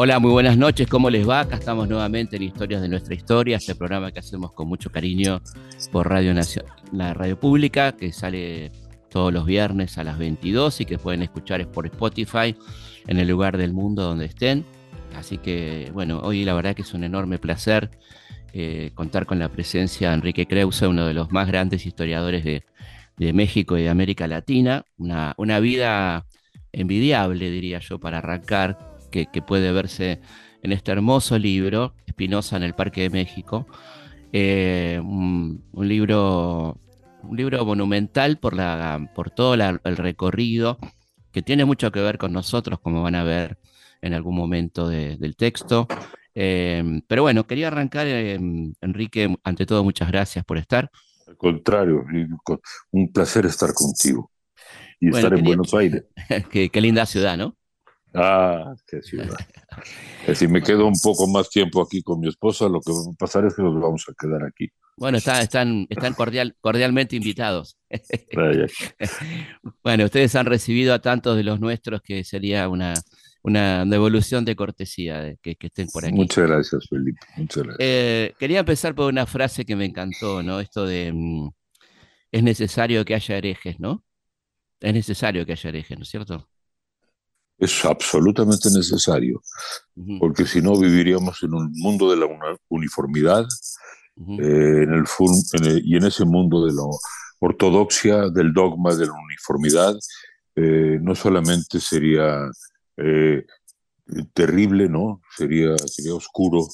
Hola, 0.00 0.20
muy 0.20 0.30
buenas 0.30 0.56
noches, 0.56 0.86
¿cómo 0.86 1.10
les 1.10 1.28
va? 1.28 1.40
Acá 1.40 1.56
estamos 1.56 1.88
nuevamente 1.88 2.36
en 2.36 2.44
Historias 2.44 2.80
de 2.80 2.88
nuestra 2.88 3.16
historia, 3.16 3.56
este 3.56 3.74
programa 3.74 4.12
que 4.12 4.20
hacemos 4.20 4.52
con 4.52 4.68
mucho 4.68 4.90
cariño 4.92 5.42
por 5.90 6.08
Radio 6.08 6.34
la 6.92 7.14
radio 7.14 7.40
pública, 7.40 7.96
que 7.96 8.12
sale 8.12 8.70
todos 9.10 9.32
los 9.32 9.44
viernes 9.44 9.98
a 9.98 10.04
las 10.04 10.16
22 10.16 10.82
y 10.82 10.84
que 10.84 10.98
pueden 10.98 11.22
escuchar 11.22 11.66
por 11.72 11.86
Spotify 11.86 12.54
en 13.08 13.18
el 13.18 13.26
lugar 13.26 13.56
del 13.56 13.72
mundo 13.72 14.04
donde 14.04 14.26
estén. 14.26 14.64
Así 15.16 15.38
que, 15.38 15.90
bueno, 15.92 16.20
hoy 16.22 16.44
la 16.44 16.54
verdad 16.54 16.76
que 16.76 16.82
es 16.82 16.94
un 16.94 17.02
enorme 17.02 17.40
placer 17.40 17.90
eh, 18.52 18.92
contar 18.94 19.26
con 19.26 19.40
la 19.40 19.48
presencia 19.48 20.10
de 20.10 20.14
Enrique 20.14 20.46
Krause, 20.46 20.82
uno 20.82 21.06
de 21.06 21.14
los 21.14 21.32
más 21.32 21.48
grandes 21.48 21.86
historiadores 21.86 22.44
de, 22.44 22.62
México 23.18 23.76
y 23.76 23.82
de 23.82 23.88
América 23.88 24.26
Latina. 24.26 24.84
Una, 24.96 25.34
una 25.38 25.60
vida 25.60 26.26
envidiable, 26.72 27.50
diría 27.50 27.80
yo, 27.80 27.98
para 27.98 28.18
arrancar 28.18 28.78
que, 29.10 29.26
puede 29.46 29.72
verse 29.72 30.20
en 30.62 30.72
este 30.72 30.92
hermoso 30.92 31.38
libro, 31.38 31.94
Espinosa 32.06 32.56
en 32.56 32.62
el 32.62 32.74
Parque 32.74 33.02
de 33.02 33.10
México. 33.10 33.66
Eh, 34.32 35.00
un, 35.02 35.62
libro, 35.74 36.78
un 37.22 37.36
libro 37.36 37.64
monumental 37.64 38.38
por, 38.38 38.54
la, 38.54 39.10
por 39.14 39.30
todo 39.30 39.54
el 39.54 39.96
recorrido, 39.96 40.78
que 41.32 41.42
tiene 41.42 41.64
mucho 41.64 41.90
que 41.92 42.00
ver 42.00 42.18
con 42.18 42.32
nosotros, 42.32 42.80
como 42.80 43.02
van 43.02 43.14
a 43.14 43.24
ver 43.24 43.58
en 44.02 44.14
algún 44.14 44.36
momento 44.36 44.88
del 44.88 45.36
texto. 45.36 45.86
Eh, 46.34 47.02
pero 47.08 47.22
bueno, 47.22 47.46
quería 47.46 47.68
arrancar, 47.68 48.06
eh, 48.06 48.38
Enrique, 48.80 49.34
ante 49.42 49.66
todo, 49.66 49.82
muchas 49.84 50.08
gracias 50.08 50.44
por 50.44 50.58
estar. 50.58 50.90
Al 51.28 51.36
contrario, 51.36 52.04
un 52.92 53.12
placer 53.12 53.46
estar 53.46 53.72
contigo 53.74 54.30
y 54.98 55.14
estar 55.14 55.32
en 55.34 55.44
Buenos 55.44 55.74
Aires. 55.74 56.04
qué 56.50 56.80
linda 56.80 57.04
ciudad, 57.06 57.36
¿no? 57.36 57.54
Ah, 58.14 58.74
qué 58.86 59.02
ciudad. 59.02 59.36
si 60.34 60.48
me 60.48 60.62
quedo 60.62 60.86
un 60.86 60.98
poco 61.02 61.26
más 61.26 61.50
tiempo 61.50 61.82
aquí 61.82 62.02
con 62.02 62.20
mi 62.20 62.28
esposa, 62.28 62.68
lo 62.68 62.80
que 62.80 62.92
va 62.92 62.98
a 63.12 63.16
pasar 63.16 63.44
es 63.44 63.54
que 63.54 63.62
nos 63.62 63.74
vamos 63.80 64.04
a 64.08 64.14
quedar 64.18 64.44
aquí. 64.44 64.68
Bueno, 64.96 65.18
están, 65.18 65.86
están 65.88 66.14
cordial, 66.14 66.56
cordialmente 66.60 67.14
invitados. 67.14 67.78
bueno, 69.84 70.04
ustedes 70.04 70.34
han 70.34 70.46
recibido 70.46 70.92
a 70.92 70.98
tantos 70.98 71.36
de 71.36 71.44
los 71.44 71.60
nuestros 71.60 72.02
que 72.02 72.24
sería 72.24 72.68
una, 72.68 72.94
una 73.42 73.84
devolución 73.84 74.44
de 74.44 74.56
cortesía 74.56 75.20
de 75.20 75.38
que, 75.38 75.56
estén 75.60 75.88
por 75.88 76.04
aquí. 76.04 76.14
Muchas 76.14 76.46
gracias, 76.46 76.86
Felipe. 76.88 77.20
Muchas 77.36 77.62
gracias. 77.62 77.78
Eh, 77.80 78.34
quería 78.38 78.60
empezar 78.60 78.94
por 78.94 79.10
una 79.10 79.26
frase 79.26 79.64
que 79.64 79.76
me 79.76 79.84
encantó, 79.84 80.42
¿no? 80.42 80.60
Esto 80.60 80.86
de 80.86 81.12
mm, 81.12 81.48
es 82.32 82.42
necesario 82.42 83.04
que 83.04 83.14
haya 83.14 83.36
herejes, 83.36 83.78
¿no? 83.80 84.04
Es 84.80 84.92
necesario 84.92 85.44
que 85.46 85.52
haya 85.52 85.70
herejes, 85.70 85.98
¿no 85.98 86.02
es 86.02 86.10
cierto? 86.10 86.48
es 87.58 87.84
absolutamente 87.84 88.70
necesario, 88.70 89.42
porque 90.20 90.46
si 90.46 90.62
no 90.62 90.78
viviríamos 90.78 91.42
en 91.42 91.54
un 91.54 91.72
mundo 91.72 92.10
de 92.10 92.16
la 92.16 92.26
uniformidad 92.68 93.44
eh, 94.16 94.84
en 94.84 94.92
el, 94.94 95.82
y 95.84 95.96
en 95.96 96.04
ese 96.04 96.24
mundo 96.24 96.64
de 96.64 96.72
la 96.72 96.82
ortodoxia, 97.40 98.28
del 98.30 98.52
dogma 98.52 98.94
de 98.94 99.06
la 99.06 99.12
uniformidad, 99.12 99.96
eh, 100.54 100.98
no 101.00 101.14
solamente 101.14 101.80
sería 101.80 102.48
eh, 102.98 103.46
terrible, 104.32 104.88
¿no? 104.88 105.20
Sería, 105.36 105.76
sería 105.78 106.14
oscuro, 106.14 106.66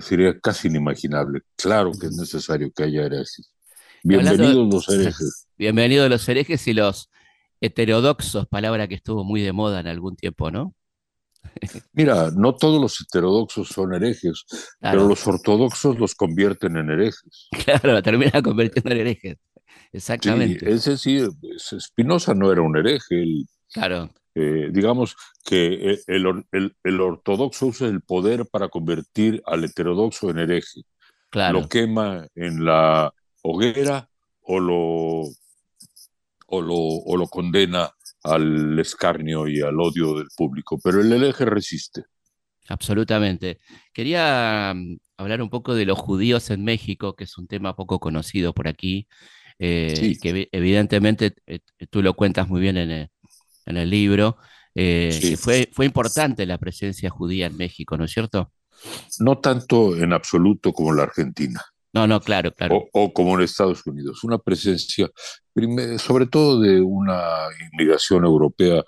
sería 0.00 0.38
casi 0.40 0.68
inimaginable. 0.68 1.40
Claro 1.56 1.92
que 1.98 2.06
es 2.06 2.16
necesario 2.16 2.70
que 2.74 2.84
haya 2.84 3.06
herejes. 3.06 3.52
Bienvenidos 4.02 4.72
los 4.72 4.88
herejes. 4.94 5.48
Bienvenidos 5.56 6.08
los 6.10 6.28
herejes 6.28 6.66
y 6.66 6.72
los 6.72 7.10
heterodoxos, 7.60 8.46
palabra 8.48 8.88
que 8.88 8.94
estuvo 8.94 9.24
muy 9.24 9.42
de 9.42 9.52
moda 9.52 9.80
en 9.80 9.86
algún 9.86 10.16
tiempo, 10.16 10.50
¿no? 10.50 10.74
Mira, 11.92 12.30
no 12.30 12.54
todos 12.54 12.80
los 12.80 13.00
heterodoxos 13.00 13.68
son 13.68 13.94
herejes, 13.94 14.44
pero 14.78 15.08
los 15.08 15.26
ortodoxos 15.26 15.98
los 15.98 16.14
convierten 16.14 16.76
en 16.76 16.90
herejes. 16.90 17.48
Claro, 17.64 18.02
termina 18.02 18.42
convirtiendo 18.42 18.90
en 18.90 18.98
herejes. 18.98 19.36
Exactamente. 19.92 20.66
Sí, 20.66 20.72
es 20.72 20.84
decir, 20.84 21.28
Spinoza 21.78 22.34
no 22.34 22.52
era 22.52 22.62
un 22.62 22.76
hereje. 22.76 23.44
claro. 23.72 24.10
Eh, 24.34 24.68
digamos 24.70 25.16
que 25.44 25.98
el, 26.06 26.74
el, 26.84 27.00
ortodoxo 27.00 27.66
usa 27.66 27.88
el 27.88 28.00
poder 28.00 28.46
para 28.46 28.68
convertir 28.68 29.42
al 29.46 29.64
heterodoxo 29.64 30.30
en 30.30 30.38
hereje. 30.38 30.82
Claro. 31.30 31.60
Lo 31.60 31.68
quema 31.68 32.26
en 32.34 32.64
la 32.64 33.12
hoguera 33.42 34.08
o 34.42 34.60
lo 34.60 35.30
o 36.50 36.60
lo, 36.60 36.76
o 36.76 37.16
lo 37.16 37.26
condena 37.28 37.90
al 38.24 38.78
escarnio 38.78 39.48
y 39.48 39.60
al 39.60 39.80
odio 39.80 40.18
del 40.18 40.28
público, 40.36 40.78
pero 40.82 41.00
el 41.00 41.12
hereje 41.12 41.44
resiste. 41.44 42.04
Absolutamente. 42.68 43.58
Quería 43.92 44.72
mm, 44.74 44.98
hablar 45.16 45.42
un 45.42 45.50
poco 45.50 45.74
de 45.74 45.86
los 45.86 45.98
judíos 45.98 46.50
en 46.50 46.64
México, 46.64 47.14
que 47.16 47.24
es 47.24 47.38
un 47.38 47.46
tema 47.46 47.74
poco 47.74 47.98
conocido 47.98 48.52
por 48.52 48.68
aquí, 48.68 49.08
eh, 49.58 50.16
que 50.20 50.48
evidentemente 50.52 51.34
eh, 51.46 51.60
tú 51.88 52.02
lo 52.02 52.14
cuentas 52.14 52.48
muy 52.48 52.60
bien 52.60 52.76
en 52.76 52.90
el, 53.66 53.90
libro. 53.90 54.36
Eh, 54.74 55.36
fue, 55.38 55.68
fue 55.72 55.86
importante 55.86 56.46
la 56.46 56.58
presencia 56.58 57.10
judía 57.10 57.46
en 57.46 57.56
México, 57.56 57.96
¿no 57.96 58.04
es 58.04 58.12
cierto? 58.12 58.52
No 59.18 59.38
tanto 59.38 59.96
en 59.96 60.12
absoluto 60.12 60.72
como 60.72 60.92
la 60.92 61.04
Argentina. 61.04 61.60
No, 61.92 62.06
no, 62.06 62.20
claro, 62.20 62.52
claro. 62.52 62.84
O, 62.92 63.12
como 63.12 63.34
en 63.34 63.42
Estados 63.42 63.84
Unidos, 63.84 64.22
una 64.22 64.38
presencia, 64.38 65.10
sobre 65.98 66.26
todo 66.26 66.60
de 66.60 66.80
una 66.80 67.48
inmigración 67.72 68.24
europea 68.24 68.84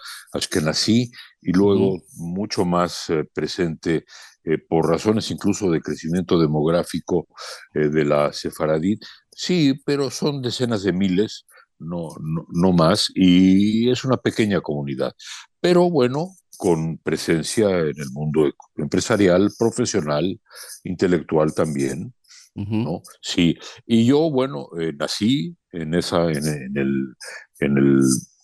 nací 0.62 1.10
y 1.41 1.53
luego 1.53 2.00
mucho 2.15 2.65
más 2.65 3.10
eh, 3.10 3.25
presente 3.34 4.04
eh, 4.44 4.59
por 4.59 4.89
razones 4.89 5.31
incluso 5.33 5.69
de 5.69 5.81
crecimiento 5.81 6.39
demográfico 6.39 7.27
eh, 7.75 7.89
de 7.89 8.04
la 8.04 8.33
sefaradí. 8.33 8.99
Sí, 9.33 9.75
pero 9.84 10.10
son 10.10 10.41
decenas 10.41 10.84
de 10.84 10.93
miles, 10.93 11.47
no, 11.82 12.09
no, 12.20 12.47
no 12.48 12.72
más, 12.72 13.10
y 13.15 13.91
es 13.91 14.04
una 14.04 14.16
pequeña 14.16 14.60
comunidad. 14.60 15.12
Pero 15.60 15.91
bueno, 15.91 16.31
con 16.56 16.98
presencia 16.98 17.69
en 17.70 17.98
el 17.98 18.10
mundo 18.12 18.50
empresarial, 18.76 19.50
profesional, 19.59 20.41
intelectual 20.84 21.54
también. 21.54 22.15
¿no? 22.54 23.03
Sí, 23.21 23.56
y 23.87 24.04
yo, 24.06 24.31
bueno, 24.31 24.69
eh, 24.78 24.92
nací 24.97 25.56
en 25.72 25.94
esa, 25.94 26.31
en, 26.31 26.47
el, 26.76 27.16
en, 27.59 27.78
el, 27.78 28.00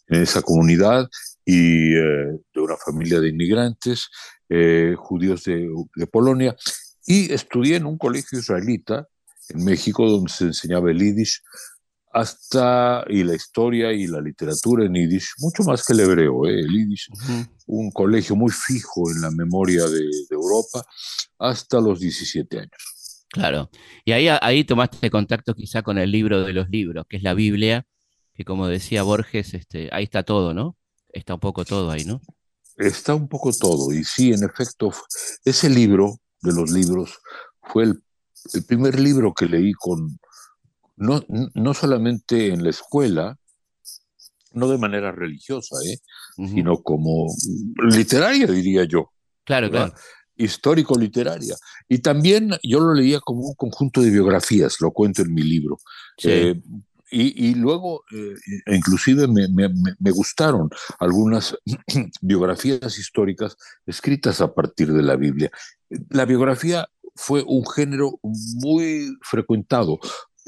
en, 0.08 0.22
esa 0.22 0.42
comunidad 0.42 1.08
y 1.44 1.94
eh, 1.94 2.40
de 2.54 2.60
una 2.60 2.76
familia 2.76 3.20
de 3.20 3.28
inmigrantes 3.28 4.08
eh, 4.48 4.94
judíos 4.96 5.44
de, 5.44 5.68
de, 5.94 6.06
Polonia 6.06 6.56
y 7.06 7.30
estudié 7.32 7.76
en 7.76 7.86
un 7.86 7.98
colegio 7.98 8.38
israelita 8.38 9.06
en 9.50 9.64
México 9.64 10.08
donde 10.08 10.32
se 10.32 10.44
enseñaba 10.44 10.90
el 10.90 10.98
yiddish 10.98 11.42
hasta 12.20 13.04
y 13.08 13.22
la 13.24 13.34
historia 13.34 13.92
y 13.92 14.06
la 14.06 14.20
literatura 14.20 14.84
en 14.84 14.94
yiddish, 14.94 15.34
mucho 15.38 15.62
más 15.62 15.84
que 15.84 15.92
el 15.92 16.00
hebreo, 16.00 16.46
el 16.46 16.68
yiddish, 16.68 17.08
un 17.66 17.90
colegio 17.90 18.36
muy 18.36 18.50
fijo 18.50 19.10
en 19.10 19.20
la 19.20 19.30
memoria 19.30 19.84
de, 19.86 20.00
de 20.00 20.34
Europa 20.34 20.84
hasta 21.38 21.80
los 21.80 22.00
17 22.00 22.58
años. 22.58 22.98
Claro. 23.30 23.70
Y 24.04 24.12
ahí, 24.12 24.28
ahí 24.28 24.64
tomaste 24.64 25.10
contacto 25.10 25.54
quizá 25.54 25.82
con 25.82 25.98
el 25.98 26.10
libro 26.10 26.42
de 26.42 26.52
los 26.52 26.68
libros, 26.70 27.06
que 27.08 27.18
es 27.18 27.22
la 27.22 27.34
Biblia, 27.34 27.86
que 28.34 28.44
como 28.44 28.68
decía 28.68 29.02
Borges, 29.02 29.54
este, 29.54 29.88
ahí 29.92 30.04
está 30.04 30.22
todo, 30.22 30.54
¿no? 30.54 30.76
Está 31.12 31.34
un 31.34 31.40
poco 31.40 31.64
todo 31.64 31.90
ahí, 31.90 32.04
¿no? 32.04 32.20
Está 32.76 33.14
un 33.14 33.28
poco 33.28 33.52
todo. 33.52 33.92
Y 33.92 34.04
sí, 34.04 34.32
en 34.32 34.44
efecto, 34.44 34.92
ese 35.44 35.68
libro 35.68 36.20
de 36.40 36.52
los 36.52 36.70
libros 36.70 37.18
fue 37.62 37.84
el, 37.84 38.02
primer 38.66 38.98
libro 38.98 39.34
que 39.34 39.46
leí 39.46 39.72
con, 39.72 40.18
no, 40.98 41.24
no, 41.54 41.74
solamente 41.74 42.48
en 42.48 42.62
la 42.62 42.70
escuela, 42.70 43.38
no 44.52 44.68
de 44.68 44.78
manera 44.78 45.12
religiosa, 45.12 45.76
¿eh? 45.86 45.98
sino 46.36 46.82
como 46.82 47.26
literaria, 47.90 48.46
diría 48.46 48.84
yo. 48.84 49.12
Claro, 49.44 49.70
claro 49.70 49.94
histórico-literaria. 50.38 51.56
Y 51.88 51.98
también 51.98 52.52
yo 52.62 52.80
lo 52.80 52.94
leía 52.94 53.20
como 53.20 53.40
un 53.40 53.54
conjunto 53.54 54.00
de 54.00 54.10
biografías, 54.10 54.76
lo 54.80 54.92
cuento 54.92 55.22
en 55.22 55.34
mi 55.34 55.42
libro. 55.42 55.78
Eh, 56.22 56.60
y, 57.10 57.54
luego, 57.54 58.04
eh, 58.12 58.34
inclusive, 58.66 59.26
me, 59.26 59.48
me, 59.48 60.10
gustaron 60.10 60.68
algunas 60.98 61.56
biografías 62.20 62.98
históricas 62.98 63.56
escritas 63.86 64.40
a 64.40 64.52
partir 64.54 64.92
de 64.92 65.02
la 65.02 65.16
Biblia. 65.16 65.50
La 66.10 66.26
biografía 66.26 66.86
fue 67.14 67.42
un 67.46 67.66
género 67.66 68.20
muy 68.22 69.08
frecuentado 69.22 69.98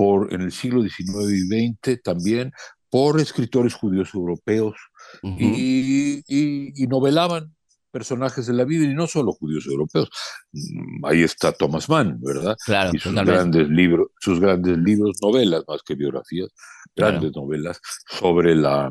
por, 0.00 0.32
en 0.32 0.40
el 0.40 0.50
siglo 0.50 0.82
XIX 0.82 1.30
y 1.30 1.74
XX 1.76 2.02
también 2.02 2.52
por 2.88 3.20
escritores 3.20 3.74
judíos 3.74 4.14
europeos 4.14 4.74
y, 5.22 6.22
y, 6.26 6.86
novelaban 6.86 7.54
personajes 7.90 8.46
de 8.46 8.54
la 8.54 8.64
vida 8.64 8.84
y 8.84 8.94
no 8.94 9.06
solo 9.06 9.32
judíos 9.32 9.66
europeos. 9.66 10.08
Mm, 10.52 11.04
ahí 11.04 11.22
está 11.22 11.52
Thomas 11.52 11.86
Mann, 11.90 12.18
¿verdad? 12.18 12.56
Claro, 12.64 12.92
y 12.94 12.98
sus 12.98 13.14
grandes 13.14 13.68
libros, 13.68 14.08
sus 14.18 14.40
grandes 14.40 14.78
libros, 14.78 15.18
novelas 15.20 15.64
más 15.68 15.82
que 15.82 15.94
biografías, 15.96 16.48
grandes 16.96 17.36
novelas 17.36 17.78
sobre 18.08 18.54
la, 18.56 18.90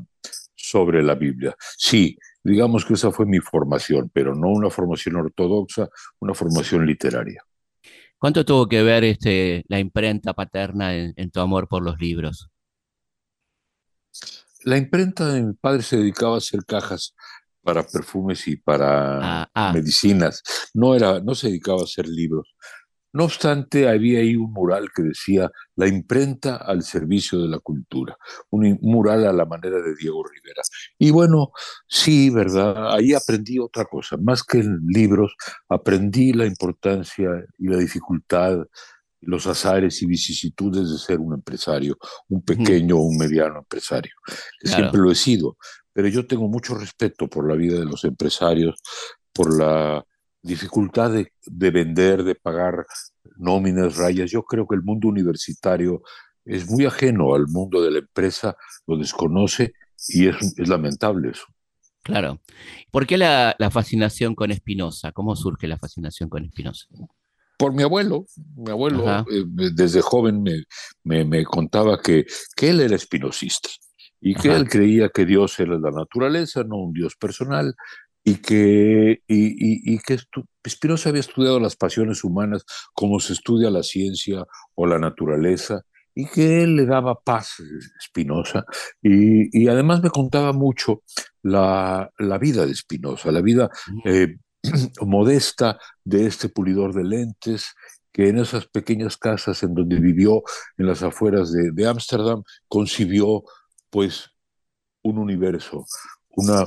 sobre 0.56 1.01
la 1.01 1.15
Biblia. 1.15 1.56
Sí, 1.75 2.19
digamos 2.44 2.85
que 2.85 2.94
esa 2.94 3.09
fue 3.09 3.25
mi 3.25 3.39
formación, 3.39 4.11
pero 4.13 4.35
no 4.35 4.50
una 4.50 4.69
formación 4.69 5.15
ortodoxa, 5.15 5.89
una 6.19 6.35
formación 6.35 6.85
literaria. 6.85 7.44
¿Cuánto 8.19 8.44
tuvo 8.44 8.68
que 8.68 8.83
ver 8.83 9.06
este, 9.06 9.63
la 9.69 9.80
imprenta 9.80 10.33
paterna 10.33 10.94
en, 10.94 11.31
tu 11.31 11.39
amor 11.39 11.69
por 11.69 11.81
los 11.81 11.98
libros? 12.00 12.50
La 14.66 14.77
imprenta 14.77 15.30
de 15.30 15.42
mi 15.42 15.54
padre 15.54 15.83
se 15.83 15.98
dedicaba 15.98 16.36
a 16.36 16.39
hacer 16.39 16.66
cajas 16.66 17.16
para 17.63 17.88
perfumes 17.88 18.45
y 18.50 18.57
para 18.57 19.44
ah, 19.44 19.51
ah. 19.54 19.71
medicinas. 19.74 20.44
No, 20.74 20.95
era, 20.95 21.21
no 21.21 21.33
se 21.33 21.48
dedicaba 21.48 21.80
a 21.80 21.86
hacer 21.86 22.10
libros. 22.10 22.54
No 23.11 23.23
obstante, 23.23 23.88
había 23.89 24.19
ahí 24.19 24.35
un 24.35 24.53
mural 24.53 24.89
que 24.95 25.01
decía 25.01 25.51
la 25.75 25.88
imprenta 25.88 26.57
al 26.57 26.83
servicio 26.83 27.41
de 27.41 27.47
la 27.47 27.59
cultura, 27.59 28.17
un 28.51 28.77
mural 28.81 29.25
a 29.25 29.33
la 29.33 29.45
manera 29.45 29.81
de 29.81 29.95
Diego 29.95 30.23
Rivera. 30.23 30.61
Y 30.97 31.09
bueno, 31.09 31.51
sí, 31.88 32.29
¿verdad? 32.29 32.94
Ahí 32.94 33.13
aprendí 33.13 33.57
otra 33.57 33.85
cosa, 33.85 34.17
más 34.17 34.44
que 34.44 34.59
en 34.59 34.81
libros, 34.88 35.35
aprendí 35.69 36.33
la 36.33 36.45
importancia 36.45 37.29
y 37.57 37.67
la 37.67 37.77
dificultad, 37.77 38.59
los 39.21 39.47
azares 39.47 40.01
y 40.01 40.06
vicisitudes 40.06 40.89
de 40.91 40.97
ser 40.97 41.19
un 41.19 41.33
empresario, 41.33 41.97
un 42.29 42.44
pequeño 42.44 42.97
o 42.97 43.01
un 43.01 43.17
mediano 43.17 43.59
empresario. 43.59 44.13
Siempre 44.61 45.00
lo 45.00 45.11
he 45.11 45.15
sido, 45.15 45.57
pero 45.91 46.07
yo 46.07 46.27
tengo 46.27 46.47
mucho 46.47 46.75
respeto 46.75 47.27
por 47.27 47.47
la 47.50 47.56
vida 47.56 47.79
de 47.79 47.85
los 47.85 48.03
empresarios, 48.06 48.79
por 49.33 49.57
la 49.57 50.06
dificultad 50.41 51.12
de, 51.12 51.71
vender, 51.71 52.24
de 52.24 52.36
pagar 52.36 52.86
nóminas, 53.38 53.97
rayas. 53.97 54.31
Yo 54.31 54.44
creo 54.44 54.68
que 54.68 54.75
el 54.75 54.83
mundo 54.83 55.07
universitario 55.07 56.01
es 56.45 56.69
muy 56.69 56.86
ajeno 56.86 57.36
al 57.36 57.47
mundo 57.47 57.81
de 57.81 57.91
la 57.91 58.00
empresa, 58.00 58.56
lo 58.88 58.97
desconoce 58.97 59.74
y 60.07 60.27
es, 60.27 60.57
lamentable 60.68 61.31
eso. 61.31 61.45
Claro. 62.01 62.41
¿Por 62.91 63.06
qué 63.06 63.18
la, 63.18 63.56
fascinación 63.71 64.33
con 64.33 64.51
Espinosa? 64.51 65.12
¿Cómo 65.12 65.36
surge 65.36 65.68
la 65.68 65.77
fascinación 65.77 66.30
con 66.30 66.45
Espinosa? 66.45 66.88
Por 67.57 67.74
mi 67.74 67.83
abuelo. 67.83 68.25
Mi 68.56 68.71
abuelo 68.71 69.06
eh, 69.30 69.44
desde 69.45 70.01
joven 70.01 70.42
me, 70.42 71.25
me, 71.25 71.44
contaba 71.44 72.01
que, 72.01 72.25
que, 72.56 72.69
él 72.69 72.80
era 72.80 72.95
espinosista 72.95 73.69
y 74.21 74.33
que 74.33 74.53
él 74.53 74.68
creía 74.68 75.09
que 75.09 75.25
Dios 75.25 75.59
era 75.59 75.77
la 75.77 75.92
naturaleza, 75.92 76.63
no 76.63 76.77
un 76.77 76.94
Dios 76.94 77.15
personal, 77.15 77.75
y 78.24 78.36
que, 78.36 79.21
y, 79.27 79.94
y, 79.94 80.00
que 80.00 80.18
Spinoza 80.68 81.10
había 81.10 81.21
estudiado 81.21 81.60
las 81.60 81.75
pasiones 81.75 82.24
humanas 82.24 82.66
como 82.94 83.19
se 83.19 83.33
estudia 83.33 83.69
la 83.69 83.83
ciencia 83.83 84.45
o 84.75 84.86
la 84.86 85.00
naturaleza, 85.00 85.81
y 86.13 86.25
que 86.27 86.63
él 86.63 86.75
le 86.75 86.86
daba 86.86 87.16
paz, 87.16 87.56
Spinoza, 88.04 88.66
y, 89.01 89.63
y 89.63 89.68
además 89.68 90.04
me 90.04 90.10
contaba 90.10 90.51
mucho 90.51 91.04
la, 91.44 92.10
la 92.18 92.38
vida 92.38 92.66
de 92.66 92.75
Spinoza, 92.75 93.31
la 93.31 93.42
vida 93.42 93.69
eh, 94.04 94.38
modesta 95.01 95.80
de 96.04 96.27
este 96.27 96.50
pulidor 96.50 96.94
de 96.94 97.06
lentes, 97.06 97.74
que 98.12 98.27
en 98.27 98.39
esas 98.39 98.68
pequeñas 98.68 99.18
casas 99.18 99.63
en 99.63 99.74
donde 99.74 99.98
vivió 100.00 100.44
en 100.77 100.88
las 100.88 101.04
afueras 101.04 101.51
de 101.54 101.88
Ámsterdam, 101.88 102.44
concibió 102.68 103.44
pues 103.89 104.31
un 105.04 105.19
universo, 105.19 105.86
una, 106.35 106.65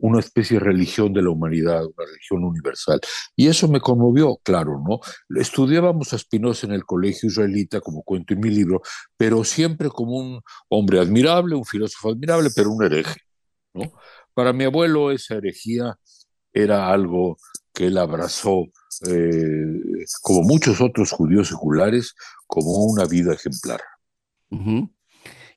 una, 0.00 0.20
especie 0.20 0.58
de 0.58 0.64
religión 0.64 1.12
de 1.12 1.22
la 1.22 1.30
humanidad, 1.30 1.84
una 1.84 2.06
religión 2.06 2.44
universal. 2.44 3.00
Y 3.36 3.48
eso 3.48 3.68
me 3.68 3.80
conmovió, 3.80 4.38
claro, 4.42 4.82
¿no? 4.86 5.00
Estudiábamos 5.40 6.12
a 6.12 6.18
Spinoza 6.18 6.66
en 6.66 6.72
el 6.72 6.84
colegio 6.84 7.28
israelita, 7.28 7.80
como 7.80 8.02
cuento 8.02 8.34
en 8.34 8.40
mi 8.40 8.50
libro, 8.50 8.82
pero 9.16 9.44
siempre 9.44 9.88
como 9.90 10.16
un 10.16 10.40
hombre 10.68 11.00
admirable, 11.00 11.54
un 11.54 11.64
filósofo 11.64 12.10
admirable, 12.10 12.50
pero 12.54 12.70
un 12.70 12.84
hereje, 12.84 13.20
¿no? 13.74 13.92
Para 14.32 14.52
mi 14.52 14.64
abuelo 14.64 15.10
esa 15.10 15.34
herejía 15.34 15.98
era 16.52 16.88
algo 16.90 17.36
que 17.72 17.86
él 17.86 17.98
abrazó, 17.98 18.64
eh, 19.08 19.80
como 20.22 20.42
muchos 20.42 20.80
otros 20.80 21.10
judíos 21.10 21.48
seculares, 21.48 22.14
como 22.46 22.84
una 22.84 23.04
vida 23.04 23.34
ejemplar. 23.34 23.80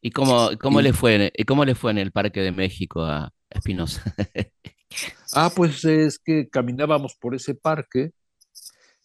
¿Y 0.01 0.11
cómo, 0.11 0.49
cómo, 0.59 0.81
le 0.81 0.93
fue, 0.93 1.31
cómo 1.47 1.65
le 1.65 1.75
fue 1.75 1.91
en 1.91 1.97
el 1.97 2.11
Parque 2.11 2.41
de 2.41 2.51
México 2.51 3.03
a 3.03 3.33
Espinosa? 3.53 4.03
ah, 5.33 5.51
pues 5.55 5.83
es 5.85 6.19
que 6.19 6.49
caminábamos 6.49 7.15
por 7.15 7.35
ese 7.35 7.55
parque, 7.55 8.11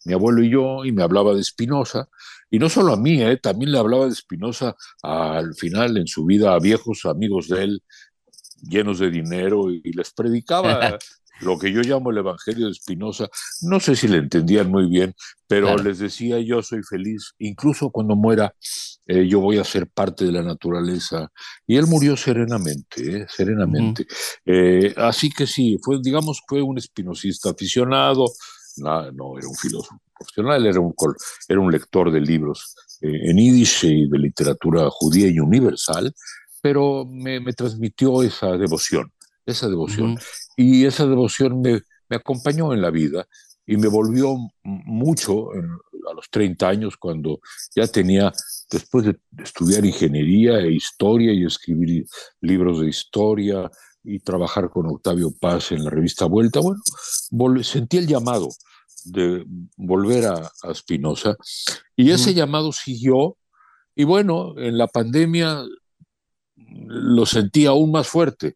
mi 0.05 0.13
abuelo 0.13 0.43
y 0.43 0.49
yo, 0.49 0.85
y 0.85 0.91
me 0.91 1.03
hablaba 1.03 1.33
de 1.33 1.41
Espinosa, 1.41 2.09
y 2.49 2.59
no 2.59 2.69
solo 2.69 2.93
a 2.93 2.97
mí, 2.97 3.21
eh, 3.21 3.37
también 3.37 3.71
le 3.71 3.79
hablaba 3.79 4.05
de 4.05 4.11
Espinosa 4.11 4.75
al 5.03 5.53
final 5.55 5.97
en 5.97 6.07
su 6.07 6.25
vida 6.25 6.53
a 6.53 6.59
viejos 6.59 7.05
amigos 7.05 7.47
de 7.49 7.63
él, 7.63 7.83
llenos 8.61 8.99
de 8.99 9.09
dinero, 9.09 9.71
y 9.71 9.91
les 9.93 10.11
predicaba 10.11 10.97
lo 11.41 11.57
que 11.57 11.71
yo 11.71 11.81
llamo 11.81 12.11
el 12.11 12.17
Evangelio 12.17 12.65
de 12.65 12.71
Espinosa. 12.71 13.29
No 13.61 13.79
sé 13.79 13.95
si 13.95 14.07
le 14.07 14.17
entendían 14.17 14.69
muy 14.69 14.89
bien, 14.89 15.13
pero 15.47 15.77
les 15.77 15.99
decía 15.99 16.39
yo 16.39 16.61
soy 16.61 16.83
feliz, 16.83 17.33
incluso 17.39 17.89
cuando 17.89 18.15
muera, 18.15 18.53
eh, 19.07 19.27
yo 19.27 19.39
voy 19.39 19.57
a 19.57 19.63
ser 19.63 19.87
parte 19.87 20.25
de 20.25 20.31
la 20.31 20.43
naturaleza. 20.43 21.31
Y 21.65 21.77
él 21.77 21.87
murió 21.87 22.15
serenamente, 22.17 23.21
eh, 23.21 23.25
serenamente. 23.29 24.05
Eh, 24.45 24.93
así 24.97 25.29
que 25.29 25.47
sí, 25.47 25.77
fue, 25.81 25.99
digamos, 26.01 26.41
fue 26.47 26.61
un 26.61 26.77
espinosista 26.77 27.51
aficionado, 27.51 28.25
no, 28.77 29.11
no 29.11 29.37
era 29.37 29.47
un 29.47 29.55
filósofo 29.55 29.99
profesional, 30.17 30.65
era 30.65 30.79
un, 30.79 30.93
era 31.47 31.59
un 31.59 31.71
lector 31.71 32.11
de 32.11 32.19
libros 32.21 32.75
en 33.01 33.37
yiddish 33.37 33.85
y 33.85 34.09
de 34.09 34.19
literatura 34.19 34.89
judía 34.91 35.29
y 35.29 35.39
universal, 35.39 36.13
pero 36.61 37.05
me, 37.05 37.39
me 37.39 37.53
transmitió 37.53 38.21
esa 38.23 38.57
devoción 38.57 39.11
esa 39.45 39.67
devoción. 39.67 40.17
Y 40.55 40.85
esa 40.85 41.05
devoción 41.05 41.61
me, 41.61 41.81
me, 42.09 42.15
acompañó 42.17 42.73
en 42.73 42.81
la 42.81 42.91
vida 42.91 43.27
y 43.65 43.77
me 43.77 43.87
volvió 43.87 44.35
mucho 44.63 45.51
a 45.51 46.13
los 46.13 46.29
30 46.29 46.67
años 46.67 46.97
cuando 46.97 47.39
ya 47.75 47.87
tenía, 47.87 48.31
después 48.71 49.05
de 49.05 49.17
estudiar 49.43 49.85
ingeniería 49.85 50.59
e 50.59 50.71
historia 50.71 51.33
y 51.33 51.45
escribir 51.45 52.05
libros 52.41 52.81
de 52.81 52.89
historia 52.89 53.69
y 54.03 54.19
trabajar 54.19 54.69
con 54.69 54.87
Octavio 54.87 55.31
Paz 55.39 55.71
en 55.71 55.83
la 55.83 55.89
revista 55.89 56.25
Vuelta, 56.25 56.61
bueno, 57.31 57.63
sentí 57.63 57.97
el 57.97 58.07
llamado 58.07 58.49
de 59.05 59.45
volver 59.77 60.25
a, 60.25 60.51
a 60.63 60.73
Spinoza 60.73 61.35
y 61.95 62.11
ese 62.11 62.33
llamado 62.33 62.71
siguió 62.71 63.37
y 63.95 64.03
bueno, 64.03 64.57
en 64.57 64.77
la 64.77 64.87
pandemia 64.87 65.63
lo 66.55 67.25
sentí 67.25 67.65
aún 67.65 67.91
más 67.91 68.07
fuerte 68.07 68.55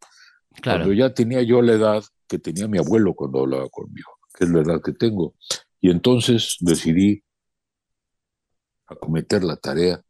Claro. 0.62 0.80
Cuando 0.80 0.94
ya 0.94 1.14
tenía 1.14 1.42
yo 1.42 1.62
la 1.62 1.74
edad 1.74 2.04
que 2.28 2.40
tenía 2.40 2.68
mi 2.68 2.78
abuelo 2.78 3.14
cuando 3.14 3.42
hablaba 3.42 3.70
conmigo, 3.70 4.12
que 4.38 4.46
es 4.46 4.50
la 4.50 4.62
edad 4.62 4.82
que 4.82 4.94
tengo. 4.94 5.36
Y 5.82 5.90
entonces 5.90 6.58
decidí 6.62 7.24
acometer 8.88 9.44
la 9.44 9.56
tarea 9.58 10.02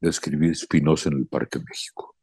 de 0.00 0.08
escribir 0.08 0.56
Spinoza 0.56 1.10
en 1.10 1.18
el 1.18 1.26
Parque 1.26 1.58
México. 1.58 2.14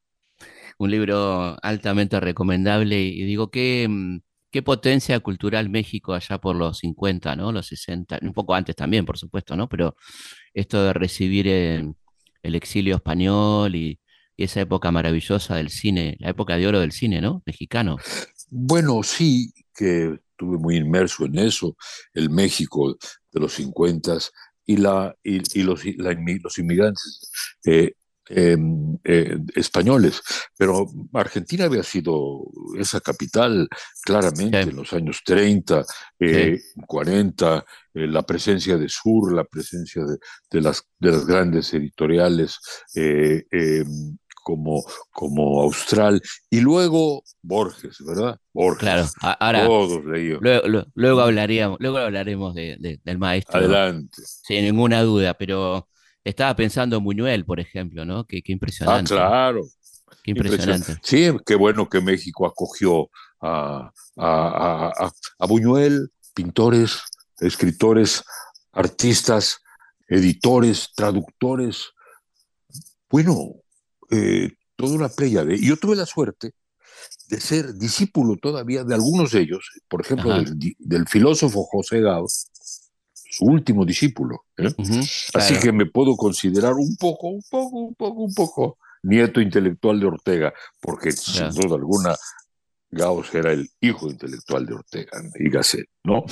Un 0.77 0.91
libro 0.91 1.58
altamente 1.62 2.20
recomendable 2.20 3.01
y 3.01 3.24
digo, 3.24 3.50
qué, 3.50 3.88
mm, 3.89 4.20
qué 4.51 4.62
potencia 4.62 5.20
cultural 5.20 5.70
México 5.70 6.13
allá 6.13 6.38
por 6.39 6.55
los 6.55 6.79
50, 6.79 7.36
¿no? 7.36 7.51
Los 7.51 7.67
60, 7.67 8.20
un 8.22 8.34
poco 8.34 8.55
antes 8.55 8.75
también, 8.75 9.05
por 9.05 9.17
supuesto, 9.17 9.55
¿no? 9.55 9.70
Pero 9.70 9.96
esto 10.53 10.84
de 10.84 10.94
recibir 10.94 11.48
el 11.48 11.96
exilio 12.55 12.96
español 12.96 13.75
y, 13.75 14.00
y 14.36 14.44
esa 14.44 14.62
época 14.62 14.92
maravillosa 14.92 15.56
del 15.56 15.70
cine, 15.70 16.18
la 16.20 16.30
época 16.30 16.58
de 16.58 16.68
oro 16.68 16.80
del 16.80 16.92
cine, 16.92 17.22
¿no? 17.22 17.42
Mexicano. 17.46 17.98
Bueno, 18.50 19.01
sí, 19.04 19.54
que 19.74 20.20
estuve 20.32 20.58
muy 20.58 20.75
inmerso 20.75 21.25
en 21.25 21.39
eso, 21.39 21.75
el 22.13 22.30
México 22.30 22.98
de 23.32 23.39
los 23.39 23.54
50 23.54 24.18
y, 24.65 24.77
la, 24.77 25.15
y, 25.24 25.63
los, 25.63 25.84
los 25.86 26.58
inmigrantes. 26.60 27.32
Eh, 27.65 27.94
Em, 28.27 28.98
eh, 29.04 29.38
españoles, 29.54 30.20
pero 30.58 30.88
Argentina 31.13 31.65
había 31.65 31.84
sido 31.84 32.46
esa 32.75 33.00
capital 33.00 33.70
claramente 34.01 34.62
en 34.62 34.75
los 34.75 34.94
años 34.94 35.22
30, 35.24 35.86
40, 36.88 37.58
eh, 37.58 37.62
eh, 37.94 38.08
la 38.08 38.24
presencia 38.24 38.77
de 38.77 38.89
Sur, 38.89 39.32
la 39.32 39.44
presencia 39.44 40.01
de, 40.50 40.62
las, 40.62 40.88
de 40.98 41.12
las 41.12 41.27
grandes 41.27 41.72
editoriales 41.75 42.58
em, 42.96 44.18
como, 44.46 44.84
como 45.10 45.64
Austral, 45.64 46.22
y 46.52 46.60
luego 46.62 47.24
Borges, 47.42 47.98
¿verdad? 48.06 48.40
Borges. 48.54 48.80
Claro, 48.80 49.08
ahora. 49.40 49.66
Todos 49.66 50.06
leídos. 50.06 50.40
Luego, 50.94 51.22
hablaríamos, 51.22 51.80
luego 51.80 51.98
hablaremos 51.98 52.54
del 52.54 53.18
maestro. 53.18 53.58
Adelante. 53.58 54.22
Sin 54.44 54.64
ninguna 54.64 55.02
duda, 55.02 55.34
pero 55.34 55.90
estaba 56.24 56.56
pensando 56.56 56.98
en 56.98 57.04
Buñuel, 57.04 57.44
por 57.44 57.60
ejemplo, 57.60 58.06
¿no? 58.06 58.25
Qué, 58.25 58.44
qué 58.44 58.52
impresionante. 58.52 59.16
Ah, 59.16 59.18
claro. 59.18 59.62
Qué 60.24 60.32
impresionante. 60.32 60.96
Sí, 61.02 61.32
qué 61.44 61.56
bueno 61.56 61.90
que 61.90 62.00
México 62.00 62.46
acogió 62.46 63.10
a, 63.42 63.92
a, 64.16 65.12
Buñuel, 65.48 66.12
pintores, 66.36 67.02
escritores, 67.40 68.24
artistas, 68.72 69.58
editores, 70.08 70.92
traductores. 70.96 71.88
Bueno, 73.10 73.56
eh, 74.12 74.52
toda 74.76 74.96
una 74.96 75.10
playa 75.10 75.44
de... 75.44 75.56
Y 75.56 75.68
yo 75.68 75.78
tuve 75.78 75.96
la 75.96 76.06
suerte 76.06 76.54
de 77.30 77.40
ser 77.40 77.74
discípulo 77.74 78.38
todavía 78.38 78.84
de 78.84 78.94
algunos 78.94 79.32
de 79.32 79.42
ellos, 79.42 79.70
por 79.88 80.02
ejemplo, 80.02 80.34
del, 80.80 81.08
filósofo 81.08 81.64
José 81.64 82.02
Gauss, 82.02 82.50
su 83.14 83.46
último 83.46 83.86
discípulo. 83.86 84.46
¿eh? 84.58 84.74
Así 85.34 85.60
que 85.60 85.72
me 85.72 85.86
puedo 85.86 86.16
considerar 86.16 86.74
un 86.74 86.96
poco, 86.98 87.30
un 87.30 87.44
poco, 87.50 87.78
un 87.78 87.96
poco, 87.96 88.22
un 88.22 88.34
poco 88.34 88.78
nieto 89.04 89.42
intelectual 89.42 90.00
de 90.00 90.06
Ortega, 90.06 90.54
porque 90.82 91.12
sin 91.12 91.50
duda 91.50 91.76
alguna 91.76 92.16
Gauss 92.92 93.34
era 93.34 93.52
el 93.52 93.70
hijo 93.82 94.10
intelectual 94.10 94.66
de 94.66 94.74
Ortega 94.74 95.12
y 95.38 95.50
Gasset, 95.50 95.88
¿no? 96.04 96.24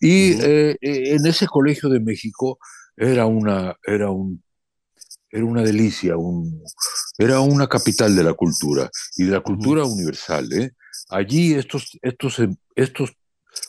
Y 0.00 0.32
eh, 0.40 0.76
eh, 0.80 1.14
en 1.14 1.26
ese 1.26 1.46
colegio 1.46 1.88
de 1.88 2.00
México 2.00 2.58
era 2.96 3.26
una, 3.26 3.76
era 3.84 4.10
un, 4.10 4.42
era 5.30 5.44
una 5.44 5.62
delicia, 5.62 6.16
un, 6.16 6.62
era 7.18 7.40
una 7.40 7.66
capital 7.66 8.14
de 8.16 8.24
la 8.24 8.34
cultura 8.34 8.90
y 9.16 9.24
de 9.24 9.32
la 9.32 9.40
cultura 9.40 9.84
universal. 9.84 10.52
¿eh? 10.52 10.72
Allí 11.10 11.54
estos, 11.54 11.98
estos, 12.02 12.40
estos 12.74 13.12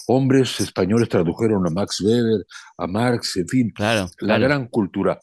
hombres 0.07 0.59
españoles 0.59 1.09
tradujeron 1.09 1.65
a 1.67 1.69
Max 1.69 2.01
Weber, 2.01 2.45
a 2.77 2.87
Marx, 2.87 3.37
en 3.37 3.47
fin, 3.47 3.73
la 4.19 4.37
gran 4.37 4.67
cultura. 4.67 5.19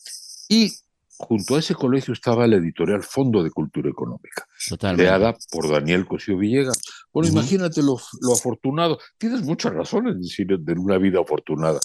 Y 0.49 0.73
junto 1.21 1.57
a 1.57 1.59
ese 1.59 1.75
colegio 1.75 2.13
estaba 2.13 2.47
la 2.47 2.57
editorial 2.57 3.03
Fondo 3.03 3.43
de 3.43 3.51
Cultura 3.51 3.91
Económica, 3.91 4.47
creada 4.95 5.37
por 5.51 5.71
Daniel 5.71 6.07
Cosío 6.07 6.39
Villegas. 6.39 6.81
Bueno, 7.13 7.29
imagínate 7.29 7.83
lo, 7.83 7.99
afortunado. 8.33 8.99
Tienes 9.19 9.43
muchas 9.43 9.75
razones 9.75 10.15
de 10.15 10.21
decir 10.21 10.47
de 10.47 10.73
una 10.73 10.99
vida 10.99 11.21
afortunada. 11.21 11.79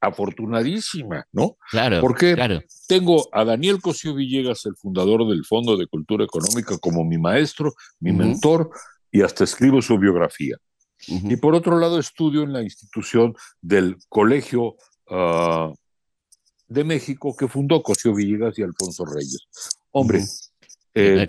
Afortunadísima, 0.00 1.26
¿no? 1.32 1.56
Claro. 1.70 2.00
Porque 2.00 2.34
claro. 2.34 2.60
tengo 2.88 3.28
a 3.32 3.44
Daniel 3.44 3.80
Cosío 3.80 4.14
Villegas, 4.14 4.64
el 4.66 4.76
fundador 4.76 5.28
del 5.28 5.44
Fondo 5.44 5.76
de 5.76 5.86
Cultura 5.86 6.24
Económica, 6.24 6.78
como 6.78 7.04
mi 7.04 7.18
maestro, 7.18 7.74
mi 7.98 8.12
mentor, 8.12 8.70
y 9.12 9.22
hasta 9.22 9.44
escribo 9.44 9.82
su 9.82 9.98
biografía. 9.98 10.56
Y 11.06 11.36
por 11.36 11.54
otro 11.54 11.78
lado, 11.78 11.98
estudio 11.98 12.42
en 12.42 12.52
la 12.52 12.62
institución 12.62 13.34
del 13.60 13.96
Colegio 14.08 14.76
ah, 15.08 15.72
de 16.68 16.84
México 16.84 17.34
que 17.36 17.48
fundó 17.48 17.82
Cosío 17.82 18.14
Villegas 18.14 18.58
y 18.58 18.62
Alfonso 18.62 19.04
Reyes. 19.04 19.46
Hombre, 19.90 20.22
eh, 20.94 21.28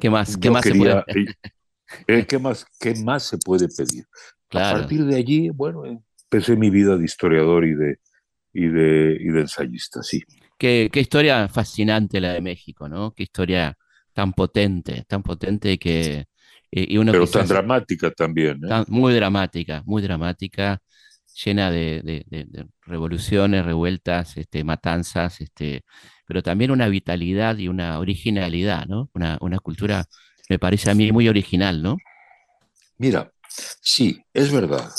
¿qué 0.00 0.10
más? 0.10 0.36
¿Qué 0.36 0.50
más, 0.50 0.64
se 0.64 0.74
puede? 0.74 1.04
Eh, 2.08 2.26
¿qué, 2.26 2.38
más, 2.38 2.66
¿Qué 2.80 2.94
más 2.96 3.22
se 3.22 3.38
puede 3.38 3.68
pedir? 3.68 4.04
A 4.50 4.72
partir 4.72 5.04
de 5.04 5.16
allí, 5.16 5.50
bueno, 5.50 5.82
empecé 6.30 6.56
mi 6.56 6.70
vida 6.70 6.96
de 6.96 7.04
historiador 7.04 7.64
y 7.64 7.74
de, 7.74 7.98
y 8.52 8.66
de, 8.66 9.16
y 9.20 9.28
de 9.28 9.40
ensayista, 9.40 10.02
sí. 10.02 10.22
Qué, 10.58 10.88
qué, 10.92 11.00
historia 11.00 11.48
fascinante 11.48 12.20
la 12.20 12.32
de 12.32 12.40
México, 12.40 12.88
¿no? 12.88 13.12
Qué 13.12 13.24
historia 13.24 13.76
tan 14.12 14.32
potente, 14.32 15.04
tan 15.06 15.22
potente 15.22 15.78
que... 15.78 16.26
Y 16.68 16.98
uno 16.98 17.12
Pero 17.12 17.26
tan 17.28 17.46
dramática 17.46 18.10
también. 18.10 18.60
¿eh? 18.64 18.84
muy 18.88 19.14
dramática, 19.14 19.82
muy 19.86 20.02
dramática 20.02 20.82
llena 21.44 21.70
de, 21.70 22.24
revoluciones, 22.82 23.64
revueltas, 23.64 24.36
este, 24.36 24.64
matanzas, 24.64 25.40
este, 25.40 25.84
pero 26.26 26.42
también 26.42 26.70
una 26.70 26.88
vitalidad 26.88 27.58
y 27.58 27.68
una 27.68 27.98
originalidad, 27.98 28.86
¿no? 28.86 29.10
Una, 29.14 29.38
una 29.40 29.58
cultura, 29.58 30.06
me 30.48 30.58
parece 30.58 30.90
a 30.90 30.94
mí, 30.94 31.12
muy 31.12 31.28
original, 31.28 31.82
¿no? 31.82 31.98
Mira, 32.98 33.30
sí, 33.80 34.18
es 34.32 34.50
verdad, 34.50 34.90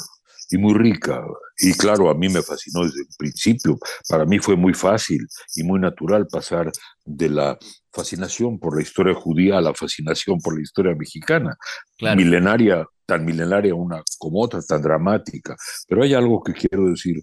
y 0.49 0.57
muy 0.57 0.73
rica. 0.73 1.23
Y 1.57 1.73
claro, 1.73 2.09
a 2.09 2.15
mí 2.15 2.29
me 2.29 2.41
fascinó 2.41 2.83
desde 2.83 3.01
el 3.01 3.07
principio. 3.17 3.77
Para 4.07 4.25
mí 4.25 4.39
fue 4.39 4.55
muy 4.55 4.73
fácil 4.73 5.25
y 5.55 5.63
muy 5.63 5.79
natural 5.79 6.27
pasar 6.27 6.71
de 7.05 7.29
la 7.29 7.57
fascinación 7.91 8.59
por 8.59 8.75
la 8.75 8.83
historia 8.83 9.13
judía 9.13 9.57
a 9.57 9.61
la 9.61 9.73
fascinación 9.73 10.39
por 10.39 10.55
la 10.55 10.61
historia 10.61 10.93
mexicana, 10.95 11.57
milenaria 11.99 12.85
tan 13.07 13.25
milenaria 13.25 13.73
una 13.73 14.03
como 14.19 14.41
otra, 14.41 14.61
tan 14.61 14.81
dramática. 14.81 15.55
Pero 15.87 16.03
hay 16.03 16.13
algo 16.13 16.43
que 16.43 16.53
quiero 16.53 16.89
decir 16.89 17.15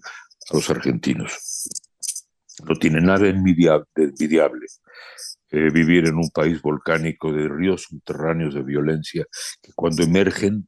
a 0.49 0.55
los 0.55 0.69
argentinos. 0.69 1.69
No 2.67 2.75
tiene 2.75 2.99
nada 2.99 3.27
envidiable, 3.27 3.85
envidiable 3.95 4.65
eh, 5.51 5.69
vivir 5.71 6.07
en 6.07 6.15
un 6.15 6.29
país 6.33 6.61
volcánico 6.61 7.31
de 7.31 7.47
ríos 7.47 7.83
subterráneos 7.83 8.55
de 8.55 8.63
violencia 8.63 9.25
que 9.61 9.71
cuando 9.75 10.03
emergen 10.03 10.67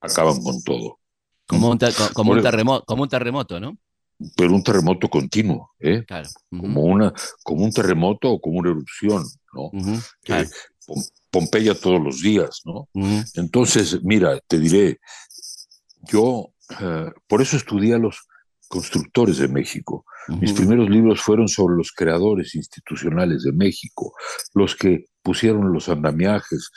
acaban 0.00 0.42
con 0.42 0.62
todo. 0.62 0.98
Como 1.46 1.70
un, 1.70 1.78
como, 2.12 2.32
un 2.32 2.42
terremoto, 2.42 2.84
como 2.84 3.02
un 3.02 3.08
terremoto, 3.08 3.60
¿no? 3.60 3.78
Pero 4.36 4.54
un 4.54 4.62
terremoto 4.62 5.08
continuo, 5.08 5.70
¿eh? 5.78 6.04
Claro. 6.06 6.28
como, 6.50 6.82
una, 6.82 7.12
como 7.42 7.64
un 7.64 7.72
terremoto 7.72 8.30
o 8.30 8.40
como 8.40 8.58
una 8.58 8.70
erupción, 8.70 9.24
¿no? 9.54 9.70
Pompeya 11.30 11.74
todos 11.74 12.02
los 12.02 12.20
días, 12.20 12.62
¿no? 12.64 12.88
Entonces, 13.34 14.02
mira, 14.02 14.40
te 14.46 14.58
diré, 14.58 14.98
yo 16.02 16.52
eh, 16.80 17.10
por 17.26 17.42
eso 17.42 17.56
estudié 17.56 17.94
a 17.94 17.98
los 17.98 18.28
constructores 18.68 19.38
de 19.38 19.48
México. 19.48 20.04
Mis 20.28 20.52
primeros 20.52 20.90
libros 20.90 21.22
fueron 21.22 21.48
sobre 21.48 21.76
los 21.76 21.90
creadores 21.90 22.54
institucionales 22.54 23.42
de 23.42 23.52
México, 23.52 24.12
los 24.52 24.76
que 24.76 25.06
pusieron 25.28 25.74
los 25.74 25.90
andamiajes, 25.90 26.70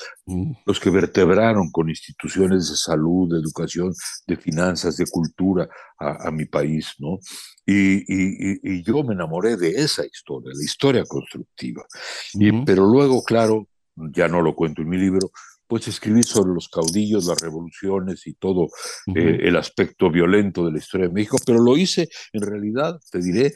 los 0.66 0.78
que 0.82 0.90
vertebraron 0.90 1.72
con 1.72 1.88
instituciones 1.88 2.70
de 2.70 2.76
salud, 2.76 3.32
de 3.32 3.40
educación, 3.40 3.94
de 4.28 4.36
finanzas, 4.36 4.98
de 4.98 5.06
cultura 5.10 5.70
a, 5.98 6.30
mi 6.32 6.44
país, 6.44 6.96
¿no? 7.00 7.20
Y, 7.66 8.04
y, 8.10 8.84
yo 8.84 9.04
me 9.06 9.14
enamoré 9.14 9.56
de 9.56 9.70
esa 9.70 10.06
historia, 10.06 10.52
la 10.54 10.66
historia 10.66 11.06
constructiva. 11.06 11.86
y, 12.34 12.66
pero 12.66 12.86
luego, 12.86 13.24
claro, 13.24 13.70
ya 13.96 14.28
no 14.28 14.42
lo 14.42 14.54
cuento 14.54 14.82
en 14.82 14.90
mi 14.90 14.98
libro, 14.98 15.32
pues 15.72 15.88
escribí 15.88 16.22
sobre 16.24 16.54
los 16.54 16.68
caudillos, 16.68 17.28
las 17.28 17.40
revoluciones 17.40 18.28
y 18.28 18.34
todo 18.34 18.68
eh, 19.16 19.38
el 19.44 19.56
aspecto 19.56 20.12
violento 20.12 20.66
de 20.66 20.74
la 20.74 20.80
historia 20.80 21.08
de 21.08 21.14
México, 21.14 21.38
pero 21.46 21.60
lo 21.60 21.78
hice 21.78 22.10
en 22.34 22.42
realidad, 22.42 23.00
te 23.10 23.20
diré, 23.20 23.54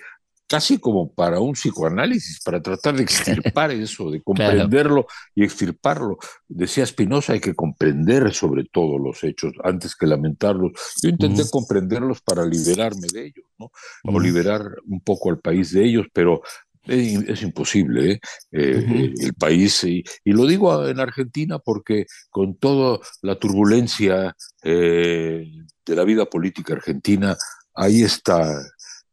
casi 0.48 0.78
como 0.78 1.12
para 1.14 1.40
un 1.40 1.54
psicoanálisis, 1.54 2.42
para 2.44 2.62
tratar 2.62 2.96
de 2.96 3.04
extirpar 3.04 3.72
eso, 3.72 4.12
de 4.12 4.22
comprenderlo 4.22 5.08
y 5.34 5.44
extirparlo. 5.44 6.18
Decía 6.48 6.86
Spinoza, 6.86 7.34
hay 7.34 7.40
que 7.40 7.56
comprender 7.56 8.34
sobre 8.34 8.66
todo 8.66 8.98
los 8.98 9.24
hechos 9.24 9.54
antes 9.64 9.96
que 9.96 10.08
lamentarlos. 10.08 10.72
Yo 11.02 11.10
intenté 11.10 11.44
comprenderlos 11.50 12.22
para 12.22 12.46
liberarme 12.46 13.08
de 13.12 13.28
ellos, 13.28 13.46
¿no? 13.58 13.72
O 14.04 14.20
liberar 14.20 14.62
un 14.86 15.02
poco 15.02 15.30
al 15.30 15.40
país 15.40 15.72
de 15.72 15.86
ellos, 15.86 16.08
pero 16.14 16.42
es, 16.88 17.42
imposible, 17.42 18.12
¿eh? 18.12 18.20
Eh, 18.52 19.14
el 19.20 19.34
país, 19.34 19.84
y, 19.84 20.04
lo 20.26 20.46
digo 20.46 20.88
en 20.88 21.00
Argentina 21.00 21.60
porque 21.60 22.06
con 22.30 22.58
toda 22.58 23.00
la 23.22 23.36
turbulencia 23.36 24.36
eh, 24.64 25.46
de 25.86 25.96
la 25.96 26.04
vida 26.04 26.26
política 26.26 26.74
argentina, 26.74 27.36
ahí 27.74 28.04
está 28.04 28.62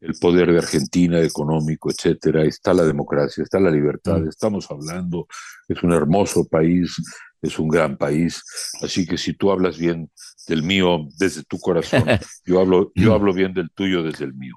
el 0.02 0.14
poder 0.20 0.50
de 0.52 0.58
Argentina, 0.58 1.20
económico, 1.20 1.88
etcétera, 1.88 2.44
está 2.44 2.74
la 2.74 2.82
democracia, 2.82 3.44
está 3.44 3.60
la 3.60 3.70
libertad, 3.70 4.18
mm. 4.18 4.28
estamos 4.28 4.68
hablando, 4.68 5.28
es 5.68 5.80
un 5.82 5.92
hermoso 5.92 6.46
país, 6.48 6.96
es 7.40 7.58
un 7.58 7.68
gran 7.68 7.96
país, 7.96 8.42
así 8.82 9.06
que 9.06 9.16
si 9.16 9.34
tú 9.34 9.52
hablas 9.52 9.78
bien 9.78 10.10
del 10.48 10.64
mío 10.64 11.06
desde 11.18 11.44
tu 11.44 11.58
corazón, 11.58 12.04
yo 12.44 12.60
hablo, 12.60 12.90
yo 12.96 13.14
hablo 13.14 13.32
bien 13.32 13.54
del 13.54 13.70
tuyo 13.70 14.02
desde 14.02 14.24
el 14.24 14.34
mío. 14.34 14.54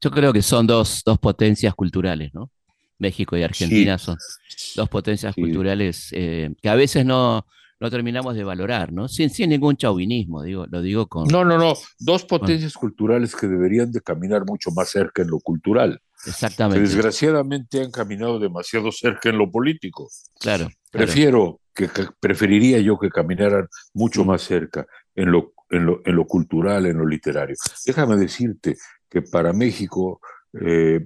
Yo 0.00 0.10
creo 0.10 0.32
que 0.32 0.42
son 0.42 0.66
dos, 0.66 1.02
potencias 1.20 1.74
culturales, 1.74 2.34
¿no? 2.34 2.50
México 2.98 3.36
y 3.36 3.42
Argentina 3.42 3.98
son 3.98 4.16
dos 4.76 4.88
potencias 4.88 5.34
culturales 5.34 6.08
eh, 6.12 6.54
que 6.60 6.68
a 6.68 6.74
veces 6.76 7.04
no, 7.04 7.46
no 7.82 7.90
terminamos 7.90 8.34
de 8.34 8.44
valorar, 8.44 8.92
¿no? 8.92 9.08
Sin, 9.08 9.28
sin 9.28 9.50
ningún 9.50 9.76
chauvinismo, 9.76 10.42
digo, 10.42 10.66
lo 10.70 10.80
digo 10.80 11.06
con... 11.08 11.28
No, 11.28 11.44
no, 11.44 11.58
no, 11.58 11.74
dos 11.98 12.24
potencias 12.24 12.74
culturales 12.74 13.36
que 13.36 13.46
deberían 13.46 13.92
de 13.92 14.00
caminar 14.00 14.46
mucho 14.46 14.70
más 14.70 14.88
cerca 14.88 15.22
en 15.22 15.28
lo 15.28 15.40
cultural. 15.40 16.00
Exactamente. 16.24 16.80
Que 16.80 16.88
desgraciadamente 16.88 17.82
han 17.82 17.90
caminado 17.90 18.38
demasiado 18.38 18.90
cerca 18.92 19.28
en 19.28 19.36
lo 19.36 19.50
político. 19.50 20.08
Claro. 20.40 20.68
Prefiero, 20.90 21.60
Que, 21.74 21.88
preferiría 22.20 22.78
yo 22.78 22.98
que 22.98 23.08
caminaran 23.08 23.66
mucho 23.94 24.24
más 24.24 24.42
cerca 24.42 24.86
en 25.14 25.32
lo, 25.32 25.54
en 25.70 25.86
lo, 25.86 26.02
en 26.04 26.14
lo 26.14 26.26
cultural, 26.26 26.86
en 26.86 26.98
lo 26.98 27.06
literario. 27.06 27.56
Déjame 27.84 28.16
decirte 28.16 28.76
que 29.08 29.22
para 29.22 29.52
México 29.52 30.20
eh, 30.60 31.00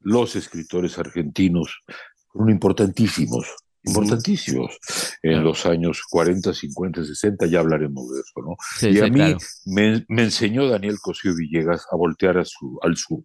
los 0.00 0.36
escritores 0.36 0.96
argentinos 0.98 1.82
fueron 2.28 2.50
importantísimos, 2.50 3.46
importantísimos 3.84 4.78
en 5.22 5.42
los 5.42 5.66
años 5.66 6.02
40, 6.10 6.52
50, 6.52 7.04
60, 7.04 7.46
ya 7.46 7.60
hablaremos 7.60 8.10
de 8.12 8.20
eso, 8.20 8.40
¿no? 8.42 8.56
y 8.88 9.00
a 9.00 9.06
mí 9.08 9.36
me, 9.66 10.22
enseñó 10.22 10.68
Daniel 10.68 10.98
Cosío 11.00 11.34
Villegas 11.34 11.86
a 11.90 11.96
voltear 11.96 12.36
al 12.36 12.96
sur. 12.96 13.22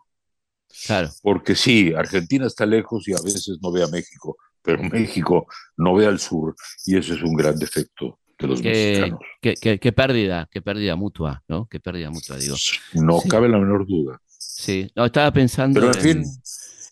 Claro. 0.85 1.09
Porque 1.21 1.55
sí, 1.55 1.93
Argentina 1.95 2.47
está 2.47 2.65
lejos 2.65 3.07
y 3.07 3.13
a 3.13 3.21
veces 3.23 3.57
no 3.61 3.71
ve 3.71 3.83
a 3.83 3.87
México, 3.87 4.37
pero 4.61 4.83
México 4.83 5.47
no 5.77 5.95
ve 5.95 6.05
al 6.05 6.19
sur 6.19 6.55
y 6.85 6.97
eso 6.97 7.13
es 7.13 7.21
un 7.21 7.35
gran 7.35 7.57
defecto 7.57 8.19
de 8.37 8.47
los 8.47 8.61
mexicanos. 8.61 9.19
Qué, 9.41 9.91
pérdida, 9.93 10.49
qué 10.51 10.61
pérdida 10.61 10.95
mutua, 10.95 11.43
¿no? 11.47 11.67
Qué 11.67 11.79
pérdida 11.79 12.09
mutua, 12.09 12.37
digo. 12.37 12.55
No 12.93 13.21
cabe 13.21 13.47
la 13.47 13.57
menor 13.57 13.87
duda. 13.87 14.21
Sí, 14.37 14.89
no, 14.95 15.05
estaba 15.05 15.31
pensando 15.31 15.79
Pero 15.79 15.93
en, 15.93 16.01
fin, 16.01 16.23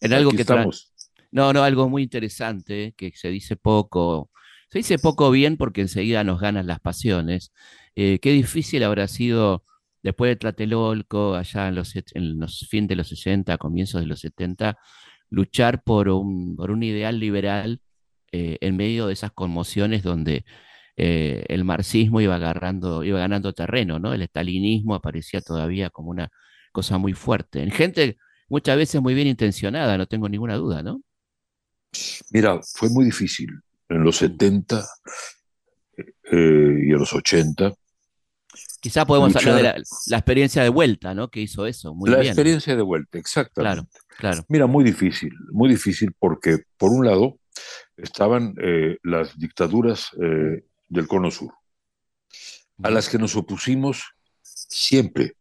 en 0.02 0.14
algo 0.14 0.32
que 0.32 0.42
estamos. 0.42 0.93
No, 1.34 1.52
no, 1.52 1.64
algo 1.64 1.90
muy 1.90 2.04
interesante 2.04 2.94
que 2.96 3.12
se 3.16 3.30
dice 3.30 3.56
poco. 3.56 4.30
Se 4.70 4.80
dice 4.80 5.00
poco 5.00 5.32
bien 5.32 5.58
porque 5.58 5.82
enseguida 5.82 6.24
nos 6.24 6.40
ganan 6.40 6.68
las 6.68 6.80
pasiones. 6.80 7.52
Eh, 7.96 8.20
qué 8.22 8.32
difícil 8.32 8.84
habrá 8.84 9.08
sido 9.08 9.66
después 10.04 10.30
de 10.30 10.36
Tlatelolco, 10.36 11.36
allá 11.36 11.70
en 11.70 11.76
los, 11.76 11.96
en 11.96 12.40
los 12.40 12.68
fines 12.70 12.90
de 12.90 12.96
los 12.98 13.08
60, 13.08 13.58
comienzos 13.58 14.02
de 14.02 14.08
los 14.08 14.20
70, 14.20 14.78
luchar 15.32 15.84
por 15.84 16.10
un, 16.10 16.56
por 16.56 16.70
un 16.72 16.84
ideal 16.84 17.20
liberal 17.20 17.82
eh, 18.32 18.58
en 18.62 18.78
medio 18.78 19.08
de 19.08 19.14
esas 19.14 19.32
conmociones 19.32 20.04
donde 20.04 20.46
eh, 20.98 21.46
el 21.50 21.64
marxismo 21.66 22.22
iba 22.22 22.36
agarrando, 22.36 23.04
iba 23.04 23.20
ganando 23.20 23.54
terreno, 23.54 24.00
¿no? 24.00 24.14
El 24.14 24.22
estalinismo 24.22 24.96
aparecía 24.96 25.42
todavía 25.42 25.90
como 25.90 26.12
una 26.12 26.30
cosa 26.72 26.98
muy 27.00 27.14
fuerte. 27.14 27.64
En 27.64 27.72
gente 27.72 28.18
muchas 28.50 28.78
veces 28.78 29.02
muy 29.02 29.16
bien 29.16 29.28
intencionada, 29.28 29.98
no 29.98 30.06
tengo 30.08 30.30
ninguna 30.30 30.56
duda, 30.58 30.84
¿no? 30.84 31.02
Mira, 32.32 32.60
fue 32.64 32.90
muy 32.90 33.06
difícil. 33.06 33.50
En 33.90 34.04
los 34.04 34.18
70 34.18 34.86
eh, 35.98 36.06
y 36.32 36.92
en 36.92 36.98
los 36.98 37.14
80. 37.14 37.74
Quizá 38.80 39.06
podemos 39.06 39.36
hablar 39.36 39.56
de 39.56 39.84
la, 40.08 40.18
experiencia 40.18 40.62
de 40.62 40.70
vuelta, 40.70 41.14
¿no? 41.14 41.30
Que 41.30 41.40
hizo 41.40 41.66
eso. 41.66 41.94
Muy 41.96 42.10
la 42.10 42.22
experiencia 42.22 42.76
de 42.76 42.82
vuelta, 42.82 43.18
exactamente. 43.18 43.88
Claro, 44.08 44.08
claro. 44.18 44.46
Mira, 44.50 44.68
muy 44.68 44.84
difícil, 44.84 45.32
muy 45.52 45.70
difícil 45.70 46.14
porque, 46.20 46.64
por 46.78 46.92
un 46.92 47.06
lado, 47.06 47.38
estaban 47.96 48.54
eh, 48.62 48.98
las 49.04 49.38
dictaduras 49.38 50.10
eh, 50.22 50.66
del 50.90 51.08
Cono 51.08 51.32
Sur, 51.32 51.54
a 52.84 52.90
las 52.90 53.08
que 53.08 53.18
nos 53.18 53.36
opusimos 53.38 54.04
siempre, 54.42 55.38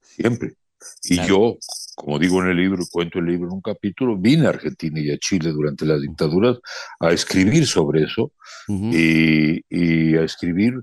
siempre. 0.00 0.56
Y 1.04 1.24
yo, 1.26 1.58
como 2.00 2.18
digo 2.18 2.42
en 2.42 2.48
el 2.48 2.56
libro, 2.56 2.82
cuento 2.90 3.18
el 3.18 3.26
libro 3.26 3.48
en 3.48 3.54
un 3.56 3.60
capítulo, 3.60 4.16
vine 4.16 4.46
a 4.46 4.50
Argentina 4.50 4.98
y 5.00 5.10
a 5.10 5.18
Chile 5.18 5.50
durante 5.50 5.84
las 5.84 6.00
dictaduras 6.00 6.56
a 6.98 7.10
escribir 7.12 7.66
sobre 7.66 8.04
eso 8.04 8.32
y, 8.68 10.16
a 10.16 10.22
escribir 10.22 10.80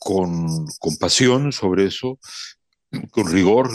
con, 0.00 0.66
con 0.80 0.96
pasión 0.96 1.52
sobre 1.52 1.86
eso, 1.86 2.18
con 3.12 3.30
rigor, 3.30 3.70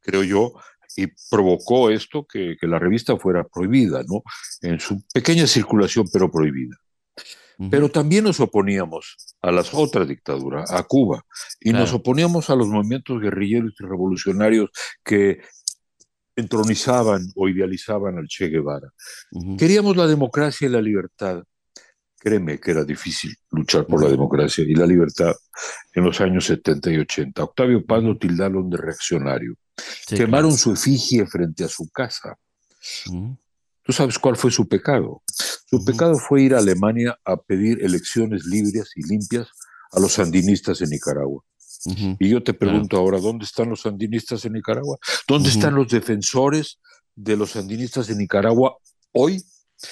creo 0.00 0.22
yo, 0.24 0.54
y 0.96 1.08
provocó 1.28 1.90
esto 1.90 2.26
que, 2.26 2.56
que, 2.58 2.66
la 2.66 2.78
revista 2.78 3.18
fuera 3.18 3.44
prohibida, 3.44 4.02
¿no? 4.08 4.22
En 4.62 4.80
su 4.80 5.02
pequeña 5.12 5.46
circulación, 5.46 6.06
pero 6.10 6.30
prohibida. 6.30 6.76
Pero 7.70 7.90
también 7.90 8.24
nos 8.24 8.40
oponíamos 8.40 9.36
a 9.42 9.52
las 9.52 9.72
otras 9.74 10.08
dictaduras, 10.08 10.72
a 10.72 10.82
Cuba, 10.82 11.24
y 11.60 11.72
nos 11.72 11.92
oponíamos 11.92 12.48
a 12.48 12.56
los 12.56 12.68
movimientos 12.68 13.20
guerrilleros 13.20 13.74
y 13.78 13.84
revolucionarios 13.84 14.70
que 15.04 15.40
entronizaban 16.36 17.26
o 17.34 17.48
idealizaban 17.48 18.18
al 18.18 18.26
Che 18.26 18.48
Guevara. 18.48 18.92
Queríamos 19.58 19.96
la 19.96 20.06
democracia 20.06 20.66
y 20.66 20.70
la 20.70 20.80
libertad. 20.80 21.42
Créeme 22.18 22.58
que 22.58 22.70
era 22.70 22.84
difícil 22.84 23.34
luchar 23.50 23.86
por 23.86 24.02
la 24.02 24.08
democracia 24.08 24.64
y 24.66 24.74
la 24.74 24.86
libertad 24.86 25.34
en 25.92 26.04
los 26.04 26.20
años 26.20 26.46
70 26.46 26.90
y 26.90 26.98
80. 26.98 27.44
Octavio 27.44 27.84
Paz 27.84 28.02
lo 28.02 28.16
tildaron 28.16 28.70
de 28.70 28.78
reaccionario. 28.78 29.56
Quemaron 30.08 30.56
su 30.56 30.72
efigie 30.72 31.26
frente 31.26 31.64
a 31.64 31.68
su 31.68 31.88
casa. 31.90 32.36
¿Tú 33.82 33.92
sabes 33.92 34.18
cuál 34.18 34.36
fue 34.36 34.50
su 34.50 34.66
pecado? 34.66 35.22
Su 35.26 35.84
pecado 35.84 36.14
fue 36.16 36.42
ir 36.42 36.54
a 36.54 36.58
Alemania 36.58 37.18
a 37.24 37.36
pedir 37.36 37.82
elecciones 37.84 38.46
libres 38.46 38.90
y 38.96 39.06
limpias 39.06 39.48
a 39.92 40.00
los 40.00 40.12
sandinistas 40.12 40.80
en 40.80 40.90
Nicaragua. 40.90 41.42
Y 42.18 42.28
yo 42.28 42.42
te 42.42 42.54
pregunto 42.54 42.96
ahora, 42.96 43.20
¿dónde 43.20 43.44
están 43.44 43.68
los 43.70 43.82
sandinistas 43.82 44.44
en 44.44 44.54
Nicaragua? 44.54 44.98
¿Dónde 45.28 45.50
están 45.50 45.74
los 45.74 45.88
defensores 45.88 46.80
de 47.14 47.36
los 47.36 47.50
sandinistas 47.50 48.08
en 48.08 48.18
Nicaragua 48.18 48.76
hoy? 49.12 49.42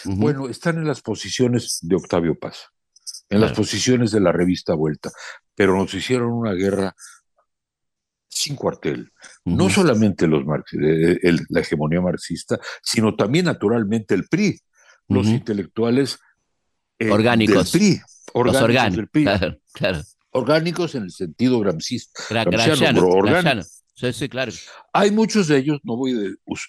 Bueno, 0.05 0.49
están 0.49 0.79
en 0.79 0.87
las 0.87 1.03
posiciones 1.03 1.79
de 1.83 1.97
Octavio 1.97 2.39
Paz, 2.39 2.69
en 3.29 3.41
las 3.41 3.53
posiciones 3.53 4.11
de 4.11 4.21
la 4.21 4.33
revista 4.33 4.75
Vuelta, 4.75 5.11
pero 5.55 5.77
nos 5.77 5.93
hicieron 5.93 6.33
una 6.33 6.53
guerra 6.53 6.95
sin 8.29 8.57
cuartel. 8.57 9.13
No 9.45 9.69
solamente 9.69 10.27
los 10.27 10.43
la 10.43 11.61
hegemonía 11.61 12.01
marxista, 12.01 12.59
sino 12.83 13.15
también 13.15 13.45
naturalmente 13.45 14.15
el 14.15 14.27
PRI, 14.29 14.59
los 15.09 15.27
intelectuales 15.27 16.19
eh, 16.99 17.11
orgánicos. 17.11 17.71
Del 17.71 17.81
PRI, 17.81 18.01
orgánicos, 18.33 18.97
del 18.97 19.09
PRI. 19.09 19.25
Claro, 19.75 20.03
Orgánicos 20.33 20.95
en 20.95 21.05
el 21.05 21.11
sentido 21.11 21.61
gramscista. 21.61 22.23
orgánicos. 22.31 23.83
Sí, 23.95 24.29
claro. 24.29 24.51
Hay 24.93 25.11
muchos 25.11 25.47
de 25.47 25.59
ellos, 25.59 25.79
no 25.85 25.97
voy, 25.97 26.13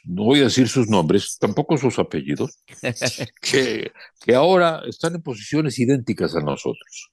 no 0.04 0.24
voy 0.24 0.42
a 0.42 0.44
decir 0.44 0.68
sus 0.68 0.88
nombres, 0.88 1.38
tampoco 1.40 1.78
sus 1.78 1.98
apellidos, 1.98 2.60
que, 3.42 3.92
que 4.20 4.36
ahora 4.36 4.84
están 4.88 5.16
en 5.16 5.22
posiciones 5.22 5.80
idénticas 5.80 6.36
a 6.36 6.42
nosotros. 6.42 7.12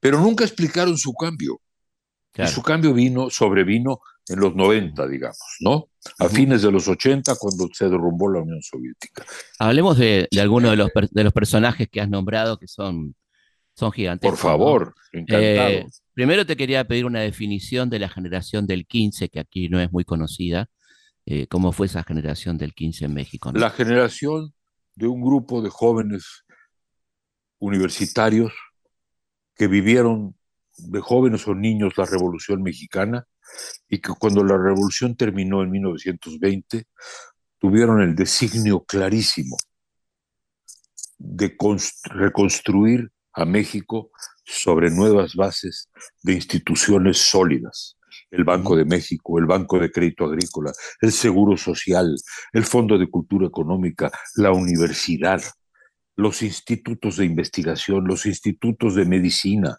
Pero 0.00 0.20
nunca 0.20 0.44
explicaron 0.44 0.96
su 0.98 1.14
cambio. 1.14 1.60
Y 2.36 2.46
su 2.48 2.62
cambio 2.62 2.92
vino, 2.92 3.30
sobrevino 3.30 4.00
en 4.28 4.40
los 4.40 4.54
90, 4.54 5.06
digamos, 5.08 5.38
¿no? 5.60 5.88
A 6.18 6.28
fines 6.28 6.62
de 6.62 6.70
los 6.70 6.86
80, 6.86 7.34
cuando 7.36 7.68
se 7.72 7.88
derrumbó 7.88 8.30
la 8.30 8.40
Unión 8.40 8.60
Soviética. 8.60 9.24
Hablemos 9.58 9.96
de, 9.96 10.28
algunos 10.38 10.72
de 10.72 10.76
los, 10.76 10.90
de 11.10 11.24
los 11.24 11.32
personajes 11.32 11.88
que 11.90 12.00
has 12.00 12.08
nombrado 12.10 12.58
que 12.58 12.68
son, 12.68 13.14
son 13.76 13.92
gigantes. 13.92 14.28
Por 14.28 14.38
favor, 14.38 14.94
encantado. 15.12 15.68
Eh, 15.68 15.86
primero 16.14 16.46
te 16.46 16.56
quería 16.56 16.84
pedir 16.84 17.04
una 17.04 17.20
definición 17.20 17.90
de 17.90 17.98
la 17.98 18.08
generación 18.08 18.66
del 18.66 18.86
15, 18.86 19.28
que 19.28 19.38
aquí 19.38 19.68
no 19.68 19.80
es 19.80 19.92
muy 19.92 20.04
conocida. 20.04 20.68
Eh, 21.26 21.46
¿Cómo 21.48 21.72
fue 21.72 21.86
esa 21.86 22.02
generación 22.02 22.56
del 22.56 22.72
15 22.72 23.04
en 23.04 23.14
México? 23.14 23.52
La 23.52 23.70
generación 23.70 24.54
de 24.94 25.06
un 25.08 25.20
grupo 25.20 25.60
de 25.60 25.68
jóvenes 25.68 26.44
universitarios 27.58 28.52
que 29.54 29.66
vivieron 29.66 30.36
de 30.78 31.00
jóvenes 31.00 31.46
o 31.46 31.54
niños 31.54 31.94
la 31.96 32.06
Revolución 32.06 32.62
Mexicana 32.62 33.26
y 33.88 33.98
que 33.98 34.12
cuando 34.18 34.42
la 34.42 34.56
revolución 34.56 35.16
terminó 35.16 35.62
en 35.62 35.70
1920 35.70 36.86
tuvieron 37.58 38.02
el 38.02 38.14
designio 38.14 38.84
clarísimo 38.84 39.56
de 41.18 41.56
reconstruir 42.04 43.10
a 43.36 43.44
México 43.44 44.10
sobre 44.44 44.90
nuevas 44.90 45.34
bases 45.34 45.90
de 46.22 46.32
instituciones 46.32 47.18
sólidas. 47.18 47.96
El 48.30 48.44
Banco 48.44 48.74
de 48.74 48.84
México, 48.84 49.38
el 49.38 49.46
Banco 49.46 49.78
de 49.78 49.90
Crédito 49.90 50.24
Agrícola, 50.24 50.72
el 51.00 51.12
Seguro 51.12 51.56
Social, 51.56 52.16
el 52.52 52.64
Fondo 52.64 52.98
de 52.98 53.08
Cultura 53.08 53.46
Económica, 53.46 54.10
la 54.34 54.52
universidad, 54.52 55.40
los 56.16 56.42
institutos 56.42 57.18
de 57.18 57.26
investigación, 57.26 58.06
los 58.06 58.26
institutos 58.26 58.94
de 58.94 59.04
medicina, 59.04 59.78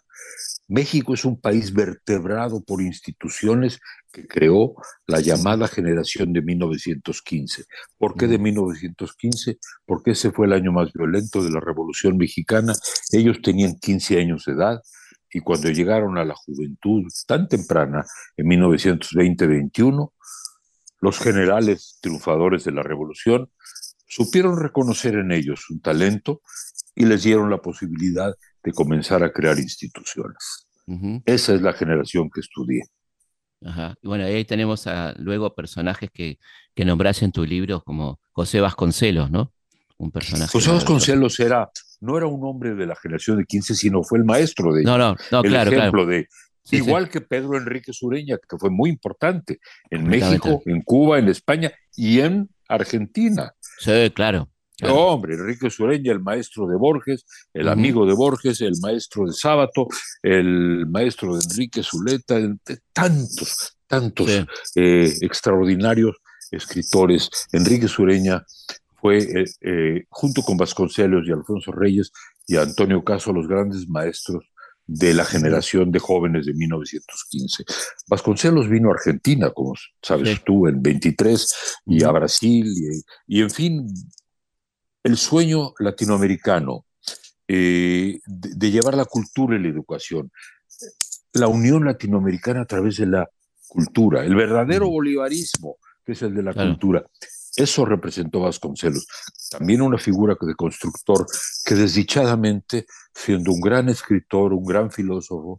México 0.68 1.14
es 1.14 1.24
un 1.24 1.40
país 1.40 1.72
vertebrado 1.72 2.62
por 2.62 2.82
instituciones 2.82 3.80
que 4.12 4.26
creó 4.26 4.74
la 5.06 5.20
llamada 5.20 5.66
generación 5.66 6.32
de 6.34 6.42
1915. 6.42 7.64
¿Por 7.96 8.14
qué 8.14 8.26
de 8.26 8.38
1915? 8.38 9.58
Porque 9.86 10.10
ese 10.10 10.30
fue 10.30 10.46
el 10.46 10.52
año 10.52 10.70
más 10.70 10.92
violento 10.92 11.42
de 11.42 11.50
la 11.50 11.60
Revolución 11.60 12.18
Mexicana. 12.18 12.74
Ellos 13.12 13.40
tenían 13.42 13.78
15 13.78 14.20
años 14.20 14.44
de 14.44 14.52
edad 14.52 14.80
y 15.32 15.40
cuando 15.40 15.70
llegaron 15.70 16.18
a 16.18 16.24
la 16.24 16.34
juventud 16.34 17.04
tan 17.26 17.48
temprana, 17.48 18.04
en 18.36 18.46
1920-21, 18.46 20.12
los 21.00 21.18
generales 21.18 21.98
triunfadores 22.02 22.64
de 22.64 22.72
la 22.72 22.82
revolución 22.82 23.50
supieron 24.06 24.60
reconocer 24.60 25.14
en 25.14 25.32
ellos 25.32 25.70
un 25.70 25.80
talento 25.80 26.42
y 26.94 27.04
les 27.04 27.22
dieron 27.22 27.50
la 27.50 27.62
posibilidad 27.62 28.34
de 28.68 28.74
comenzar 28.74 29.24
a 29.24 29.32
crear 29.32 29.58
instituciones. 29.58 30.68
Esa 31.24 31.54
es 31.54 31.62
la 31.62 31.72
generación 31.72 32.30
que 32.30 32.40
estudié. 32.40 32.82
Ajá. 33.64 33.94
Y 34.02 34.08
bueno, 34.08 34.24
ahí 34.24 34.44
tenemos 34.44 34.86
luego 35.16 35.54
personajes 35.54 36.10
que, 36.12 36.38
que 36.74 36.84
nombras 36.84 37.22
en 37.22 37.32
tu 37.32 37.44
libro, 37.44 37.82
como 37.82 38.20
José 38.32 38.60
Vasconcelos, 38.60 39.30
¿no? 39.30 39.52
Un 39.96 40.10
personaje. 40.10 40.50
José 40.52 40.70
Vasconcelos 40.70 41.40
era, 41.40 41.70
no 42.00 42.16
era 42.16 42.26
un 42.26 42.44
hombre 42.44 42.74
de 42.74 42.86
la 42.86 42.94
generación 42.94 43.38
de 43.38 43.44
15, 43.44 43.74
sino 43.74 44.02
fue 44.02 44.18
el 44.18 44.24
maestro 44.24 44.72
de 44.72 44.84
No, 44.84 44.96
no, 44.96 45.16
no, 45.32 45.40
el 45.42 45.50
claro, 45.50 45.72
ejemplo 45.72 46.06
de. 46.06 46.28
igual 46.70 47.08
que 47.08 47.20
Pedro 47.20 47.56
Enrique 47.56 47.92
Sureña, 47.92 48.36
que 48.36 48.56
fue 48.58 48.70
muy 48.70 48.90
importante 48.90 49.58
en 49.90 50.04
México, 50.04 50.62
en 50.66 50.82
Cuba, 50.82 51.18
en 51.18 51.28
España 51.28 51.72
y 51.96 52.20
en 52.20 52.48
Argentina. 52.68 53.52
Sí, 53.78 54.10
claro 54.14 54.48
hombre, 54.86 55.34
Enrique 55.34 55.70
Sureña, 55.70 56.12
el 56.12 56.20
maestro 56.20 56.66
de 56.66 56.76
Borges, 56.76 57.24
el 57.52 57.68
amigo 57.68 58.06
de 58.06 58.14
Borges, 58.14 58.60
el 58.60 58.74
maestro 58.80 59.26
de 59.26 59.32
Sábato, 59.32 59.88
el 60.22 60.86
maestro 60.86 61.36
de 61.36 61.40
Enrique 61.44 61.82
Zuleta, 61.82 62.38
tantos, 62.92 63.76
tantos 63.86 64.28
eh, 64.76 65.12
extraordinarios 65.20 66.16
escritores. 66.50 67.30
Enrique 67.52 67.88
Sureña 67.88 68.44
fue, 69.00 69.18
eh, 69.18 69.44
eh, 69.60 70.04
junto 70.08 70.42
con 70.42 70.56
Vasconcelos 70.56 71.26
y 71.26 71.32
Alfonso 71.32 71.72
Reyes 71.72 72.12
y 72.46 72.56
Antonio 72.56 73.04
Caso, 73.04 73.32
los 73.32 73.46
grandes 73.46 73.88
maestros 73.88 74.44
de 74.88 75.12
la 75.12 75.24
generación 75.24 75.92
de 75.92 75.98
jóvenes 75.98 76.46
de 76.46 76.54
1915. 76.54 77.64
Vasconcelos 78.08 78.68
vino 78.68 78.88
a 78.88 78.94
Argentina, 78.94 79.50
como 79.50 79.74
sabes 80.02 80.42
tú, 80.44 80.66
en 80.66 80.82
23, 80.82 81.54
y 81.86 82.02
a 82.02 82.10
Brasil, 82.10 82.66
y, 83.26 83.42
en 83.42 83.50
fin, 83.50 83.86
el 85.02 85.16
sueño 85.16 85.74
latinoamericano 85.78 86.84
eh, 87.46 88.20
de, 88.26 88.70
llevar 88.70 88.94
la 88.94 89.06
cultura 89.06 89.56
y 89.56 89.62
la 89.62 89.68
educación, 89.68 90.30
la 91.32 91.48
unión 91.48 91.84
latinoamericana 91.84 92.62
a 92.62 92.66
través 92.66 92.98
de 92.98 93.06
la 93.06 93.28
cultura, 93.66 94.24
el 94.24 94.34
verdadero 94.34 94.88
bolivarismo, 94.88 95.76
que 96.04 96.12
es 96.12 96.22
el 96.22 96.34
de 96.34 96.42
la 96.42 96.52
cultura. 96.52 97.06
Eso 97.56 97.84
representó 97.84 98.40
Vasconcelos. 98.40 99.06
También 99.50 99.82
una 99.82 99.98
figura 99.98 100.36
de 100.40 100.54
constructor 100.54 101.26
que 101.64 101.74
desdichadamente, 101.74 102.86
siendo 103.14 103.52
un 103.52 103.60
gran 103.60 103.88
escritor, 103.88 104.52
un 104.52 104.64
gran 104.64 104.90
filósofo, 104.90 105.58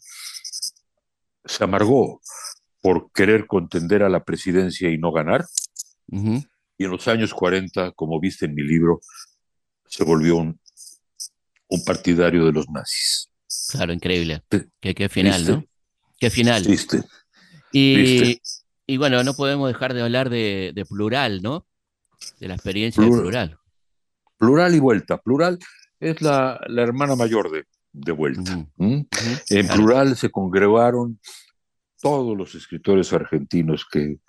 se 1.44 1.64
amargó 1.64 2.22
por 2.82 3.12
querer 3.12 3.48
contender 3.48 4.04
a 4.04 4.10
la 4.10 4.24
presidencia 4.24 4.90
y 4.90 4.98
no 4.98 5.12
ganar. 5.12 5.46
Y 6.12 6.86
en 6.86 6.92
los 6.92 7.08
años 7.08 7.34
40, 7.34 7.92
como 7.92 8.20
viste 8.20 8.46
en 8.46 8.56
mi 8.56 8.64
libro, 8.64 9.02
se 9.90 10.04
volvió 10.06 10.38
un, 10.38 10.60
un 11.68 11.84
partidario 11.84 12.46
de 12.46 12.54
los 12.54 12.70
nazis. 12.70 13.30
Claro, 13.72 13.92
increíble. 13.92 14.44
Qué, 14.80 15.10
final, 15.10 15.46
¿no? 15.46 15.66
Qué 16.20 16.30
final. 16.30 16.64
¿Viste? 16.64 17.04
Y, 17.72 18.42
y, 18.88 18.98
bueno, 18.98 19.24
no 19.24 19.34
podemos 19.34 19.68
dejar 19.68 19.94
de 19.94 20.02
hablar 20.02 20.30
de, 20.30 20.72
de 20.74 20.86
plural, 20.86 21.42
¿no? 21.42 21.66
de 22.40 22.48
la 22.48 22.56
experiencia 22.56 23.04
de 23.04 23.10
plural. 23.10 23.58
Plural 24.38 24.76
y 24.76 24.80
vuelta. 24.80 25.18
Plural 25.18 25.60
es 26.00 26.22
la, 26.22 26.60
la 26.68 26.82
hermana 26.82 27.16
mayor 27.16 27.52
de, 27.52 27.66
de 27.92 28.12
vuelta. 28.12 28.66
En 28.78 29.68
plural 29.68 30.16
se 30.16 30.30
congregaron 30.30 31.20
todos 32.02 32.38
los 32.38 32.56
escritores 32.56 33.12
argentinos 33.12 33.86
que, 33.90 34.20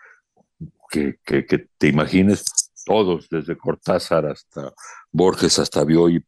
que, 0.90 1.18
que, 1.24 1.68
te 1.78 1.88
imagines, 1.88 2.44
todos, 2.84 3.28
desde 3.30 3.56
Cortázar 3.56 4.26
hasta 4.26 4.72
Borges, 5.10 5.58
hasta 5.58 5.84
Bioy, 5.84 6.24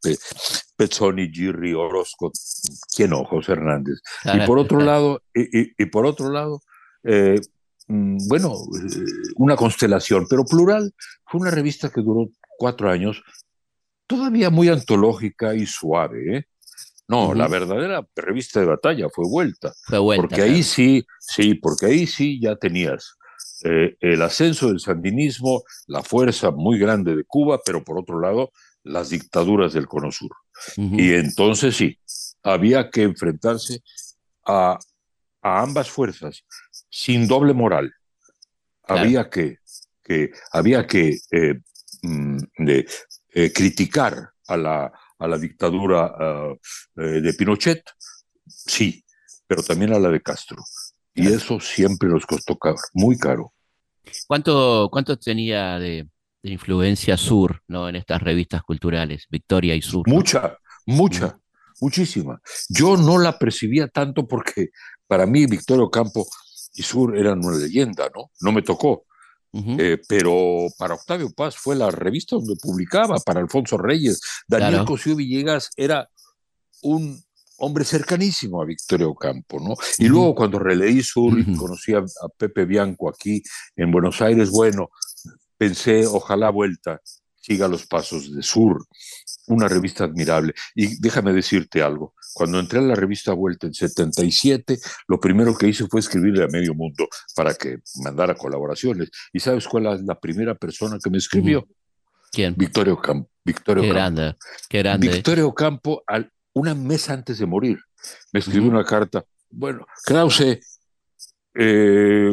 Pezzoni, 0.77 1.31
Girri, 1.33 1.75
Orozco, 1.75 2.31
quién 2.95 3.11
no, 3.11 3.25
José 3.25 3.53
Hernández. 3.53 3.99
y 4.25 4.47
por 4.47 4.59
otro 4.59 4.81
lado, 4.81 5.23
y, 5.35 5.83
y, 5.83 5.87
por 5.87 6.07
otro 6.07 6.31
lado, 6.31 6.61
eh, 7.05 7.41
Mm, 7.88 8.17
bueno, 8.29 8.55
eh, 8.55 9.05
una 9.37 9.57
constelación, 9.57 10.27
pero 10.29 10.45
Plural 10.45 10.95
fue 11.27 11.41
una 11.41 11.51
revista 11.51 11.91
que 11.91 12.01
duró 12.01 12.31
cuatro 12.57 12.91
años, 12.91 13.23
todavía 14.07 14.51
muy 14.51 14.69
antológica 14.69 15.55
y 15.55 15.67
suave. 15.67 16.38
¿eh? 16.38 16.45
No, 17.09 17.35
la 17.35 17.49
verdadera 17.49 18.07
revista 18.17 18.61
de 18.61 18.67
batalla 18.67 19.09
fue 19.12 19.27
Vuelta. 19.29 19.73
Fue 19.85 19.99
Vuelta. 19.99 20.23
Porque 20.23 20.43
ahí 20.43 20.62
sí, 20.62 21.05
sí, 21.19 21.55
porque 21.55 21.87
ahí 21.87 22.07
sí 22.07 22.41
ya 22.41 22.57
tenías 22.57 23.17
eh, 23.64 23.96
el 24.01 24.22
ascenso 24.22 24.68
del 24.68 24.81
sandinismo, 24.81 25.62
la 25.87 26.03
fuerza 26.03 26.51
muy 26.51 26.79
grande 26.79 27.16
de 27.16 27.25
Cuba, 27.25 27.61
pero 27.64 27.85
por 27.85 27.98
otro 27.98 28.20
lado, 28.20 28.53
las 28.85 29.11
dictaduras 29.11 29.72
del 29.72 29.87
Cono 29.87 30.11
Sur. 30.11 30.33
Y 30.77 31.14
entonces 31.14 31.77
sí, 31.77 31.98
había 32.42 32.90
que 32.90 33.03
enfrentarse 33.03 33.83
a, 34.46 34.79
a 35.42 35.62
ambas 35.62 35.90
fuerzas, 35.90 36.44
sin 36.88 37.27
doble 37.27 37.53
moral. 37.53 37.92
Había 38.85 39.29
que, 39.31 39.59
que, 40.03 40.31
había 40.51 40.87
que 40.87 41.18
eh, 41.31 41.61
mm, 42.03 42.38
eh, 43.35 43.53
criticar 43.53 44.31
a 44.46 44.57
la, 44.57 44.92
a 45.18 45.29
la 45.29 45.38
dictadura 45.38 46.14
eh, 46.96 47.03
de 47.20 47.35
Pinochet, 47.35 47.83
sí, 48.46 49.05
pero 49.46 49.62
también 49.62 49.92
a 49.92 49.98
la 49.98 50.09
de 50.09 50.20
Castro. 50.20 50.62
Y 51.14 51.29
eso 51.29 51.61
siempre 51.61 52.09
nos 52.09 52.27
costó 52.27 52.59
muy 52.94 53.18
caro. 53.18 53.53
¿Cuánto, 54.27 54.88
cuánto 54.90 55.18
tenía 55.18 55.79
de, 55.79 56.09
influencia 56.42 57.16
Sur 57.16 57.62
¿no? 57.68 57.88
en 57.88 57.96
estas 57.96 58.20
revistas 58.22 58.62
culturales, 58.62 59.27
Victoria 59.31 59.75
y 59.75 59.83
Sur? 59.83 60.09
Mucha, 60.09 60.59
mucha, 60.87 61.38
muchísima. 61.81 62.40
Yo 62.68 62.96
no 62.96 63.18
la 63.18 63.38
percibía 63.38 63.88
tanto 63.88 64.27
porque 64.27 64.70
para 65.07 65.27
mí 65.27 65.46
Victorio 65.46 65.90
Campo 65.90 66.27
y 66.75 66.83
Sur 66.83 67.16
eran 67.16 67.44
una 67.44 67.59
leyenda, 67.59 68.11
¿no? 68.14 68.31
No 68.40 68.53
me 68.53 68.62
tocó. 68.62 69.05
Eh, 69.55 69.98
pero 70.09 70.68
para 70.79 70.94
Octavio 70.94 71.31
Paz 71.31 71.57
fue 71.57 71.77
la 71.77 71.90
revista 71.90 72.37
donde 72.37 72.57
publicaba, 72.57 73.16
para 73.18 73.40
Alfonso 73.40 73.77
Reyes. 73.77 74.20
Daniel 74.48 74.87
Cosío 74.87 75.14
Villegas 75.14 75.68
era 75.77 76.09
un 76.81 77.22
hombre 77.62 77.85
cercanísimo 77.85 78.61
a 78.61 78.66
Victorio 78.66 79.11
Ocampo, 79.11 79.61
¿no? 79.61 79.75
Y 79.98 80.09
luego 80.09 80.35
cuando 80.35 80.59
releí 80.59 81.03
Sur 81.03 81.38
y 81.38 81.57
conocí 81.57 81.94
a, 81.94 82.05
Pepe 82.37 82.64
Bianco 82.64 83.09
aquí 83.09 83.42
en 83.77 83.90
Buenos 83.90 84.20
Aires, 84.20 84.51
bueno, 84.51 84.90
pensé, 85.57 86.07
ojalá 86.07 86.51
vuelta 86.51 87.01
siga 87.42 87.66
los 87.68 87.87
pasos 87.87 88.35
de 88.35 88.42
Sur, 88.42 88.87
una 89.48 89.68
revista 89.68 90.05
admirable. 90.05 90.55
Y 90.75 91.01
déjame 91.01 91.33
decirte 91.33 91.83
algo, 91.83 92.14
cuando 92.35 92.59
entré 92.59 92.79
a 92.79 92.83
la 92.83 92.94
revista 92.94 93.33
Vuelta 93.33 93.66
en 93.66 93.75
77, 93.75 94.79
lo 95.09 95.20
primero 95.20 95.57
que 95.57 95.68
hice 95.68 95.87
fue 95.88 96.01
escribirle 96.01 96.44
a 96.44 96.48
medio 96.48 96.75
mundo 96.75 97.09
para 97.35 97.55
que 97.55 97.79
mandara 98.03 98.35
colaboraciones. 98.35 99.11
¿Y 99.33 99.40
sabes 99.40 99.66
cuál 99.66 99.87
es 99.87 100.03
la 100.03 100.18
primera 100.18 100.55
persona 100.55 100.98
que 101.03 101.11
me 101.11 101.18
escribió? 101.18 101.66
¿Quién? 102.31 102.55
Victorio 102.57 102.96
Campo. 102.96 103.29
Victorio 103.44 103.83
qué 103.83 103.88
grande, 103.88 104.37
qué 104.68 104.79
grande. 104.79 105.09
Victorio 105.09 105.53
Campo, 105.53 106.05
al, 106.07 106.31
una 106.55 106.75
mes 106.75 107.09
antes 107.11 107.38
de 107.38 107.47
morir, 107.47 107.79
me 108.33 108.41
escribió 108.41 108.71
una 108.71 108.85
carta. 108.85 109.25
Bueno, 109.51 109.87
Krause, 110.05 110.61
eh, 111.55 112.31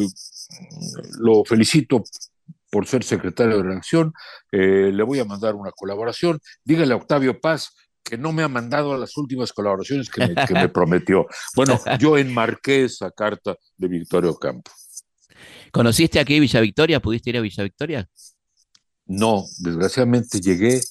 lo 1.20 1.44
felicito 1.46 2.04
por 2.70 2.86
ser 2.86 3.04
secretario 3.04 3.58
de 3.58 3.64
redacción, 3.64 4.14
eh, 4.52 4.92
le 4.94 5.04
voy 5.04 5.20
a 5.20 5.26
mandar 5.26 5.56
una 5.56 5.72
colaboración. 5.72 6.40
Dígale 6.64 6.94
a 6.94 6.98
Octavio 6.98 7.40
Paz 7.40 7.74
que 8.04 8.18
no 8.18 8.32
me 8.32 8.44
ha 8.44 8.48
mandado 8.48 8.94
a 8.94 8.98
las 8.98 9.16
últimas 9.18 9.54
colaboraciones 9.54 10.10
que 10.10 10.28
me, 10.28 10.70
prometió. 10.70 11.28
Bueno, 11.56 11.80
yo 12.00 12.18
enmarqué 12.18 12.86
esa 12.86 13.12
carta 13.12 13.56
de 13.78 13.88
Victorio 13.88 14.36
Campo. 14.36 14.72
¿Conociste 15.72 16.20
aquí 16.20 16.40
Villa 16.40 16.60
Victoria? 16.62 17.00
¿Pudiste 17.00 17.30
ir 17.30 17.38
a 17.38 17.42
Villa 17.42 17.64
Victoria? 17.64 18.10
No, 19.06 19.46
desgraciadamente 19.60 20.40
llegué 20.40 20.82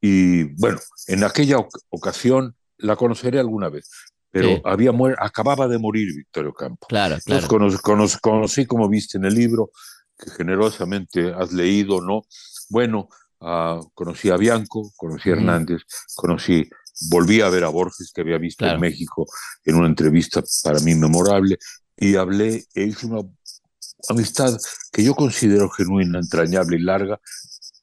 y 0.00 0.44
bueno, 0.54 0.78
en 1.06 1.24
aquella 1.24 1.58
ocasión 1.90 2.55
la 2.78 2.96
conoceré 2.96 3.38
alguna 3.38 3.68
vez, 3.68 3.88
pero 4.30 4.60
había 4.64 4.92
acababa 5.18 5.66
de 5.68 5.78
morir 5.78 6.14
Victorio 6.14 6.52
Campo. 6.52 6.86
Claro, 6.88 7.16
claro. 7.24 7.42
Entonces 7.42 7.80
conocí, 8.20 8.66
como 8.66 8.88
viste 8.88 9.18
en 9.18 9.24
el 9.24 9.34
libro, 9.34 9.70
que 10.18 10.30
generosamente 10.30 11.32
has 11.32 11.52
leído, 11.52 12.00
¿no? 12.00 12.22
Bueno, 12.68 13.08
uh, 13.40 13.88
conocí 13.94 14.30
a 14.30 14.36
Bianco, 14.36 14.92
conocí 14.96 15.30
a 15.30 15.32
Hernández, 15.32 15.82
conocí, 16.14 16.68
volví 17.10 17.40
a 17.40 17.48
ver 17.48 17.64
a 17.64 17.68
Borges, 17.68 18.12
que 18.14 18.22
había 18.22 18.38
visto 18.38 18.66
en 18.66 18.80
México 18.80 19.26
en 19.64 19.76
una 19.76 19.88
entrevista 19.88 20.42
para 20.62 20.80
mí 20.80 20.94
memorable, 20.94 21.58
y 21.96 22.16
hablé 22.16 22.64
e 22.74 22.82
hice 22.82 23.06
una 23.06 23.22
amistad 24.08 24.56
que 24.92 25.02
yo 25.02 25.14
considero 25.14 25.70
genuina, 25.70 26.18
entrañable 26.18 26.76
y 26.76 26.82
larga 26.82 27.20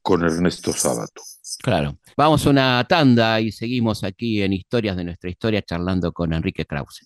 con 0.01 0.23
Ernesto 0.23 0.73
Sábato. 0.73 1.21
Claro. 1.61 1.97
Vamos 2.15 2.45
a 2.45 2.49
una 2.49 2.85
tanda 2.87 3.39
y 3.41 3.51
seguimos 3.51 4.03
aquí 4.03 4.41
en 4.41 4.53
Historias 4.53 4.95
de 4.95 5.03
nuestra 5.03 5.29
historia 5.29 5.61
charlando 5.61 6.11
con 6.11 6.33
Enrique 6.33 6.65
Krause. 6.65 7.05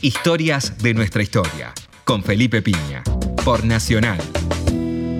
Historias 0.00 0.78
de 0.82 0.94
nuestra 0.94 1.22
historia 1.22 1.72
con 2.04 2.22
Felipe 2.22 2.60
Piña 2.62 3.02
por 3.44 3.64
Nacional, 3.64 4.18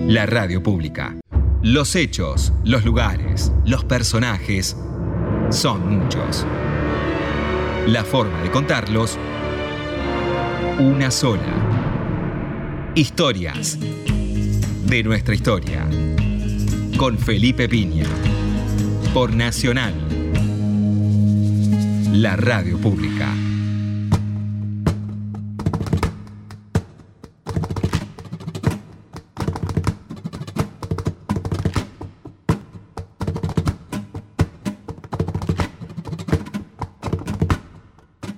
la 0.06 0.26
radio 0.26 0.62
pública. 0.62 1.16
Los 1.62 1.96
hechos, 1.96 2.52
los 2.64 2.84
lugares, 2.84 3.52
los 3.64 3.84
personajes 3.84 4.76
son 5.50 5.98
muchos. 5.98 6.46
La 7.86 8.04
forma 8.04 8.42
de 8.42 8.50
contarlos, 8.50 9.18
una 10.78 11.10
sola. 11.10 12.92
Historias 12.94 13.78
de 14.86 15.02
nuestra 15.02 15.34
historia. 15.34 15.86
Con 16.96 17.18
Felipe 17.18 17.68
Piña. 17.68 18.06
Por 19.14 19.32
Nacional. 19.32 19.94
La 22.10 22.34
radio 22.34 22.76
pública. 22.78 23.32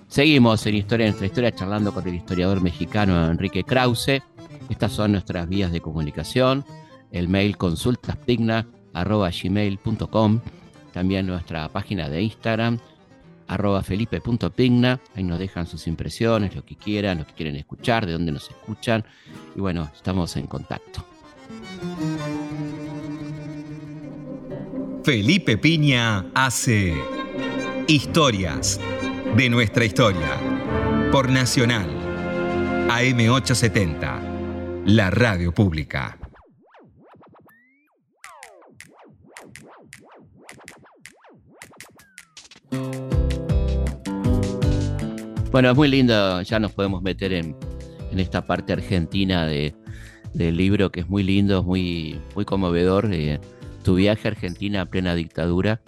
Seguimos 0.08 0.66
en 0.66 0.74
Historia 0.74 1.06
nuestra 1.06 1.24
historia 1.24 1.52
charlando 1.52 1.94
con 1.94 2.06
el 2.06 2.16
historiador 2.16 2.60
mexicano 2.60 3.30
Enrique 3.30 3.64
Krause. 3.64 4.20
Estas 4.68 4.92
son 4.92 5.12
nuestras 5.12 5.48
vías 5.48 5.72
de 5.72 5.80
comunicación. 5.80 6.66
El 7.10 7.30
mail 7.30 7.56
consultaspigna.gmail.com 7.56 10.40
También 10.96 11.26
nuestra 11.26 11.68
página 11.68 12.08
de 12.08 12.22
Instagram, 12.22 12.78
arroba 13.48 13.82
felipe.pigna, 13.82 14.98
ahí 15.14 15.24
nos 15.24 15.38
dejan 15.38 15.66
sus 15.66 15.86
impresiones, 15.88 16.56
lo 16.56 16.64
que 16.64 16.74
quieran, 16.74 17.18
lo 17.18 17.26
que 17.26 17.34
quieren 17.34 17.54
escuchar, 17.56 18.06
de 18.06 18.12
dónde 18.12 18.32
nos 18.32 18.48
escuchan, 18.48 19.04
y 19.54 19.60
bueno, 19.60 19.90
estamos 19.94 20.34
en 20.38 20.46
contacto. 20.46 21.04
Felipe 25.04 25.58
Piña 25.58 26.30
hace 26.32 26.94
Historias 27.86 28.80
de 29.36 29.50
nuestra 29.50 29.84
historia 29.84 30.40
por 31.12 31.28
Nacional 31.28 31.90
AM870, 32.88 34.86
la 34.86 35.10
radio 35.10 35.52
pública. 35.52 36.16
Bueno, 45.50 45.70
es 45.70 45.76
muy 45.76 45.88
lindo, 45.88 46.42
ya 46.42 46.58
nos 46.58 46.72
podemos 46.72 47.02
meter 47.02 47.32
en, 47.32 47.56
esta 48.16 48.46
parte 48.46 48.72
argentina 48.72 49.46
de, 49.46 49.74
del 50.32 50.56
libro 50.56 50.90
que 50.90 51.00
es 51.00 51.08
muy 51.08 51.22
lindo, 51.22 51.62
muy, 51.62 52.20
muy 52.34 52.44
conmovedor. 52.44 53.08
Eh, 53.12 53.40
tu 53.82 53.94
viaje 53.94 54.26
a 54.26 54.32
Argentina 54.32 54.82
a 54.82 54.86
plena 54.86 55.14
dictadura 55.14 55.80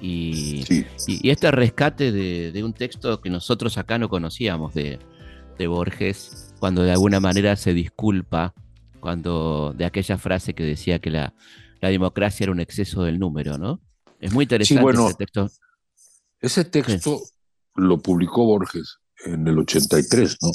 y, 0.00 0.64
y, 1.06 1.30
este 1.30 1.50
rescate 1.50 2.12
de, 2.12 2.62
un 2.62 2.72
texto 2.72 3.20
que 3.20 3.30
nosotros 3.30 3.78
acá 3.78 3.98
no 3.98 4.08
conocíamos 4.08 4.74
de, 4.74 4.98
Borges, 5.66 6.54
cuando 6.58 6.82
de 6.82 6.92
alguna 6.92 7.18
manera 7.18 7.56
se 7.56 7.72
disculpa 7.72 8.52
cuando 9.00 9.74
de 9.76 9.86
aquella 9.86 10.18
frase 10.18 10.54
que 10.54 10.64
decía 10.64 10.98
que 10.98 11.10
la, 11.10 11.34
democracia 11.80 12.44
era 12.44 12.52
un 12.52 12.60
exceso 12.60 13.04
del 13.04 13.18
número, 13.18 13.58
¿no? 13.58 13.80
Es 14.20 14.32
muy 14.32 14.42
interesante 14.42 14.90
ese 14.90 15.14
texto. 15.14 15.48
Ese 16.40 16.64
texto 16.64 17.22
lo 17.74 17.98
publicó 17.98 18.44
Borges 18.44 18.98
en 19.24 19.46
el 19.48 19.58
83, 19.58 20.36
¿no? 20.42 20.50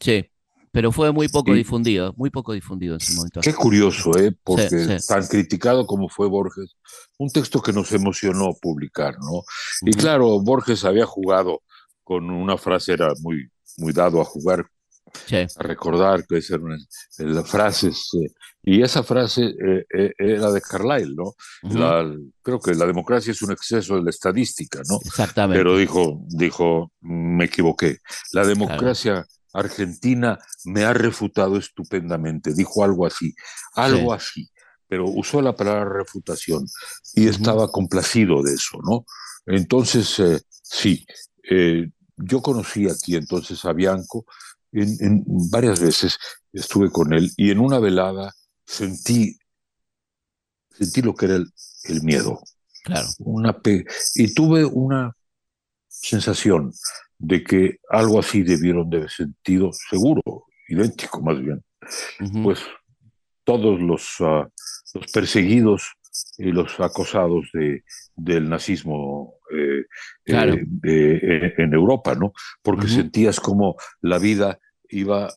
Sí, 0.00 0.30
pero 0.70 0.90
fue 0.90 1.12
muy 1.12 1.28
poco 1.28 1.52
difundido, 1.52 2.14
muy 2.16 2.30
poco 2.30 2.52
difundido 2.52 2.94
en 2.94 3.00
su 3.00 3.14
momento. 3.14 3.40
Qué 3.40 3.52
curioso, 3.54 4.16
¿eh? 4.18 4.34
Porque 4.42 4.98
tan 5.06 5.26
criticado 5.26 5.86
como 5.86 6.08
fue 6.08 6.28
Borges, 6.28 6.76
un 7.18 7.28
texto 7.30 7.60
que 7.60 7.72
nos 7.72 7.92
emocionó 7.92 8.54
publicar, 8.60 9.14
¿no? 9.18 9.42
Y 9.82 9.92
claro, 9.92 10.40
Borges 10.40 10.84
había 10.84 11.04
jugado 11.04 11.62
con 12.02 12.30
una 12.30 12.56
frase, 12.56 12.92
era 12.92 13.12
muy, 13.20 13.50
muy 13.76 13.92
dado 13.92 14.20
a 14.20 14.24
jugar, 14.24 14.66
a 15.32 15.62
recordar 15.62 16.26
que 16.26 16.38
esa 16.38 16.54
era 16.54 16.64
una, 16.64 17.42
frases, 17.44 18.08
eh, 18.14 18.28
y 18.62 18.82
esa 18.82 19.02
frase 19.02 19.44
eh, 19.44 19.84
eh, 19.92 20.12
era 20.18 20.50
de 20.52 20.60
Carlyle, 20.60 21.14
¿no? 21.14 21.34
creo 22.42 22.60
que 22.60 22.74
la 22.74 22.86
democracia 22.86 23.32
es 23.32 23.42
un 23.42 23.52
exceso 23.52 23.96
de 23.96 24.02
la 24.02 24.10
estadística, 24.10 24.80
¿no? 24.88 24.98
Exactamente. 25.04 25.58
Pero 25.58 25.76
dijo, 25.76 26.20
dijo, 26.28 26.92
me 27.00 27.46
equivoqué. 27.46 27.98
La 28.32 28.46
democracia 28.46 29.26
argentina 29.52 30.38
me 30.64 30.84
ha 30.84 30.92
refutado 30.92 31.56
estupendamente, 31.56 32.54
dijo 32.54 32.84
algo 32.84 33.06
así, 33.06 33.34
algo 33.74 34.12
así, 34.12 34.48
pero 34.88 35.06
usó 35.08 35.40
la 35.42 35.54
palabra 35.54 35.84
refutación 35.84 36.66
y 37.14 37.28
estaba 37.28 37.70
complacido 37.70 38.42
de 38.42 38.54
eso, 38.54 38.78
¿no? 38.82 39.04
Entonces, 39.46 40.18
eh, 40.20 40.40
sí, 40.62 41.04
eh, 41.50 41.88
yo 42.16 42.42
conocí 42.42 42.88
aquí 42.88 43.16
entonces 43.16 43.64
a 43.64 43.72
Bianco, 43.72 44.24
en, 44.72 45.24
varias 45.50 45.80
veces 45.80 46.18
estuve 46.52 46.90
con 46.90 47.12
él 47.12 47.30
y 47.36 47.50
en 47.50 47.58
una 47.58 47.78
velada 47.78 48.32
sentí, 48.64 49.38
sentí 50.70 51.02
lo 51.02 51.14
que 51.14 51.26
era 51.26 51.36
el, 51.36 52.02
miedo. 52.02 52.40
Claro. 52.84 53.06
Una 53.20 53.60
y 54.14 54.34
tuve 54.34 54.64
una 54.64 55.14
sensación 55.88 56.72
de 57.18 57.44
que 57.44 57.76
algo 57.88 58.18
así 58.18 58.42
debieron 58.42 58.90
de 58.90 58.96
haber 58.98 59.10
sentido, 59.10 59.70
seguro, 59.90 60.22
idéntico 60.68 61.20
más 61.22 61.38
bien, 61.38 61.64
pues 62.42 62.60
todos 63.44 63.80
los, 63.80 64.16
ah, 64.20 64.48
los, 64.94 65.12
perseguidos 65.12 65.92
los 66.38 66.80
acosados 66.80 67.50
de, 67.52 67.84
del 68.16 68.48
nazismo 68.48 69.34
eh, 69.50 69.84
eh, 70.26 70.66
eh, 70.84 71.54
en 71.58 71.74
Europa, 71.74 72.14
¿no? 72.14 72.32
Porque 72.62 72.88
sentías 72.88 73.40
como 73.40 73.76
la 74.00 74.18
vida 74.18 74.58
iba, 74.88 75.32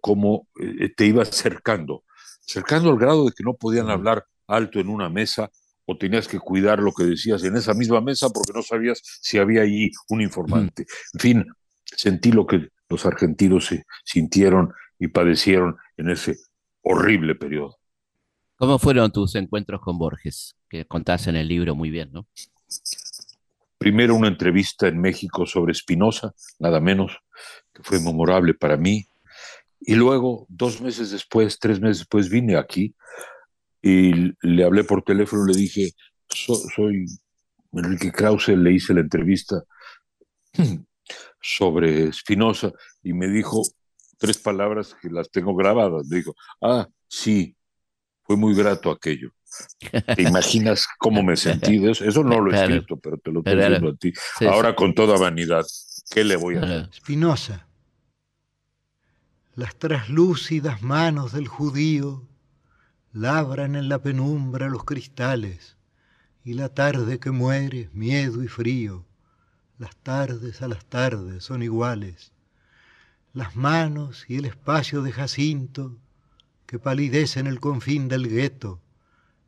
como 0.00 0.48
te 0.96 1.06
iba 1.06 1.22
acercando, 1.22 2.04
acercando 2.46 2.90
al 2.90 2.98
grado 2.98 3.26
de 3.26 3.32
que 3.32 3.44
no 3.44 3.54
podían 3.54 3.90
hablar 3.90 4.24
alto 4.46 4.80
en 4.80 4.88
una 4.88 5.10
mesa 5.10 5.50
o 5.84 5.96
tenías 5.96 6.28
que 6.28 6.38
cuidar 6.38 6.80
lo 6.80 6.92
que 6.92 7.04
decías 7.04 7.42
en 7.44 7.56
esa 7.56 7.74
misma 7.74 8.00
mesa 8.00 8.28
porque 8.30 8.52
no 8.54 8.62
sabías 8.62 9.00
si 9.02 9.38
había 9.38 9.62
allí 9.62 9.90
un 10.08 10.20
informante. 10.20 10.86
En 11.14 11.20
fin, 11.20 11.46
sentí 11.84 12.32
lo 12.32 12.46
que 12.46 12.68
los 12.88 13.06
argentinos 13.06 13.66
se 13.66 13.84
sintieron 14.04 14.72
y 14.98 15.08
padecieron 15.08 15.76
en 15.96 16.10
ese 16.10 16.36
horrible 16.82 17.34
periodo. 17.34 17.77
¿Cómo 18.58 18.80
fueron 18.80 19.12
tus 19.12 19.36
encuentros 19.36 19.80
con 19.80 19.98
Borges? 19.98 20.56
Que 20.68 20.84
contás 20.84 21.28
en 21.28 21.36
el 21.36 21.46
libro 21.46 21.76
muy 21.76 21.90
bien, 21.90 22.10
¿no? 22.12 22.26
Primero 23.78 24.16
una 24.16 24.26
entrevista 24.26 24.88
en 24.88 25.00
México 25.00 25.46
sobre 25.46 25.74
Spinoza, 25.74 26.34
nada 26.58 26.80
menos, 26.80 27.16
que 27.72 27.84
fue 27.84 28.00
memorable 28.00 28.54
para 28.54 28.76
mí. 28.76 29.06
Y 29.80 29.94
luego, 29.94 30.44
dos 30.48 30.80
meses 30.80 31.12
después, 31.12 31.60
tres 31.60 31.80
meses 31.80 31.98
después, 31.98 32.28
vine 32.28 32.56
aquí 32.56 32.96
y 33.80 34.32
le 34.42 34.64
hablé 34.64 34.82
por 34.82 35.02
teléfono, 35.02 35.44
le 35.44 35.56
dije, 35.56 35.92
soy 36.28 37.06
Enrique 37.72 38.10
Krause, 38.10 38.48
le 38.48 38.72
hice 38.72 38.92
la 38.92 39.02
entrevista 39.02 39.62
sobre 41.40 42.12
Spinoza 42.12 42.72
y 43.04 43.12
me 43.12 43.28
dijo 43.28 43.62
tres 44.18 44.38
palabras 44.38 44.96
que 45.00 45.10
las 45.10 45.30
tengo 45.30 45.54
grabadas. 45.54 46.08
Me 46.08 46.16
dijo, 46.16 46.34
ah, 46.60 46.88
sí, 47.06 47.54
fue 48.28 48.36
muy 48.36 48.54
grato 48.54 48.90
aquello. 48.90 49.30
¿Te 50.14 50.20
imaginas 50.20 50.86
cómo 50.98 51.22
me 51.22 51.34
sentí 51.34 51.78
de 51.78 51.92
eso? 51.92 52.04
Eso 52.04 52.22
no 52.22 52.42
lo 52.42 52.52
he 52.52 52.62
escrito, 52.62 52.98
pero 52.98 53.16
te 53.16 53.32
lo 53.32 53.38
estoy 53.38 53.56
diciendo 53.56 53.88
a 53.88 53.96
ti. 53.96 54.12
Ahora 54.46 54.76
con 54.76 54.94
toda 54.94 55.18
vanidad, 55.18 55.64
¿qué 56.10 56.24
le 56.24 56.36
voy 56.36 56.56
a 56.56 56.60
hacer? 56.60 56.90
Spinoza, 56.94 57.66
las 59.54 59.76
traslúcidas 59.76 60.82
manos 60.82 61.32
del 61.32 61.48
judío 61.48 62.28
labran 63.14 63.76
en 63.76 63.88
la 63.88 64.02
penumbra 64.02 64.68
los 64.68 64.84
cristales, 64.84 65.78
y 66.44 66.52
la 66.52 66.68
tarde 66.68 67.18
que 67.18 67.30
muere, 67.30 67.88
miedo 67.94 68.42
y 68.44 68.48
frío, 68.48 69.06
las 69.78 69.96
tardes 69.96 70.60
a 70.60 70.68
las 70.68 70.84
tardes 70.84 71.44
son 71.44 71.62
iguales. 71.62 72.32
Las 73.32 73.56
manos 73.56 74.26
y 74.28 74.36
el 74.36 74.44
espacio 74.44 75.00
de 75.00 75.12
Jacinto, 75.12 75.96
que 76.68 76.78
palidecen 76.78 77.48
el 77.48 77.58
confín 77.58 78.06
del 78.06 78.28
gueto, 78.28 78.80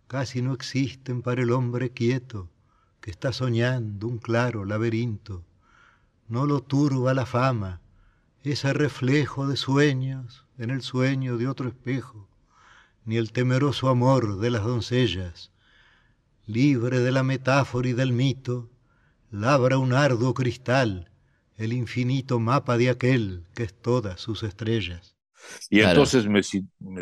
casi 0.09 0.43
no 0.43 0.53
existen 0.53 1.23
para 1.23 1.43
el 1.43 1.53
hombre 1.53 1.91
quieto, 1.91 2.49
que 3.01 3.13
está 3.13 3.33
soñando 3.33 4.09
un 4.09 4.19
claro 4.19 4.65
laberinto. 4.65 5.45
No 6.27 6.47
lo 6.47 6.61
turba 6.63 7.15
la 7.15 7.27
fama, 7.27 7.81
ese 8.43 8.73
reflejo 8.73 9.47
de 9.47 9.57
sueños 9.57 10.47
en 10.59 10.71
el 10.71 10.83
sueño 10.83 11.39
de 11.39 11.47
otro 11.47 11.69
espejo 11.69 12.27
ni 13.05 13.17
el 13.17 13.33
temeroso 13.33 13.89
amor 13.89 14.39
de 14.39 14.51
las 14.51 14.65
doncellas. 14.65 15.51
Libre 16.47 17.01
de 17.01 17.13
la 17.13 17.23
metáfora 17.23 17.89
y 17.89 17.93
del 17.93 18.13
mito, 18.13 18.71
labra 19.31 19.79
un 19.79 19.93
arduo 19.93 20.35
cristal 20.35 21.11
el 21.57 21.75
infinito 21.75 22.41
mapa 22.41 22.79
de 22.79 22.89
aquel 22.89 23.45
que 23.55 23.65
es 23.65 23.75
todas 23.75 24.19
sus 24.19 24.43
estrellas. 24.43 25.15
Y 25.69 25.81
entonces 25.81 26.27
me, 26.27 26.43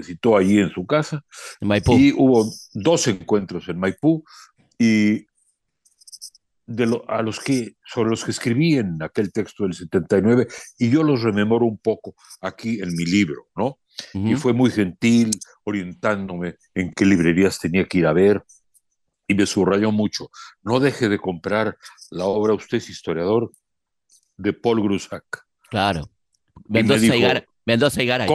citó 0.03 0.37
allí 0.37 0.59
en 0.59 0.71
su 0.71 0.87
casa 0.87 1.25
y 1.87 2.13
hubo 2.13 2.51
dos 2.73 3.07
encuentros 3.07 3.69
en 3.69 3.79
Maipú 3.79 4.25
y 4.79 5.27
de 6.67 7.01
a 7.09 7.23
los 7.23 7.41
que, 7.41 7.77
sobre 7.85 8.11
los 8.11 8.25
que 8.25 8.31
escribí 8.31 8.77
en 8.77 9.03
aquel 9.03 9.33
texto 9.33 9.65
del 9.65 9.73
79 9.73 10.47
y 10.79 10.91
yo 10.91 11.03
los 11.03 11.23
rememoro 11.23 11.65
un 11.65 11.79
poco 11.79 12.15
aquí 12.43 12.81
en 12.81 12.95
mi 12.95 13.07
libro, 13.07 13.49
¿no? 13.57 13.79
Y 14.15 14.37
fue 14.37 14.53
muy 14.53 14.71
gentil 14.71 15.31
orientándome 15.65 16.57
en 16.75 16.93
qué 16.93 17.05
librerías 17.05 17.59
tenía 17.59 17.85
que 17.87 17.99
ir 17.99 18.07
a 18.07 18.13
ver 18.13 18.45
y 19.27 19.35
me 19.35 19.47
subrayó 19.47 19.91
mucho. 19.91 20.31
No 20.63 20.79
deje 20.79 21.09
de 21.09 21.19
comprar 21.19 21.77
la 22.11 22.27
obra, 22.27 22.55
usted 22.55 22.79
es 22.79 22.89
historiador, 22.89 23.51
de 24.37 24.53
Paul 24.53 24.83
Grusac. 24.83 25.25
Claro. 25.69 26.09
Mendoza 26.69 27.17
y, 27.17 27.21
Garay. 27.21 27.45
Mendoza 27.69 28.03
y 28.03 28.07
Garay. 28.07 28.29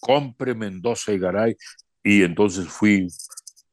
compre 0.00 0.54
Mendoza 0.54 1.12
y 1.12 1.18
Garay. 1.18 1.56
Y 2.02 2.22
entonces 2.22 2.66
fui 2.66 3.08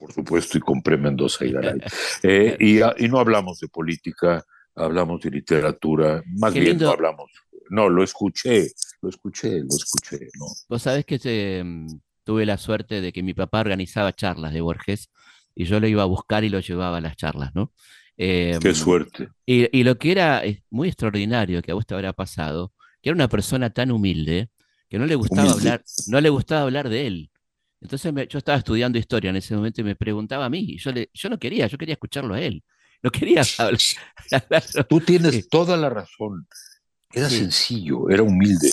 por 0.01 0.11
supuesto, 0.13 0.57
y 0.57 0.61
compré 0.61 0.97
Mendoza 0.97 1.45
y 1.45 1.51
Garay. 1.51 1.79
Eh, 2.23 2.57
y, 2.59 3.07
no 3.07 3.19
hablamos 3.19 3.59
de 3.59 3.67
política, 3.67 4.43
hablamos 4.75 5.21
de 5.21 5.29
literatura, 5.29 6.23
más 6.39 6.53
bien 6.53 6.77
no 6.77 6.89
hablamos. 6.89 7.31
No, 7.69 7.87
lo 7.87 8.03
escuché, 8.03 8.71
lo 9.01 9.09
escuché, 9.09 9.59
lo 9.59 9.67
escuché. 9.69 10.27
¿no? 10.39 10.47
Vos 10.67 10.81
sabés 10.81 11.05
que 11.05 11.61
mm, 11.63 11.87
tuve 12.23 12.45
la 12.45 12.57
suerte 12.57 12.99
de 12.99 13.13
que 13.13 13.21
mi 13.21 13.33
papá 13.33 13.59
organizaba 13.59 14.13
charlas 14.13 14.53
de 14.53 14.61
Borges 14.61 15.09
y 15.55 15.65
yo 15.65 15.79
lo 15.79 15.87
iba 15.87 16.01
a 16.01 16.07
buscar 16.07 16.43
y 16.43 16.49
lo 16.49 16.59
llevaba 16.59 16.97
a 16.97 17.01
las 17.01 17.15
charlas, 17.15 17.53
¿no? 17.53 17.71
Qué 18.17 18.53
em, 18.53 18.75
suerte. 18.75 19.29
Y, 19.45 19.83
lo 19.83 19.97
que 19.97 20.11
era 20.11 20.43
muy 20.69 20.89
extraordinario 20.89 21.61
que 21.61 21.71
a 21.71 21.75
vos 21.75 21.85
te 21.85 21.93
habrá 21.93 22.13
pasado, 22.13 22.73
que 23.01 23.09
era 23.09 23.15
una 23.15 23.29
persona 23.29 23.69
tan 23.71 23.91
humilde 23.91 24.49
que 24.91 24.99
no 24.99 25.05
le 25.05 25.15
gustaba 25.15 25.53
hablar, 25.53 25.81
no 26.07 26.19
le 26.19 26.29
gustaba 26.29 26.63
hablar 26.63 26.89
de 26.89 27.07
él. 27.07 27.31
Entonces 27.79 28.13
yo 28.27 28.37
estaba 28.37 28.57
estudiando 28.57 28.99
historia 28.99 29.29
en 29.29 29.37
ese 29.37 29.55
momento 29.55 29.79
y 29.79 29.85
me 29.85 29.95
preguntaba 29.95 30.43
a 30.43 30.49
mí, 30.49 30.65
y 30.67 30.77
yo, 30.77 30.91
le, 30.91 31.09
yo 31.13 31.29
no 31.29 31.39
quería, 31.39 31.65
yo 31.67 31.77
quería 31.77 31.93
escucharlo 31.93 32.33
a 32.33 32.41
él. 32.41 32.61
No 33.01 33.09
quería 33.09 33.41
hablar. 33.57 33.79
Tú 34.89 34.99
tienes 34.99 35.47
toda 35.47 35.77
la 35.77 35.89
razón. 35.89 36.45
Era 37.13 37.29
sencillo, 37.29 38.09
era 38.09 38.21
humilde. 38.21 38.69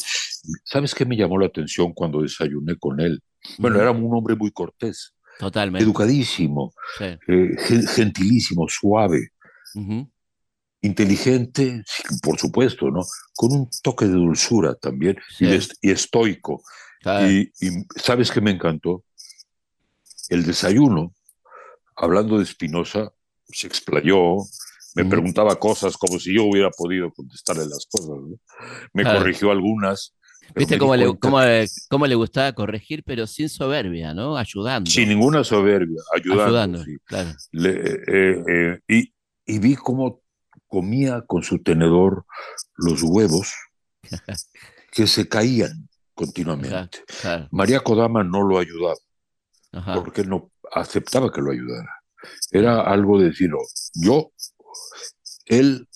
¿Sabes 0.64 0.92
qué 0.92 1.04
me 1.06 1.16
llamó 1.16 1.38
la 1.38 1.46
atención 1.46 1.92
cuando 1.92 2.20
desayuné 2.20 2.74
con 2.76 2.98
él? 2.98 3.22
Bueno, 3.58 3.80
era 3.80 3.92
un 3.92 4.12
hombre 4.12 4.34
muy 4.34 4.50
cortés. 4.50 5.14
Totalmente. 5.38 5.84
Educadísimo, 5.84 6.72
eh, 6.98 7.16
gentilísimo, 7.94 8.66
suave, 8.68 9.30
inteligente, 10.80 11.82
por 12.22 12.38
supuesto, 12.38 12.90
¿no? 12.90 13.02
Con 13.34 13.52
un 13.52 13.68
toque 13.82 14.06
de 14.06 14.12
dulzura 14.12 14.74
también 14.74 15.18
y, 15.40 15.90
estoico. 15.90 16.62
Y, 17.28 17.50
¿sabes 17.96 18.30
qué 18.30 18.40
me 18.40 18.50
encantó? 18.50 19.04
El 20.28 20.44
desayuno, 20.44 21.14
hablando 21.96 22.38
de 22.38 22.46
Spinoza, 22.46 23.12
se 23.48 23.66
explayó, 23.66 24.36
me 24.94 25.04
preguntaba 25.04 25.56
cosas 25.56 25.96
como 25.96 26.18
si 26.18 26.34
yo 26.34 26.44
hubiera 26.44 26.70
podido 26.70 27.12
contestarle 27.12 27.66
las 27.66 27.86
cosas. 27.90 28.16
Me 28.92 29.04
corrigió 29.04 29.50
algunas. 29.50 30.14
¿Viste 30.54 30.78
cómo 30.78 30.96
le, 30.96 31.06
cómo, 31.18 32.06
le, 32.06 32.14
gustaba 32.14 32.52
corregir, 32.52 33.04
pero 33.04 33.26
sin 33.26 33.50
soberbia, 33.50 34.14
¿no? 34.14 34.36
Ayudando. 34.36 34.90
Sin 34.90 35.08
ninguna 35.10 35.44
soberbia, 35.44 36.00
ayudando. 36.14 36.82
claro. 37.04 37.30
Eh, 37.52 38.02
eh, 38.48 38.80
y, 38.88 39.12
y 39.44 39.58
vi 39.58 39.76
cómo 39.76 40.22
comía 40.68 41.22
con 41.26 41.42
su 41.42 41.62
tenedor 41.62 42.24
los 42.76 43.02
huevos 43.02 43.52
que 44.92 45.06
se 45.06 45.28
caían 45.28 45.88
continuamente. 46.14 47.04
María 47.50 47.80
Kodama 47.80 48.24
no 48.24 48.42
lo 48.42 48.58
ayudaba, 48.58 48.96
porque 49.94 50.24
no 50.24 50.50
aceptaba 50.72 51.32
que 51.32 51.40
lo 51.40 51.52
ayudara. 51.52 51.88
Era 52.50 52.80
algo 52.80 53.18
de 53.20 53.26
decirlo, 53.28 53.58
yo, 53.94 54.32
él 55.46 55.88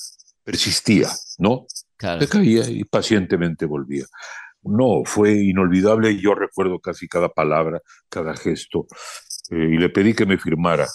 persistía, 0.44 1.08
¿no? 1.38 1.66
Se 1.98 2.28
caía 2.28 2.68
y 2.68 2.84
pacientemente 2.84 3.66
volvía. 3.66 4.04
No, 4.62 5.02
fue 5.04 5.34
inolvidable. 5.34 6.20
Yo 6.20 6.34
recuerdo 6.34 6.78
casi 6.78 7.08
cada 7.08 7.28
palabra, 7.28 7.80
cada 8.08 8.34
gesto. 8.36 8.86
Eh, 9.50 9.70
y 9.72 9.78
le 9.78 9.88
pedí 9.88 10.14
que 10.14 10.26
me 10.26 10.38
firmara 10.38 10.86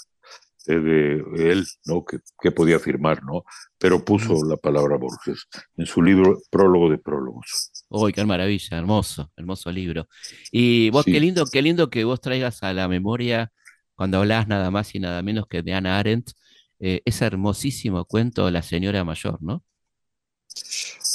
eh, 0.68 0.80
de 0.80 1.52
él, 1.52 1.66
¿no? 1.86 2.04
Que, 2.04 2.52
podía 2.52 2.80
firmar, 2.80 3.24
¿no? 3.24 3.44
Pero 3.78 4.04
puso 4.04 4.44
la 4.46 4.58
palabra 4.58 4.98
Borges 4.98 5.48
en 5.78 5.86
su 5.86 6.02
libro 6.02 6.40
Prólogo 6.50 6.90
de 6.90 6.98
Prólogos. 6.98 7.72
Uy, 7.90 8.14
qué 8.14 8.26
maravilla, 8.26 8.78
hermoso, 8.78 9.32
hermoso 9.36 9.72
libro. 9.72 10.08
Y 10.52 10.90
vos, 10.90 11.06
qué 11.06 11.20
lindo, 11.20 11.46
qué 11.52 11.62
lindo 11.62 11.90
que 11.90 12.04
vos 12.04 12.20
traigas 12.20 12.64
a 12.64 12.74
la 12.74 12.88
memoria, 12.88 13.52
cuando 13.96 14.20
hablas 14.20 14.48
nada 14.48 14.72
más 14.72 14.94
y 14.96 15.00
nada 15.00 15.22
menos 15.22 15.48
que 15.48 15.62
de 15.62 15.74
Ana 15.74 15.98
Arendt, 16.00 16.32
eh, 16.80 17.02
ese 17.06 17.26
hermosísimo 17.26 18.06
cuento 18.06 18.52
La 18.52 18.62
señora 18.62 19.04
mayor, 19.04 19.42
¿no? 19.42 19.64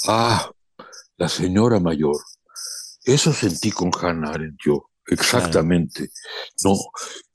Ah, 0.09 0.51
la 1.17 1.29
señora 1.29 1.79
mayor. 1.79 2.17
Eso 3.05 3.33
sentí 3.33 3.71
con 3.71 3.91
Hannah 4.01 4.31
Arendt 4.31 4.59
yo, 4.65 4.91
exactamente. 5.07 6.11
No, 6.65 6.77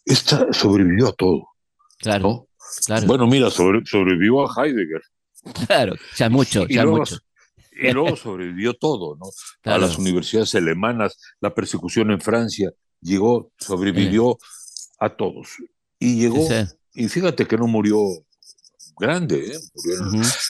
esta 0.06 0.52
sobrevivió 0.52 1.10
a 1.10 1.14
todo. 1.14 1.50
Claro. 1.98 2.48
claro. 2.86 3.08
Bueno, 3.08 3.28
mira, 3.28 3.50
sobrevivió 3.50 4.46
a 4.46 4.66
Heidegger. 4.66 5.02
Claro, 5.66 5.96
ya 6.16 6.30
mucho, 6.30 6.68
ya 6.68 6.86
mucho. 6.86 7.18
Y 7.80 7.92
luego 7.92 8.16
sobrevivió 8.16 8.74
todo, 8.74 9.16
¿no? 9.16 9.30
A 9.72 9.78
las 9.78 9.98
universidades 9.98 10.56
alemanas, 10.56 11.20
la 11.40 11.54
persecución 11.54 12.12
en 12.12 12.20
Francia, 12.20 12.72
llegó, 13.02 13.52
sobrevivió 13.60 14.38
a 15.00 15.10
todos. 15.10 15.50
Y 16.00 16.20
llegó, 16.20 16.48
y 16.94 17.08
fíjate 17.08 17.46
que 17.46 17.58
no 17.58 17.68
murió 17.68 18.00
grande, 19.00 19.54
¿eh? 19.54 19.60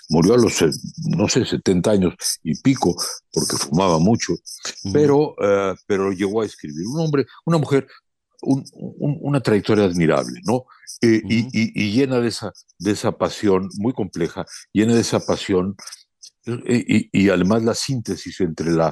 murió, 0.09 0.35
a 0.35 0.37
los, 0.37 0.61
no 1.17 1.27
sé, 1.27 1.45
70 1.45 1.91
años 1.91 2.13
y 2.43 2.55
pico, 2.61 2.95
porque 3.31 3.57
fumaba 3.57 3.99
mucho, 3.99 4.33
pero, 4.93 5.35
eh, 5.41 5.75
pero 5.85 6.11
llegó 6.11 6.41
a 6.41 6.45
escribir. 6.45 6.87
Un 6.87 7.01
hombre, 7.01 7.25
una 7.45 7.57
mujer, 7.57 7.87
una 8.41 9.41
trayectoria 9.41 9.85
admirable, 9.85 10.41
¿no? 10.45 10.65
Eh, 11.01 11.21
y, 11.27 11.91
llena 11.91 12.19
de 12.19 12.29
esa, 12.29 12.51
de 12.77 12.91
esa 12.91 13.11
pasión 13.11 13.69
muy 13.77 13.93
compleja, 13.93 14.45
llena 14.73 14.93
de 14.93 15.01
esa 15.01 15.25
pasión 15.25 15.75
y, 16.45 17.29
además 17.29 17.63
la 17.63 17.73
síntesis 17.73 18.39
entre 18.41 18.71
la 18.71 18.91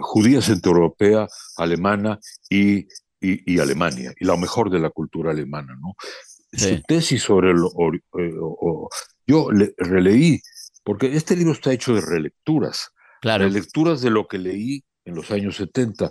judía 0.00 0.42
centroeuropea, 0.42 1.26
alemana 1.56 2.18
y, 2.50 2.86
y, 3.20 3.58
Alemania, 3.58 4.12
y 4.18 4.24
lo 4.24 4.36
mejor 4.36 4.70
de 4.70 4.80
la 4.80 4.90
cultura 4.90 5.30
alemana, 5.30 5.76
¿no? 5.80 5.94
su 6.52 6.82
tesis 6.82 7.22
sobre 7.22 7.50
el... 7.50 7.58
Eh, 8.18 8.32
yo 9.26 9.50
le, 9.50 9.74
releí, 9.78 10.40
porque 10.84 11.14
este 11.16 11.36
libro 11.36 11.52
está 11.52 11.72
hecho 11.72 11.94
de 11.94 12.00
relecturas, 12.00 12.90
claro. 13.20 13.44
relecturas 13.44 14.00
de 14.02 14.10
lo 14.10 14.26
que 14.26 14.38
leí 14.38 14.84
en 15.04 15.14
los 15.14 15.30
años 15.30 15.56
70, 15.56 16.10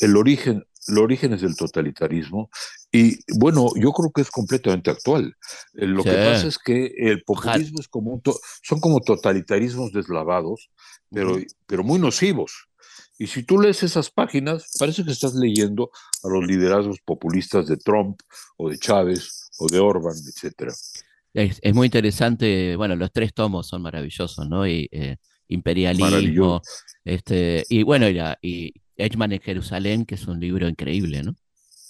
el 0.00 0.16
origen, 0.16 0.64
los 0.88 1.02
orígenes 1.02 1.40
del 1.40 1.56
totalitarismo, 1.56 2.50
y 2.92 3.18
bueno, 3.38 3.70
yo 3.76 3.92
creo 3.92 4.10
que 4.12 4.22
es 4.22 4.30
completamente 4.30 4.90
actual. 4.90 5.36
Eh, 5.74 5.86
lo 5.86 6.02
que 6.02 6.12
pasa 6.12 6.46
es 6.46 6.58
que 6.58 6.92
el 6.96 7.22
populismo 7.24 7.78
es 7.80 7.88
como 7.88 8.20
son 8.62 8.80
como 8.80 9.00
totalitarismos 9.00 9.92
deslavados, 9.92 10.70
pero, 11.10 11.38
pero 11.66 11.84
muy 11.84 11.98
nocivos. 11.98 12.68
Y 13.18 13.26
si 13.28 13.42
tú 13.42 13.60
lees 13.60 13.82
esas 13.82 14.10
páginas, 14.10 14.72
parece 14.78 15.04
que 15.04 15.12
estás 15.12 15.34
leyendo 15.34 15.90
a 16.22 16.28
los 16.28 16.46
liderazgos 16.46 16.98
populistas 17.04 17.66
de 17.66 17.76
Trump 17.76 18.20
o 18.56 18.68
de 18.68 18.78
Chávez 18.78 19.48
o 19.58 19.68
de 19.68 19.78
Orban, 19.78 20.14
etcétera. 20.14 20.72
Es, 21.32 21.60
muy 21.74 21.86
interesante, 21.86 22.76
bueno, 22.76 22.96
los 22.96 23.12
tres 23.12 23.34
tomos 23.34 23.68
son 23.68 23.82
maravillosos, 23.82 24.48
¿no? 24.48 24.66
Y, 24.66 24.88
eh, 24.90 25.16
imperialismo, 25.48 26.60
este, 27.04 27.64
y 27.68 27.82
bueno, 27.82 28.08
y, 28.08 28.18
y 28.42 28.74
Eichmann 28.96 29.32
en 29.32 29.40
Jerusalén, 29.40 30.04
que 30.04 30.14
es 30.14 30.26
un 30.26 30.40
libro 30.40 30.68
increíble, 30.68 31.22
¿no? 31.22 31.36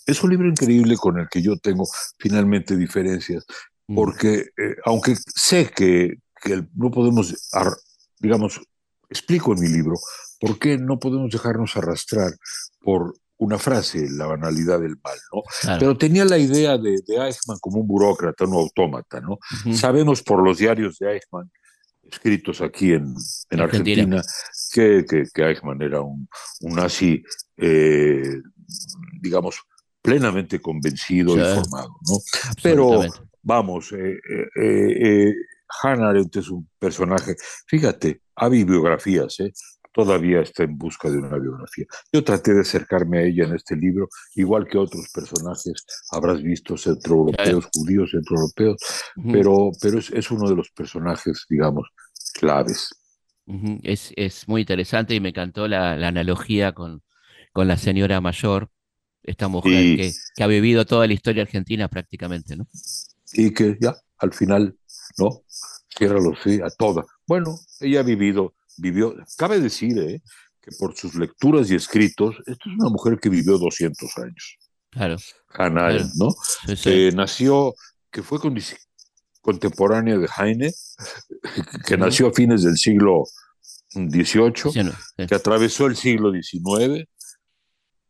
Es 0.06 0.22
un 0.22 0.30
libro 0.30 0.48
increíble 0.48 0.96
con 0.96 1.18
el 1.18 1.28
que 1.28 1.42
yo 1.42 1.56
tengo 1.56 1.86
finalmente 2.18 2.76
diferencias, 2.76 3.44
mm. 3.88 3.94
porque 3.94 4.34
eh, 4.56 4.76
aunque 4.84 5.16
sé 5.16 5.70
que, 5.74 6.18
que 6.40 6.64
no 6.74 6.90
podemos, 6.90 7.34
digamos, 8.20 8.60
explico 9.08 9.52
en 9.52 9.60
mi 9.60 9.68
libro, 9.68 9.94
por 10.40 10.58
qué 10.58 10.78
no 10.78 10.98
podemos 10.98 11.30
dejarnos 11.30 11.76
arrastrar 11.76 12.32
por 12.80 13.14
una 13.38 13.58
frase, 13.58 14.08
la 14.10 14.26
banalidad 14.26 14.80
del 14.80 14.96
mal, 15.02 15.18
¿no? 15.32 15.42
Pero 15.78 15.96
tenía 15.96 16.24
la 16.24 16.38
idea 16.38 16.78
de, 16.78 16.98
de, 17.06 17.16
Eichmann 17.16 17.58
como 17.60 17.80
un 17.80 17.86
burócrata, 17.86 18.44
un 18.44 18.54
autómata, 18.54 19.20
¿no? 19.20 19.38
Sabemos 19.74 20.22
por 20.22 20.42
los 20.42 20.58
diarios 20.58 20.98
de 20.98 21.12
Eichmann, 21.12 21.50
escritos 22.02 22.60
aquí 22.60 22.92
en, 22.92 23.14
en 23.50 23.60
Argentina, 23.60 24.22
que, 24.76 25.24
que, 25.32 25.42
Eichmann 25.42 25.80
era 25.80 26.00
un, 26.00 26.28
un 26.60 26.74
nazi, 26.74 27.22
eh, 27.56 28.40
digamos, 29.20 29.60
plenamente 30.02 30.60
convencido 30.60 31.36
y 31.36 31.40
formado, 31.40 31.96
¿no? 32.08 32.18
Pero, 32.62 33.00
vamos, 33.42 33.92
eh, 33.92 34.18
eh, 34.62 35.34
Hannah 35.82 36.10
Arendt 36.10 36.36
es 36.36 36.48
un 36.50 36.68
personaje, 36.78 37.34
fíjate, 37.66 38.20
hay 38.34 38.50
bibliografías, 38.50 39.40
¿eh? 39.40 39.52
todavía 39.96 40.42
está 40.42 40.64
en 40.64 40.76
busca 40.76 41.08
de 41.08 41.16
una 41.16 41.38
biografía. 41.38 41.86
Yo 42.12 42.22
traté 42.22 42.52
de 42.52 42.60
acercarme 42.60 43.18
a 43.18 43.22
ella 43.22 43.44
en 43.46 43.54
este 43.54 43.74
libro, 43.76 44.08
igual 44.34 44.68
que 44.68 44.76
otros 44.76 45.08
personajes, 45.08 45.86
habrás 46.10 46.42
visto 46.42 46.76
centroeuropeos, 46.76 47.66
judíos 47.74 48.10
centroeuropeos, 48.10 48.76
pero, 49.32 49.70
pero 49.80 49.98
es, 49.98 50.30
uno 50.30 50.50
de 50.50 50.54
los 50.54 50.70
personajes, 50.72 51.46
digamos, 51.48 51.88
claves. 52.34 52.90
Es, 53.82 54.12
es, 54.16 54.48
muy 54.48 54.62
interesante 54.62 55.14
y 55.14 55.20
me 55.20 55.30
encantó 55.30 55.68
la, 55.68 55.92
analogía 55.92 56.72
con, 56.72 57.02
con, 57.52 57.68
la 57.68 57.76
señora 57.76 58.20
mayor, 58.20 58.70
esta 59.22 59.48
mujer 59.48 59.96
que, 59.96 60.12
que, 60.34 60.42
ha 60.42 60.46
vivido 60.46 60.84
toda 60.84 61.06
la 61.06 61.14
historia 61.14 61.42
argentina 61.42 61.88
prácticamente, 61.88 62.56
¿no? 62.56 62.66
Y 63.32 63.52
que 63.52 63.76
ya, 63.80 63.94
al 64.18 64.32
final, 64.32 64.76
¿no? 65.18 65.42
lo 65.98 66.34
sí, 66.42 66.60
a 66.62 66.68
toda. 66.70 67.04
Bueno, 67.26 67.58
ella 67.80 68.00
ha 68.00 68.02
vivido 68.02 68.54
vivió, 68.76 69.14
cabe 69.36 69.60
decir 69.60 69.98
¿eh? 69.98 70.22
que 70.60 70.70
por 70.78 70.96
sus 70.96 71.14
lecturas 71.14 71.70
y 71.70 71.74
escritos, 71.74 72.36
esto 72.46 72.68
es 72.68 72.78
una 72.78 72.90
mujer 72.90 73.18
que 73.20 73.28
vivió 73.28 73.58
200 73.58 74.18
años. 74.18 74.58
Claro. 74.90 75.16
Hannah 75.48 75.98
¿no? 76.16 76.34
Eh, 76.84 77.12
nació, 77.14 77.74
que 78.10 78.22
fue 78.22 78.40
contemporánea 79.46 80.18
de 80.18 80.28
Heine, 80.36 80.72
que 81.86 81.96
nació 81.96 82.26
a 82.26 82.32
fines 82.32 82.64
del 82.64 82.76
siglo 82.76 83.22
XVIII, 83.94 84.90
que 85.28 85.34
atravesó 85.36 85.86
el 85.86 85.94
siglo 85.94 86.32
XIX 86.32 87.08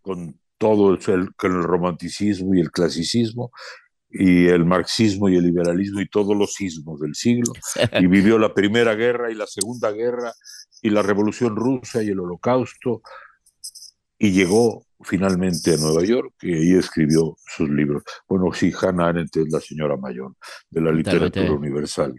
con 0.01 0.41
todo 0.57 0.95
el, 0.95 1.35
con 1.37 1.53
el 1.53 1.63
romanticismo 1.63 2.55
y 2.55 2.61
el 2.61 2.71
clasicismo, 2.71 3.51
y 4.09 4.47
el 4.47 4.65
marxismo 4.65 5.29
y 5.29 5.37
el 5.37 5.45
liberalismo 5.45 6.01
y 6.01 6.09
todos 6.09 6.35
los 6.35 6.55
sismos 6.55 7.01
del 7.01 7.15
siglo, 7.15 7.53
y 8.01 8.07
vivió 8.07 8.39
la 8.39 8.55
Primera 8.55 8.95
Guerra 8.95 9.31
y 9.31 9.35
la 9.35 9.47
Segunda 9.47 9.91
Guerra 9.93 10.33
y 10.81 10.89
la 10.89 11.03
Revolución 11.03 11.55
Rusa 11.55 12.03
y 12.03 12.09
el 12.09 12.21
Holocausto, 12.21 13.03
y 14.19 14.31
llegó 14.31 14.86
finalmente 15.03 15.75
a 15.75 15.77
Nueva 15.77 16.05
York 16.05 16.35
y 16.43 16.55
ahí 16.55 16.73
escribió 16.79 17.37
sus 17.57 17.69
libros. 17.69 18.03
Bueno, 18.29 18.53
sí, 18.53 18.73
Hannah 18.81 19.09
Arendt 19.09 19.37
es 19.37 19.51
la 19.51 19.61
señora 19.61 19.97
mayor 19.97 20.35
de 20.71 20.81
la 20.81 20.93
literatura 20.93 21.53
universal. 21.53 22.15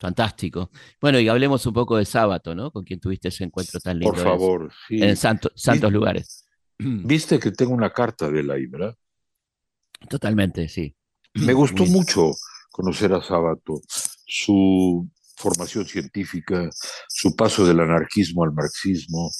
Fantástico. 0.00 0.70
Bueno, 1.00 1.20
y 1.20 1.28
hablemos 1.28 1.64
un 1.66 1.74
poco 1.74 1.96
de 1.96 2.04
Sábato, 2.04 2.54
¿no? 2.54 2.72
Con 2.72 2.84
quien 2.84 2.98
tuviste 2.98 3.28
ese 3.28 3.44
encuentro 3.44 3.78
tan 3.78 4.00
lindo. 4.00 4.12
Por 4.12 4.22
favor, 4.22 4.72
sí. 4.88 5.00
En 5.00 5.16
santos 5.16 5.92
lugares. 5.92 6.48
Viste 6.78 7.38
que 7.38 7.52
tengo 7.52 7.72
una 7.72 7.92
carta 7.92 8.28
de 8.28 8.52
ahí, 8.52 8.66
¿verdad? 8.66 8.96
Totalmente, 10.08 10.68
sí. 10.68 10.96
Me 11.34 11.52
gustó 11.52 11.84
mucho 11.86 12.32
conocer 12.70 13.12
a 13.12 13.22
Sábato, 13.22 13.80
su 14.26 15.08
formación 15.36 15.86
científica, 15.86 16.68
su 17.08 17.36
paso 17.36 17.64
del 17.66 17.80
anarquismo 17.80 18.44
al 18.44 18.52
marxismo, 18.52 19.30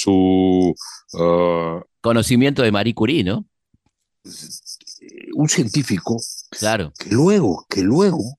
su... 0.00 0.74
Ah, 1.18 1.82
Conocimiento 2.00 2.62
de 2.62 2.72
Marie 2.72 2.94
Curie, 2.94 3.24
¿no? 3.24 3.46
Un 5.34 5.48
científico 5.48 6.16
claro. 6.50 6.92
que 6.98 7.10
luego, 7.10 7.64
que 7.68 7.82
luego, 7.82 8.38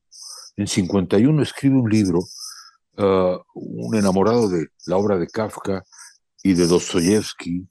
en 0.55 0.67
51 0.67 1.41
escribe 1.43 1.75
un 1.75 1.89
libro, 1.89 2.19
ah, 2.97 3.37
un 3.53 3.95
enamorado 3.95 4.49
de 4.49 4.67
la 4.85 4.97
obra 4.97 5.17
de 5.17 5.27
Kafka 5.27 5.83
y 6.43 6.53
de 6.53 6.67
Dostoyevsky, 6.67 7.67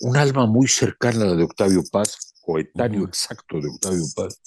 un 0.00 0.16
alma 0.16 0.46
muy 0.46 0.68
cercana 0.68 1.24
a 1.24 1.28
la 1.28 1.34
de 1.34 1.44
Octavio 1.44 1.82
Paz, 1.90 2.34
coetáneo 2.42 3.04
exacto 3.04 3.60
de 3.60 3.68
Octavio 3.68 4.04
Paz, 4.16 4.40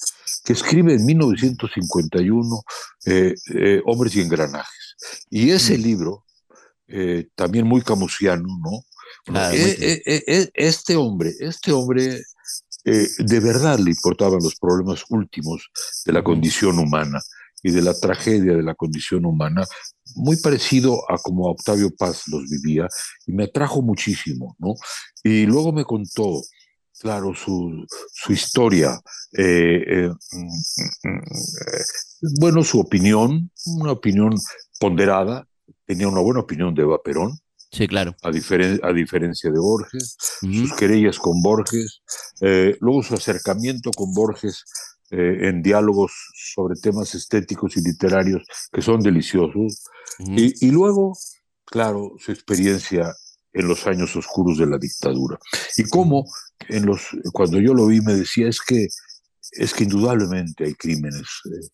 que 0.44 0.54
escribe 0.54 0.94
en 0.94 1.06
1951 1.06 2.64
eh, 3.06 3.34
eh, 3.54 3.82
Hombres 3.86 4.16
y 4.16 4.22
Engranajes. 4.22 4.96
Y 5.30 5.52
ese 5.52 5.78
libro, 5.78 6.25
eh, 6.88 7.28
también 7.36 7.68
muy 7.68 7.82
camusiano, 7.82 8.46
¿no? 8.64 8.82
este 10.54 10.96
hombre, 10.96 11.32
este 11.40 11.72
hombre 11.72 12.22
de 12.84 13.40
verdad 13.40 13.80
le 13.80 13.92
importaban 13.92 14.40
los 14.44 14.56
problemas 14.56 15.04
últimos 15.10 15.70
de 16.06 16.14
la 16.14 16.24
condición 16.24 16.78
humana 16.78 17.20
y 17.66 17.72
de 17.72 17.82
la 17.82 17.96
tragedia 17.96 18.56
de 18.56 18.62
la 18.62 18.76
condición 18.76 19.26
humana, 19.26 19.66
muy 20.14 20.38
parecido 20.38 21.00
a 21.10 21.18
como 21.18 21.50
Octavio 21.50 21.90
Paz 21.98 22.28
los 22.28 22.44
vivía, 22.48 22.88
y 23.26 23.34
me 23.34 23.46
atrajo 23.46 23.82
muchísimo, 23.82 24.56
¿no? 24.60 24.76
Y 25.24 25.48
luego 25.48 25.74
me 25.74 25.84
contó, 25.84 26.44
claro, 27.00 27.34
su, 27.34 27.84
su 28.14 28.34
historia, 28.34 29.02
eh, 29.36 29.84
eh, 29.88 30.10
mm, 30.32 31.10
mm, 31.10 31.18
eh, 31.18 31.84
bueno, 32.40 32.64
su 32.64 32.80
opinión, 32.80 33.50
una 33.66 33.94
opinión 33.94 34.36
ponderada, 34.80 35.48
tenía 35.86 36.08
una 36.08 36.22
buena 36.22 36.42
opinión 36.42 36.74
de 36.74 36.84
Eva 36.84 37.00
Perón, 37.04 37.38
Sí, 37.72 37.90
claro. 37.90 38.16
A, 38.24 38.30
a 38.30 38.94
diferencia 38.94 39.52
de 39.52 39.60
Borges, 39.60 40.16
sus 40.40 40.74
querellas 40.76 41.20
con 41.20 41.42
Borges, 41.42 42.02
luego 42.80 43.04
su 43.04 43.16
acercamiento 43.16 43.92
con 43.92 44.14
Borges 44.14 44.64
eh, 45.12 45.50
en 45.50 45.62
diálogos 45.62 46.12
sobre 46.34 46.80
temas 46.80 47.14
estéticos 47.14 47.78
y 47.78 47.82
literarios 47.82 48.44
que 48.72 48.82
son 48.82 49.02
deliciosos. 49.02 49.84
y, 50.18 50.72
luego, 50.72 51.16
claro, 51.64 52.14
su 52.18 52.32
experiencia 52.32 53.14
en 53.54 53.68
los 53.68 53.86
años 53.86 54.16
oscuros 54.16 54.58
de 54.58 54.66
la 54.66 54.80
dictadura. 54.80 55.38
Y 55.78 55.84
cómo, 55.84 56.26
en 56.70 56.88
los, 56.88 57.10
cuando 57.34 57.60
yo 57.60 57.76
lo 57.76 57.86
vi, 57.86 58.02
me 58.02 58.14
decía, 58.14 58.48
es 58.48 58.62
que, 58.62 58.88
es 59.52 59.74
que 59.76 59.84
indudablemente 59.84 60.66
hay 60.66 60.74
crímenes 60.74 61.28
eh, 61.46 61.68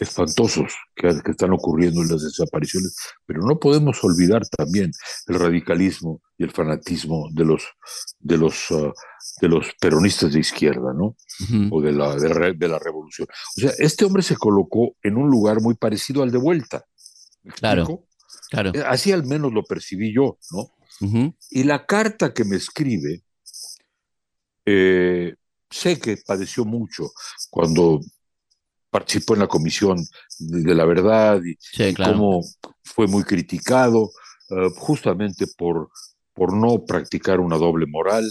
espantosos 0.00 0.74
que, 0.94 1.08
están 1.08 1.52
ocurriendo 1.52 2.02
en 2.02 2.08
las 2.08 2.22
desapariciones, 2.22 2.96
pero 3.26 3.42
no 3.42 3.58
podemos 3.58 4.02
olvidar 4.02 4.42
también 4.48 4.90
el 5.26 5.38
radicalismo 5.38 6.22
y 6.38 6.44
el 6.44 6.50
fanatismo 6.50 7.28
de 7.32 7.44
los, 7.44 7.64
de 8.18 8.38
los, 8.38 8.70
ah, 8.70 8.92
de 9.40 9.48
los 9.48 9.66
peronistas 9.80 10.32
de 10.32 10.40
izquierda, 10.40 10.92
¿no? 10.94 11.16
O 11.70 11.80
de 11.82 11.92
la, 11.92 12.16
de, 12.16 12.68
la 12.68 12.78
revolución. 12.78 13.28
O 13.56 13.60
sea, 13.60 13.72
este 13.78 14.04
hombre 14.04 14.22
se 14.22 14.36
colocó 14.36 14.96
en 15.02 15.16
un 15.16 15.28
lugar 15.28 15.60
muy 15.60 15.74
parecido 15.74 16.22
al 16.22 16.30
de 16.30 16.38
vuelta. 16.38 16.84
claro, 17.56 18.06
claro. 18.50 18.72
Eh, 18.74 18.82
así 18.86 19.12
al 19.12 19.26
menos 19.26 19.52
lo 19.52 19.62
percibí 19.64 20.14
yo, 20.14 20.38
¿no? 20.50 20.74
Y 21.50 21.64
la 21.64 21.86
carta 21.86 22.34
que 22.34 22.44
me 22.44 22.56
escribe, 22.56 23.22
eh, 24.66 25.34
sé 25.70 25.98
que 25.98 26.18
padeció 26.18 26.66
mucho 26.66 27.10
cuando 27.48 28.00
participó 28.90 29.34
en 29.34 29.40
la 29.40 29.46
comisión 29.46 30.04
de, 30.38 30.74
la 30.74 30.84
verdad 30.84 31.40
y, 31.44 31.94
cómo 31.94 32.42
fue 32.82 33.06
muy 33.06 33.22
criticado 33.24 34.10
eh, 34.50 34.68
justamente 34.76 35.46
por, 35.56 35.90
por 36.34 36.52
no 36.52 36.84
practicar 36.84 37.40
una 37.40 37.56
doble 37.56 37.86
moral. 37.86 38.30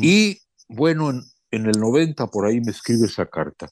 Y 0.00 0.38
bueno, 0.68 1.10
en, 1.10 1.22
en, 1.50 1.66
el 1.66 1.78
90 1.78 2.26
por 2.28 2.46
ahí 2.46 2.60
me 2.60 2.70
escribe 2.70 3.06
esa 3.06 3.26
carta 3.26 3.68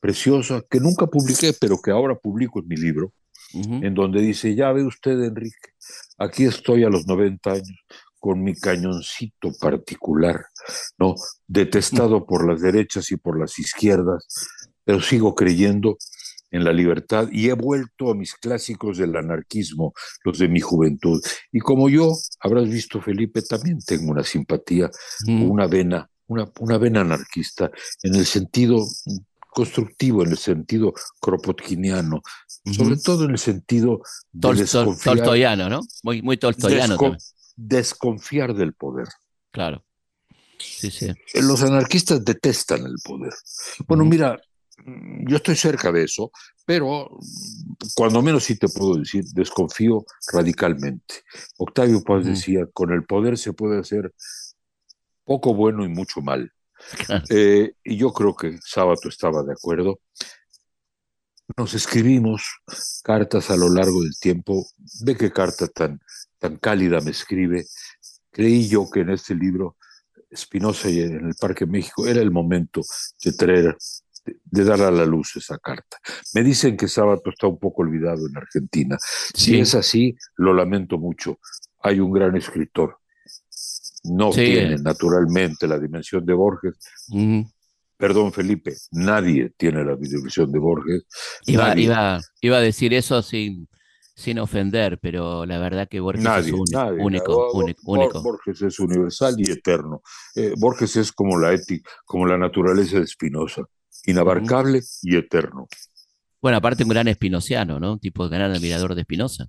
preciosa 0.00 0.62
que 0.70 0.80
nunca 0.80 1.06
publiqué, 1.06 1.52
pero 1.60 1.78
que 1.80 1.90
ahora 1.90 2.14
publico 2.14 2.60
en 2.60 2.68
mi 2.68 2.76
libro, 2.76 3.12
en 3.52 3.94
donde 3.94 4.20
dice, 4.20 4.54
ya 4.54 4.72
ve 4.72 4.84
usted, 4.84 5.22
Enrique, 5.22 5.70
aquí 6.18 6.44
estoy 6.44 6.84
a 6.84 6.90
los 6.90 7.06
90 7.06 7.50
años 7.50 7.84
con 8.18 8.42
mi 8.42 8.54
cañoncito 8.54 9.52
particular, 9.60 10.44
¿no? 10.98 11.14
Detestado 11.46 12.26
por 12.26 12.46
las 12.46 12.60
derechas 12.60 13.10
y 13.10 13.16
por 13.16 13.38
las 13.38 13.58
izquierdas, 13.58 14.26
pero 14.88 15.02
sigo 15.02 15.34
creyendo 15.34 15.98
en 16.50 16.64
la 16.64 16.72
libertad 16.72 17.28
y 17.30 17.50
he 17.50 17.52
vuelto 17.52 18.10
a 18.10 18.14
mis 18.14 18.34
clásicos 18.34 18.96
del 18.96 19.14
anarquismo, 19.16 19.92
los 20.24 20.38
de 20.38 20.48
mi 20.48 20.60
juventud. 20.60 21.22
Y 21.52 21.58
como 21.58 21.90
yo, 21.90 22.16
habrás 22.40 22.70
visto, 22.70 23.02
Felipe, 23.02 23.42
también 23.42 23.80
tengo 23.84 24.10
una 24.10 24.24
simpatía, 24.24 24.90
una 25.26 25.66
vena, 25.66 26.08
una, 26.26 26.50
una 26.60 26.78
vena 26.78 27.02
anarquista, 27.02 27.70
en 28.02 28.14
el 28.14 28.24
sentido 28.24 28.82
constructivo, 29.50 30.22
en 30.22 30.30
el 30.30 30.38
sentido 30.38 30.94
kropotkiniano, 31.20 32.22
sobre 32.74 32.96
todo 32.96 33.26
en 33.26 33.32
el 33.32 33.38
sentido 33.38 34.00
de 34.32 34.64
tolstoyano, 35.04 35.68
¿no? 35.68 35.80
Muy, 36.02 36.22
muy 36.22 36.38
tolstoyano 36.38 36.96
Desconfiar 37.56 38.54
del 38.54 38.72
poder. 38.72 39.08
Claro. 39.50 39.84
Sí, 40.58 40.90
sí. 40.90 41.12
Los 41.34 41.62
anarquistas 41.62 42.24
detestan 42.24 42.86
el 42.86 42.96
poder. 43.04 43.34
Bueno, 43.86 44.06
mira, 44.06 44.40
yo 44.84 45.36
estoy 45.36 45.56
cerca 45.56 45.92
de 45.92 46.04
eso, 46.04 46.30
pero 46.64 47.10
cuando 47.94 48.22
menos 48.22 48.44
sí 48.44 48.56
te 48.56 48.68
puedo 48.68 48.96
decir, 48.96 49.24
desconfío 49.32 50.04
radicalmente. 50.32 51.22
Octavio 51.58 52.02
Paz 52.02 52.24
decía, 52.24 52.66
con 52.72 52.92
el 52.92 53.04
poder 53.04 53.38
se 53.38 53.52
puede 53.52 53.80
hacer 53.80 54.12
poco 55.24 55.54
bueno 55.54 55.84
y 55.84 55.88
mucho 55.88 56.20
mal. 56.20 56.52
Eh, 57.28 57.72
y 57.84 57.96
yo 57.96 58.12
creo 58.12 58.34
que 58.34 58.58
Sábato 58.64 59.08
estaba 59.08 59.42
de 59.42 59.52
acuerdo. 59.52 60.00
Nos 61.56 61.74
escribimos 61.74 62.42
cartas 63.02 63.50
a 63.50 63.56
lo 63.56 63.68
largo 63.68 64.02
del 64.02 64.18
tiempo. 64.18 64.66
Ve 65.02 65.16
qué 65.16 65.32
carta 65.32 65.66
tan, 65.68 66.00
tan 66.38 66.56
cálida 66.56 67.00
me 67.00 67.10
escribe. 67.10 67.66
Creí 68.30 68.68
yo 68.68 68.88
que 68.88 69.00
en 69.00 69.10
este 69.10 69.34
libro, 69.34 69.76
Espinosa 70.30 70.88
y 70.88 71.00
en 71.00 71.26
el 71.26 71.34
Parque 71.34 71.66
México, 71.66 72.06
era 72.06 72.20
el 72.20 72.30
momento 72.30 72.82
de 73.24 73.32
traer 73.32 73.76
de 74.24 74.64
dar 74.64 74.80
a 74.82 74.90
la 74.90 75.04
luz 75.04 75.36
esa 75.36 75.58
carta. 75.58 75.98
Me 76.34 76.42
dicen 76.42 76.76
que 76.76 76.88
Sábato 76.88 77.30
está 77.30 77.46
un 77.46 77.58
poco 77.58 77.82
olvidado 77.82 78.26
en 78.26 78.36
Argentina. 78.36 78.96
Si 79.00 79.58
es 79.58 79.74
así, 79.74 80.16
lo 80.36 80.54
lamento 80.54 80.98
mucho. 80.98 81.38
Hay 81.82 82.00
un 82.00 82.12
gran 82.12 82.36
escritor. 82.36 82.98
No 84.04 84.30
tiene 84.30 84.76
naturalmente 84.78 85.66
la 85.66 85.78
dimensión 85.78 86.24
de 86.24 86.34
Borges. 86.34 86.74
Perdón, 87.96 88.32
Felipe, 88.32 88.74
nadie 88.92 89.52
tiene 89.56 89.84
la 89.84 89.96
dimensión 89.96 90.52
de 90.52 90.58
Borges. 90.58 91.04
Iba, 91.46 91.76
iba, 91.76 92.20
iba 92.40 92.56
a 92.56 92.60
decir 92.60 92.94
eso 92.94 93.22
sin, 93.22 93.68
sin 94.14 94.38
ofender, 94.38 94.98
pero 95.00 95.44
la 95.44 95.58
verdad 95.58 95.88
que 95.88 95.98
Borges 95.98 96.24
es 96.24 96.52
único, 96.52 97.50
único, 97.52 98.22
Borges 98.22 98.62
es 98.62 98.78
universal 98.78 99.34
y 99.38 99.50
eterno. 99.50 100.02
Eh, 100.36 100.54
Borges 100.56 100.94
es 100.96 101.12
como 101.12 101.38
la 101.38 101.52
ética, 101.52 101.90
como 102.04 102.24
la 102.26 102.38
naturaleza 102.38 103.00
de 103.00 103.06
Spinoza 103.06 103.64
inabarcable 104.04 104.82
y 105.02 105.16
eterno. 105.16 105.68
Bueno, 106.40 106.58
aparte 106.58 106.84
un 106.84 106.90
gran 106.90 107.08
espinociano, 107.08 107.80
¿no? 107.80 107.94
Un 107.94 107.98
tipo 107.98 108.28
de 108.28 108.36
gran 108.36 108.52
admirador 108.52 108.94
de 108.94 109.00
Espinosa. 109.02 109.48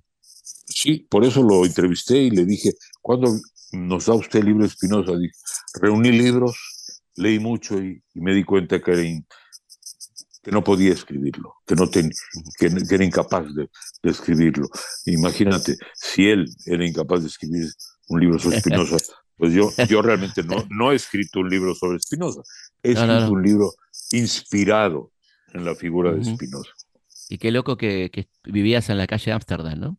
Sí, 0.66 1.06
por 1.10 1.24
eso 1.24 1.42
lo 1.42 1.64
entrevisté 1.64 2.18
y 2.18 2.30
le 2.30 2.44
dije, 2.44 2.72
¿cuándo 3.00 3.38
nos 3.72 4.06
da 4.06 4.14
usted 4.14 4.40
el 4.40 4.46
libro 4.46 4.62
de 4.62 4.68
Espinosa? 4.68 5.12
Reuní 5.80 6.12
libros, 6.12 6.56
leí 7.16 7.38
mucho 7.38 7.80
y, 7.80 8.02
me 8.14 8.34
di 8.34 8.44
cuenta 8.44 8.80
que, 8.80 9.20
que 10.42 10.50
no 10.50 10.64
podía 10.64 10.92
escribirlo, 10.92 11.54
que, 11.66 11.74
no 11.74 11.90
que, 11.90 12.10
era 12.90 13.04
incapaz 13.04 13.46
de, 13.54 13.68
escribirlo. 14.02 14.68
Imagínate, 15.06 15.76
si 15.94 16.28
él 16.28 16.46
era 16.66 16.86
incapaz 16.86 17.22
de 17.22 17.28
escribir 17.28 17.66
un 18.08 18.20
libro 18.20 18.38
sobre 18.38 18.58
Espinosa, 18.58 18.96
pues 19.36 19.52
yo, 19.52 19.70
yo 19.88 20.02
realmente 20.02 20.42
no, 20.42 20.66
no 20.70 20.92
he 20.92 20.96
escrito 20.96 21.40
un 21.40 21.48
libro 21.48 21.74
sobre 21.74 21.98
He 22.82 22.92
escrito 22.92 23.32
un 23.32 23.42
libro 23.42 23.72
inspirado 24.12 25.12
en 25.52 25.64
la 25.64 25.74
figura 25.74 26.12
de 26.12 26.24
Spinoza. 26.24 26.70
Y 27.28 27.38
qué 27.38 27.50
loco 27.50 27.76
que, 27.76 28.28
vivías 28.44 28.88
en 28.90 28.98
la 28.98 29.06
calle 29.06 29.32
Ámsterdam, 29.32 29.78
¿no? 29.78 29.98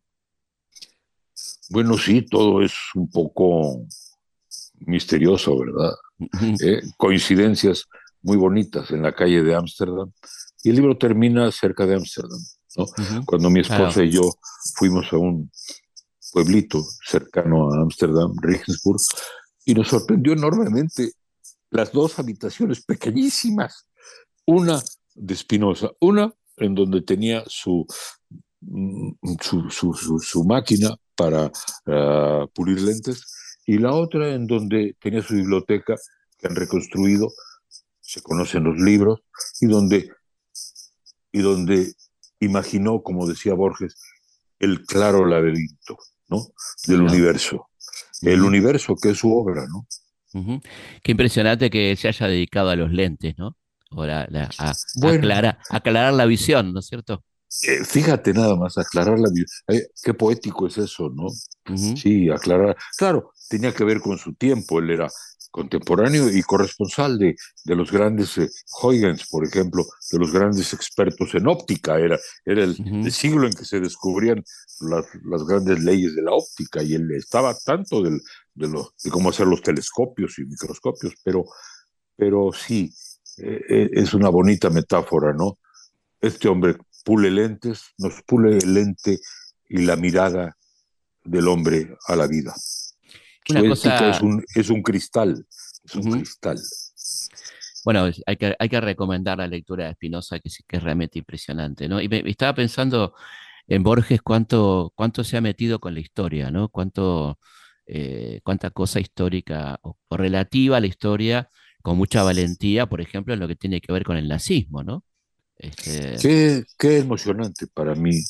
Bueno, 1.70 1.96
sí, 1.96 2.22
todo 2.22 2.62
es 2.62 2.74
un 2.94 3.10
poco 3.10 3.86
misterioso, 4.80 5.58
¿verdad? 5.58 5.94
Eh, 6.62 6.82
coincidencias 6.96 7.86
muy 8.20 8.36
bonitas 8.36 8.90
en 8.90 9.02
la 9.02 9.12
calle 9.12 9.42
de 9.42 9.54
Ámsterdam. 9.54 10.12
Y 10.62 10.70
el 10.70 10.76
libro 10.76 10.98
termina 10.98 11.50
cerca 11.50 11.86
de 11.86 11.96
Ámsterdam, 11.96 12.40
¿no? 12.76 12.86
Cuando 13.24 13.50
mi 13.50 13.60
esposa 13.60 14.04
y 14.04 14.10
yo 14.10 14.30
fuimos 14.76 15.12
a 15.12 15.16
un 15.16 15.50
pueblito 16.32 16.84
cercano 17.04 17.72
a 17.72 17.82
Ámsterdam, 17.82 18.34
Regensburg, 18.40 19.00
y 19.64 19.74
nos 19.74 19.88
sorprendió 19.88 20.32
enormemente 20.32 21.12
las 21.72 21.90
dos 21.90 22.18
habitaciones 22.18 22.84
pequeñísimas, 22.84 23.86
una 24.46 24.80
de 25.14 25.34
Spinoza, 25.34 25.90
una 26.00 26.32
en 26.58 26.74
donde 26.74 27.00
tenía 27.00 27.42
su, 27.46 27.86
mm, 28.60 29.12
su, 29.70 30.44
máquina 30.44 30.94
para 31.16 31.50
ah, 31.86 32.46
pulir 32.54 32.80
lentes 32.80 33.24
y 33.66 33.78
la 33.78 33.94
otra 33.94 34.34
en 34.34 34.46
donde 34.46 34.96
tenía 35.00 35.22
su 35.22 35.34
biblioteca 35.34 35.96
que 36.38 36.46
han 36.46 36.56
reconstruido, 36.56 37.32
se 38.00 38.20
conocen 38.20 38.64
los 38.64 38.78
libros, 38.78 39.20
y 39.60 39.66
donde, 39.66 40.10
y 41.30 41.40
donde 41.40 41.94
imaginó, 42.40 43.02
como 43.02 43.26
decía 43.26 43.54
Borges, 43.54 43.96
el 44.58 44.84
claro 44.84 45.24
laberinto 45.24 45.96
¿no? 46.28 46.48
del 46.86 47.02
universo. 47.02 47.68
El 48.20 48.42
universo 48.42 48.94
que 49.00 49.10
es 49.10 49.18
su 49.18 49.32
obra, 49.32 49.66
¿no? 49.66 49.86
Qué 51.02 51.12
impresionante 51.12 51.70
que 51.70 51.94
se 51.96 52.08
haya 52.08 52.26
dedicado 52.28 52.70
a 52.70 52.76
los 52.76 52.90
lentes, 52.90 53.34
¿no? 53.36 53.56
a, 53.90 54.26
aclarar, 55.70 56.14
la 56.14 56.24
visión, 56.24 56.72
¿no 56.72 56.80
es 56.80 56.86
cierto? 56.86 57.24
Eh, 57.64 57.84
fíjate 57.84 58.32
nada 58.32 58.56
más, 58.56 58.78
aclarar 58.78 59.18
la 59.18 59.28
visión. 59.28 59.48
Eh, 59.68 59.88
qué 60.02 60.14
poético 60.14 60.66
es 60.66 60.78
eso, 60.78 61.10
¿no? 61.10 61.28
Sí, 61.76 62.30
aclarar. 62.30 62.76
Claro, 62.96 63.32
tenía 63.48 63.72
que 63.72 63.84
ver 63.84 64.00
con 64.00 64.16
su 64.16 64.32
tiempo, 64.34 64.78
él 64.78 64.90
era 64.90 65.08
contemporáneo 65.52 66.30
y 66.30 66.42
corresponsal 66.42 67.18
de, 67.18 67.36
de 67.64 67.76
los 67.76 67.92
grandes 67.92 68.38
eh, 68.38 68.48
Huygens, 68.82 69.28
por 69.30 69.46
ejemplo, 69.46 69.84
de 70.10 70.18
los 70.18 70.32
grandes 70.32 70.72
expertos 70.72 71.34
en 71.34 71.46
óptica. 71.46 71.98
Era, 72.00 72.18
era 72.44 72.64
el, 72.64 73.12
siglo 73.12 73.46
en 73.46 73.52
que 73.52 73.64
se 73.64 73.78
descubrían 73.78 74.42
las, 74.80 75.06
las, 75.24 75.44
grandes 75.46 75.80
leyes 75.84 76.16
de 76.16 76.22
la 76.22 76.32
óptica 76.32 76.82
y 76.82 76.94
él 76.94 77.08
estaba 77.12 77.54
tanto 77.54 78.02
del, 78.02 78.20
de, 78.54 78.68
lo, 78.68 78.92
de 79.04 79.10
cómo 79.10 79.28
hacer 79.28 79.46
los 79.46 79.62
telescopios 79.62 80.38
y 80.38 80.44
microscopios, 80.46 81.14
pero, 81.22 81.44
pero 82.16 82.50
sí, 82.52 82.92
eh, 83.38 83.60
eh, 83.68 83.90
es 83.92 84.14
una 84.14 84.30
bonita 84.30 84.70
metáfora, 84.70 85.34
¿no? 85.34 85.58
Este 86.20 86.48
hombre 86.48 86.76
pule 87.04 87.30
lentes, 87.30 87.92
nos 87.98 88.22
pule 88.22 88.56
el 88.56 88.72
lente 88.72 89.18
y 89.68 89.82
la 89.82 89.96
mirada 89.96 90.56
del 91.24 91.48
hombre 91.48 91.94
a 92.06 92.16
la 92.16 92.26
vida. 92.26 92.54
Es, 93.46 94.20
un, 94.20 94.44
es 94.54 94.70
un 94.70 94.82
cristal, 94.82 95.46
es 95.84 95.94
un 95.94 96.12
cristal. 96.12 96.58
Bueno, 97.84 98.08
hay 98.26 98.36
que, 98.36 98.54
hay 98.58 98.68
que 98.68 98.80
recomendar 98.80 99.38
la 99.38 99.46
lectura 99.46 99.86
de 99.86 99.94
Spinoza, 99.94 100.38
que, 100.38 100.50
que 100.66 100.76
es 100.76 100.82
realmente 100.82 101.18
impresionante, 101.18 101.88
¿no? 101.88 102.00
Y 102.00 102.08
me, 102.08 102.22
estaba 102.26 102.54
pensando 102.54 103.14
en 103.66 103.82
Borges 103.82 104.22
cuánto, 104.22 104.92
cuánto 104.94 105.24
se 105.24 105.36
ha 105.36 105.40
metido 105.40 105.80
con 105.80 105.94
la 105.94 106.00
historia, 106.00 106.50
¿no? 106.50 106.68
Cuánto, 106.68 107.38
eh, 107.86 108.40
cuánta 108.44 108.70
cosa 108.70 109.00
histórica 109.00 109.80
o, 109.82 109.96
relativa 110.10 110.76
a 110.76 110.80
la 110.80 110.86
historia 110.86 111.50
con 111.82 111.96
mucha 111.96 112.22
valentía, 112.22 112.86
por 112.86 113.00
ejemplo, 113.00 113.34
en 113.34 113.40
lo 113.40 113.48
que 113.48 113.56
tiene 113.56 113.80
que 113.80 113.92
ver 113.92 114.04
con 114.04 114.16
el 114.16 114.28
nazismo, 114.28 114.84
¿no? 114.84 115.04
Este... 115.56 116.64
Qué, 116.78 116.98
emocionante 116.98 117.66
para 117.66 117.94
mí 117.94 118.20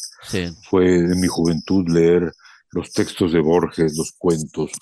fue 0.69 0.97
en 0.97 1.21
mi 1.21 1.27
juventud 1.27 1.89
leer 1.89 2.33
los 2.73 2.93
textos 2.93 3.33
de 3.33 3.41
Borges, 3.41 3.97
los 3.97 4.13
cuentos, 4.13 4.73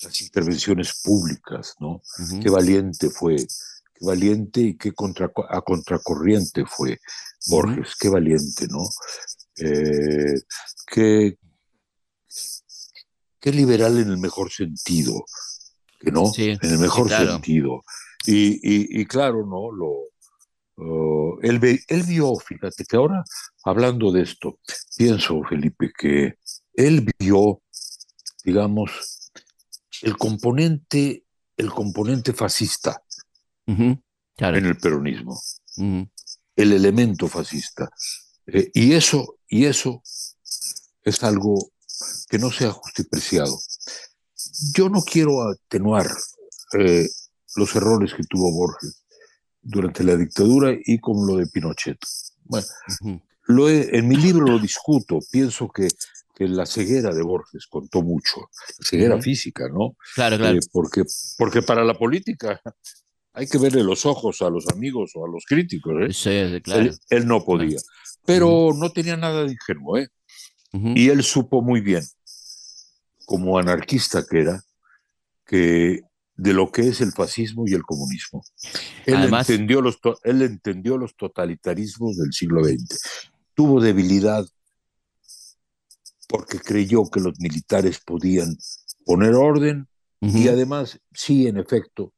las 0.00 0.20
intervenciones 0.20 1.00
públicas, 1.02 1.74
¿no? 1.80 2.02
Qué 2.42 2.50
valiente 2.50 3.10
fue, 3.10 3.36
qué 3.36 4.06
valiente 4.06 4.60
y 4.60 4.76
qué 4.76 4.92
contra, 4.92 5.30
a 5.48 5.60
contracorriente 5.62 6.64
fue 6.66 7.00
Borges, 7.48 7.96
qué 7.98 8.08
valiente, 8.08 8.66
¿no? 8.68 8.84
Eh, 9.58 10.40
qué, 10.86 11.38
qué 13.40 13.52
liberal 13.52 13.98
en 13.98 14.10
el 14.10 14.18
mejor 14.18 14.52
sentido, 14.52 15.24
que 15.98 16.10
no, 16.10 16.30
en 16.36 16.58
el 16.60 16.78
mejor 16.78 17.08
sentido. 17.08 17.82
Y, 18.26 19.06
claro, 19.06 19.46
¿no? 19.46 19.70
Lo, 19.72 20.02
uh, 20.84 21.38
él, 21.42 21.58
vio, 22.06 22.34
fíjate 22.36 22.84
que 22.84 22.96
ahora, 22.96 23.24
hablando 23.64 24.12
de 24.12 24.22
esto, 24.22 24.58
pienso, 24.96 25.42
Felipe, 25.48 25.92
que 25.96 26.34
él 26.76 27.06
vio, 27.18 27.62
digamos, 28.44 29.32
el 30.02 30.16
componente, 30.16 31.24
el 31.56 31.70
componente 31.70 32.32
fascista 32.32 33.02
en 33.66 34.66
el 34.66 34.76
peronismo, 34.76 35.40
el 35.76 36.72
elemento 36.72 37.28
fascista. 37.28 37.90
Eh, 38.46 38.70
y 38.74 38.92
eso, 38.92 39.38
y 39.48 39.64
eso 39.64 40.02
es 41.02 41.22
algo 41.24 41.72
que 42.28 42.38
no 42.38 42.50
sea 42.50 42.70
justipreciado. 42.70 43.58
Yo 44.74 44.88
no 44.88 45.02
quiero 45.02 45.48
atenuar 45.48 46.06
eh, 46.78 47.08
los 47.56 47.74
errores 47.74 48.12
que 48.14 48.22
tuvo 48.24 48.52
Borges 48.52 49.02
durante 49.62 50.04
la 50.04 50.16
dictadura 50.16 50.72
y 50.84 50.98
con 50.98 51.26
lo 51.26 51.36
de 51.36 51.46
Pinochet. 51.46 51.98
Bueno, 52.44 52.66
lo 53.46 53.68
en 53.68 54.08
mi 54.08 54.16
libro 54.16 54.44
lo 54.46 54.58
discuto, 54.58 55.18
pienso 55.30 55.68
que, 55.68 55.88
que, 56.34 56.48
la 56.48 56.66
ceguera 56.66 57.14
de 57.14 57.22
Borges 57.22 57.66
contó 57.66 58.02
mucho, 58.02 58.40
la 58.78 58.86
ceguera 58.86 59.20
física, 59.20 59.68
¿no? 59.68 59.96
Claro, 60.14 60.36
claro. 60.36 60.58
Eh, 60.58 60.60
porque, 60.72 61.04
porque 61.38 61.62
para 61.62 61.84
la 61.84 61.94
política 61.94 62.60
hay 63.32 63.46
que 63.46 63.58
verle 63.58 63.82
los 63.82 64.06
ojos 64.06 64.42
a 64.42 64.50
los 64.50 64.66
amigos 64.68 65.12
o 65.14 65.24
a 65.24 65.28
los 65.28 65.44
críticos. 65.44 65.94
¿eh? 66.00 66.12
Sí, 66.12 66.60
claro. 66.62 66.90
Él, 67.10 67.26
no 67.26 67.44
podía, 67.44 67.78
pero 68.24 68.72
no 68.74 68.90
tenía 68.90 69.16
nada 69.16 69.44
de 69.44 69.52
ingenuo, 69.52 69.98
¿eh? 69.98 70.08
Y 70.72 71.08
él 71.08 71.22
supo 71.22 71.62
muy 71.62 71.80
bien 71.80 72.02
como 73.24 73.58
anarquista 73.58 74.24
que 74.28 74.40
era, 74.40 74.62
que 75.46 76.02
de 76.36 76.52
lo 76.52 76.70
que 76.70 76.82
es 76.82 77.00
el 77.00 77.12
fascismo 77.12 77.64
y 77.66 77.74
el 77.74 77.82
comunismo. 77.82 78.42
Él, 79.06 79.32
entendió, 79.32 79.80
los 79.80 79.98
él 80.22 80.42
entendió 80.42 80.98
los 80.98 81.16
totalitarismos 81.16 82.16
del 82.16 82.32
siglo 82.32 82.62
XX. 82.62 83.30
Tuvo 83.56 83.80
debilidad 83.80 84.46
porque 86.28 86.60
creyó 86.60 87.10
que 87.10 87.18
los 87.18 87.40
militares 87.40 87.98
podían 87.98 88.56
poner 89.04 89.34
orden 89.34 89.88
y 90.20 90.48
además, 90.48 91.00
sí, 91.12 91.48
en 91.48 91.56
efecto, 91.56 92.12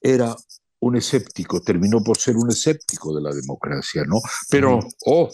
era 0.00 0.34
un 0.80 0.96
escéptico, 0.96 1.62
terminó 1.62 2.02
por 2.02 2.18
ser 2.18 2.36
un 2.36 2.50
escéptico 2.50 3.14
de 3.14 3.22
la 3.22 3.30
democracia, 3.30 4.02
¿no? 4.06 4.20
Pero, 4.50 4.80
oh, 5.06 5.30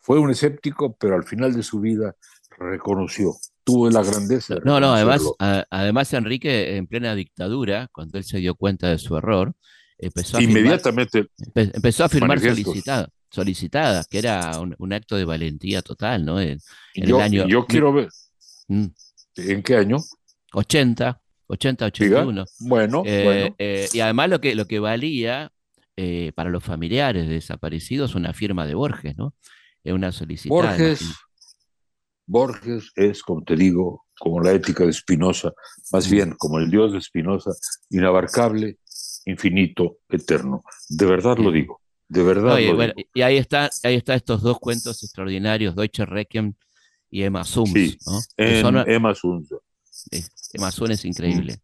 fue 0.00 0.18
un 0.18 0.30
escéptico, 0.30 0.96
pero 0.96 1.14
al 1.14 1.24
final 1.24 1.54
de 1.54 1.62
su 1.62 1.80
vida 1.80 2.16
reconoció 2.58 3.36
tuvo 3.64 3.90
la 3.90 4.02
grandeza. 4.02 4.56
No, 4.64 4.78
no, 4.78 4.94
además, 4.94 5.22
además 5.70 6.12
Enrique, 6.12 6.76
en 6.76 6.86
plena 6.86 7.14
dictadura, 7.14 7.88
cuando 7.92 8.18
él 8.18 8.24
se 8.24 8.38
dio 8.38 8.54
cuenta 8.54 8.88
de 8.90 8.98
su 8.98 9.16
error, 9.16 9.54
empezó 9.98 10.36
a 10.36 10.42
Inmediatamente 10.42 11.26
firmar, 11.36 11.74
empezó 11.74 12.04
a 12.04 12.08
firmar 12.08 12.40
solicitadas, 13.34 14.06
que 14.06 14.18
era 14.18 14.58
un, 14.60 14.92
acto 14.92 15.16
de 15.16 15.24
valentía 15.24 15.82
total, 15.82 16.24
¿no? 16.24 16.40
En, 16.40 16.60
yo, 16.94 17.16
el 17.18 17.22
año, 17.22 17.48
yo 17.48 17.66
quiero 17.66 17.92
ver. 17.92 18.08
Mm. 18.68 18.86
¿En 19.36 19.62
qué 19.62 19.76
año? 19.76 19.98
80, 20.52 21.20
80, 21.48 21.86
81. 21.86 22.44
Bueno, 22.60 23.02
eh, 23.04 23.22
bueno. 23.24 23.56
Eh, 23.58 23.88
y 23.92 24.00
además 24.00 24.30
lo 24.30 24.40
que, 24.40 24.54
lo 24.54 24.66
que 24.66 24.78
valía 24.78 25.52
eh, 25.96 26.32
para 26.34 26.50
los 26.50 26.62
familiares 26.62 27.26
de 27.26 27.34
desaparecidos 27.34 28.14
una 28.14 28.32
firma 28.32 28.66
de 28.66 28.74
Borges, 28.74 29.16
¿no? 29.16 29.34
Una 29.84 30.12
solicitada. 30.12 30.70
Borges, 30.70 31.12
Borges 32.26 32.92
es, 32.96 33.22
como 33.22 33.42
te 33.42 33.56
digo, 33.56 34.06
como 34.18 34.40
la 34.40 34.52
ética 34.52 34.86
de 34.86 34.92
Spinoza, 34.92 35.52
más 35.92 36.08
bien 36.08 36.34
como 36.38 36.58
el 36.58 36.70
Dios 36.70 36.92
de 36.92 37.00
Spinoza, 37.00 37.50
inabarcable, 37.90 38.78
infinito, 39.26 39.98
eterno. 40.08 40.62
De 40.88 41.04
verdad 41.04 41.36
lo 41.38 41.50
digo, 41.50 41.80
de 42.08 42.22
verdad. 42.22 42.50
lo 42.50 42.56
digo. 42.56 42.78
Y 43.14 43.22
ahí 43.22 43.36
está, 43.36 43.70
ahí 43.82 43.94
está 43.94 44.14
estos 44.14 44.42
dos 44.42 44.58
cuentos 44.58 45.02
extraordinarios, 45.02 45.74
Deutsche 45.74 46.04
Requiem 46.04 46.54
y 47.10 47.22
Emma 47.22 47.44
Sums. 47.44 47.72
Sí, 47.72 47.98
Emma 48.36 49.14
Sums. 49.14 49.48
Emma 50.52 50.70
Sums 50.70 50.90
es 50.90 51.04
increíble. 51.04 51.60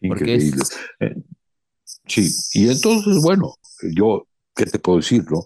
Increíble. 0.00 0.62
Eh, 1.00 1.14
sí, 2.06 2.34
y 2.54 2.68
entonces, 2.68 3.22
bueno, 3.22 3.54
yo, 3.82 4.26
¿qué 4.54 4.66
te 4.66 4.78
puedo 4.78 4.98
decir? 4.98 5.24
No? 5.30 5.44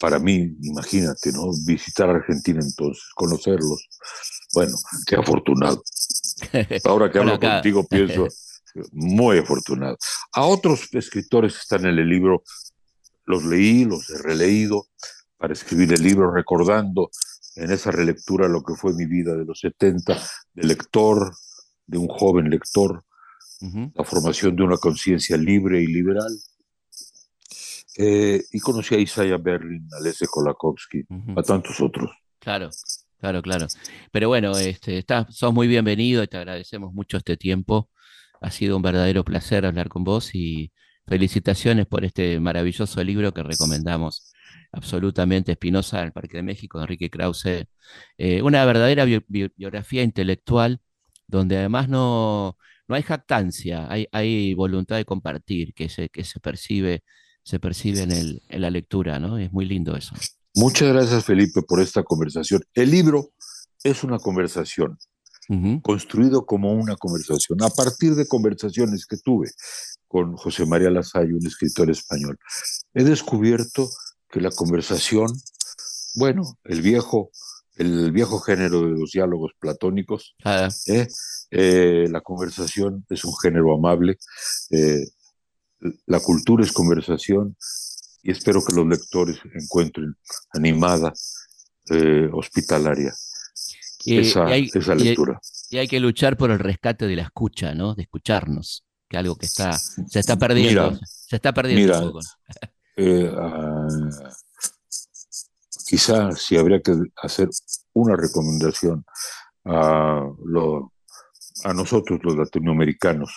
para 0.00 0.18
mí, 0.18 0.56
imagínate, 0.62 1.30
¿no? 1.30 1.50
Visitar 1.66 2.08
Argentina 2.08 2.58
entonces, 2.62 3.04
conocerlos. 3.14 3.86
Bueno, 4.54 4.74
qué 5.06 5.16
afortunado. 5.16 5.82
Ahora 6.84 7.12
que 7.12 7.18
hablo 7.18 7.38
contigo 7.38 7.86
pienso, 7.86 8.26
muy 8.92 9.38
afortunado. 9.38 9.98
A 10.32 10.46
otros 10.46 10.88
escritores 10.92 11.54
están 11.54 11.84
en 11.84 11.98
el 11.98 12.08
libro, 12.08 12.42
los 13.30 13.44
leí, 13.44 13.84
los 13.84 14.10
he 14.10 14.18
releído 14.18 14.86
para 15.38 15.54
escribir 15.54 15.92
el 15.92 16.02
libro, 16.02 16.30
recordando 16.30 17.10
en 17.56 17.70
esa 17.70 17.90
relectura 17.90 18.48
lo 18.48 18.62
que 18.62 18.74
fue 18.74 18.92
mi 18.92 19.06
vida 19.06 19.34
de 19.34 19.44
los 19.44 19.60
70, 19.60 20.20
de 20.54 20.66
lector, 20.66 21.32
de 21.86 21.98
un 21.98 22.08
joven 22.08 22.50
lector, 22.50 23.04
la 23.94 24.04
formación 24.04 24.56
de 24.56 24.62
una 24.62 24.76
conciencia 24.76 25.36
libre 25.36 25.82
y 25.82 25.86
liberal. 25.86 26.32
Eh, 27.96 28.42
y 28.52 28.60
conocí 28.60 28.94
a 28.94 28.98
Isaiah 28.98 29.36
Berlin, 29.36 29.86
a 29.98 30.02
Lese 30.02 30.26
Kolakowski, 30.26 31.04
a 31.36 31.42
tantos 31.42 31.80
otros. 31.80 32.10
Claro, 32.38 32.70
claro, 33.18 33.42
claro. 33.42 33.66
Pero 34.12 34.28
bueno, 34.28 34.56
este, 34.56 35.04
sos 35.28 35.52
muy 35.52 35.66
bienvenido 35.66 36.22
y 36.22 36.28
te 36.28 36.38
agradecemos 36.38 36.92
mucho 36.94 37.18
este 37.18 37.36
tiempo. 37.36 37.90
Ha 38.40 38.50
sido 38.50 38.76
un 38.76 38.82
verdadero 38.82 39.24
placer 39.24 39.66
hablar 39.66 39.88
con 39.88 40.04
vos 40.04 40.34
y 40.34 40.72
felicitaciones 41.10 41.86
por 41.88 42.04
este 42.04 42.38
maravilloso 42.38 43.02
libro 43.02 43.34
que 43.34 43.42
recomendamos 43.42 44.32
absolutamente 44.70 45.50
Espinosa 45.50 46.04
el 46.04 46.12
Parque 46.12 46.36
de 46.36 46.44
México, 46.44 46.80
Enrique 46.80 47.10
Krause. 47.10 47.66
Eh, 48.16 48.42
una 48.42 48.64
verdadera 48.64 49.04
biografía 49.26 50.04
intelectual 50.04 50.80
donde 51.26 51.56
además 51.58 51.88
no, 51.88 52.56
no 52.86 52.94
hay 52.94 53.02
jactancia, 53.02 53.90
hay, 53.90 54.06
hay, 54.12 54.54
voluntad 54.54 54.96
de 54.96 55.04
compartir 55.04 55.74
que 55.74 55.88
se, 55.88 56.10
que 56.10 56.22
se 56.22 56.38
percibe, 56.38 57.02
se 57.42 57.58
percibe 57.58 58.02
en, 58.02 58.12
el, 58.12 58.42
en 58.48 58.60
la 58.60 58.70
lectura, 58.70 59.18
¿no? 59.18 59.36
Es 59.36 59.50
muy 59.50 59.64
lindo 59.64 59.96
eso. 59.96 60.14
Muchas 60.54 60.92
gracias, 60.92 61.24
Felipe, 61.24 61.62
por 61.62 61.80
esta 61.80 62.04
conversación. 62.04 62.62
El 62.72 62.92
libro 62.92 63.32
es 63.82 64.04
una 64.04 64.20
conversación, 64.20 64.96
construido 65.82 66.46
como 66.46 66.72
una 66.72 66.94
conversación, 66.94 67.60
a 67.64 67.70
partir 67.70 68.14
de 68.14 68.28
conversaciones 68.28 69.04
que 69.04 69.16
tuve 69.16 69.50
con 70.10 70.36
José 70.36 70.66
María 70.66 70.90
Lasalle, 70.90 71.34
un 71.34 71.46
escritor 71.46 71.88
español. 71.88 72.36
He 72.94 73.04
descubierto 73.04 73.88
que 74.28 74.40
la 74.40 74.50
conversación, 74.50 75.28
bueno, 76.16 76.58
el 76.64 76.82
viejo, 76.82 77.30
el 77.76 78.10
viejo 78.10 78.40
género 78.40 78.80
de 78.80 78.98
los 78.98 79.12
diálogos 79.12 79.52
platónicos, 79.60 80.34
ah. 80.44 80.68
¿eh? 80.88 81.06
Eh, 81.52 82.08
la 82.10 82.22
conversación 82.22 83.06
es 83.08 83.24
un 83.24 83.34
género 83.40 83.72
amable, 83.72 84.18
eh, 84.70 85.06
la 86.06 86.18
cultura 86.18 86.64
es 86.64 86.72
conversación 86.72 87.56
y 88.24 88.32
espero 88.32 88.64
que 88.64 88.74
los 88.74 88.88
lectores 88.88 89.38
encuentren 89.54 90.16
animada, 90.52 91.12
hospitalaria 92.32 93.14
esa, 94.06 94.46
lectura. 94.94 95.40
Y 95.70 95.78
hay, 95.78 95.88
que 95.88 96.00
luchar 96.00 96.36
por 96.36 96.50
el 96.50 96.58
rescate 96.58 97.06
de 97.06 97.16
la 97.16 97.22
escucha, 97.22 97.74
¿no? 97.74 97.94
De 97.94 98.02
escucharnos, 98.02 98.84
que 99.10 99.18
algo 99.18 99.34
que 99.34 99.46
está, 99.46 99.76
se 99.76 100.20
está 100.20 100.36
perdiendo. 100.36 100.96
se 101.04 101.36
está 101.36 101.52
perdiendo 101.52 101.98
un 101.98 102.12
poco. 102.12 102.20
Eh, 102.96 103.32
quizá 105.86 106.30
si 106.32 106.56
habría 106.56 106.80
que 106.80 106.94
hacer 107.20 107.48
una 107.92 108.14
recomendación 108.14 109.04
a, 109.64 110.22
a 111.64 111.74
nosotros 111.74 112.20
los 112.22 112.36
latinoamericanos, 112.36 113.32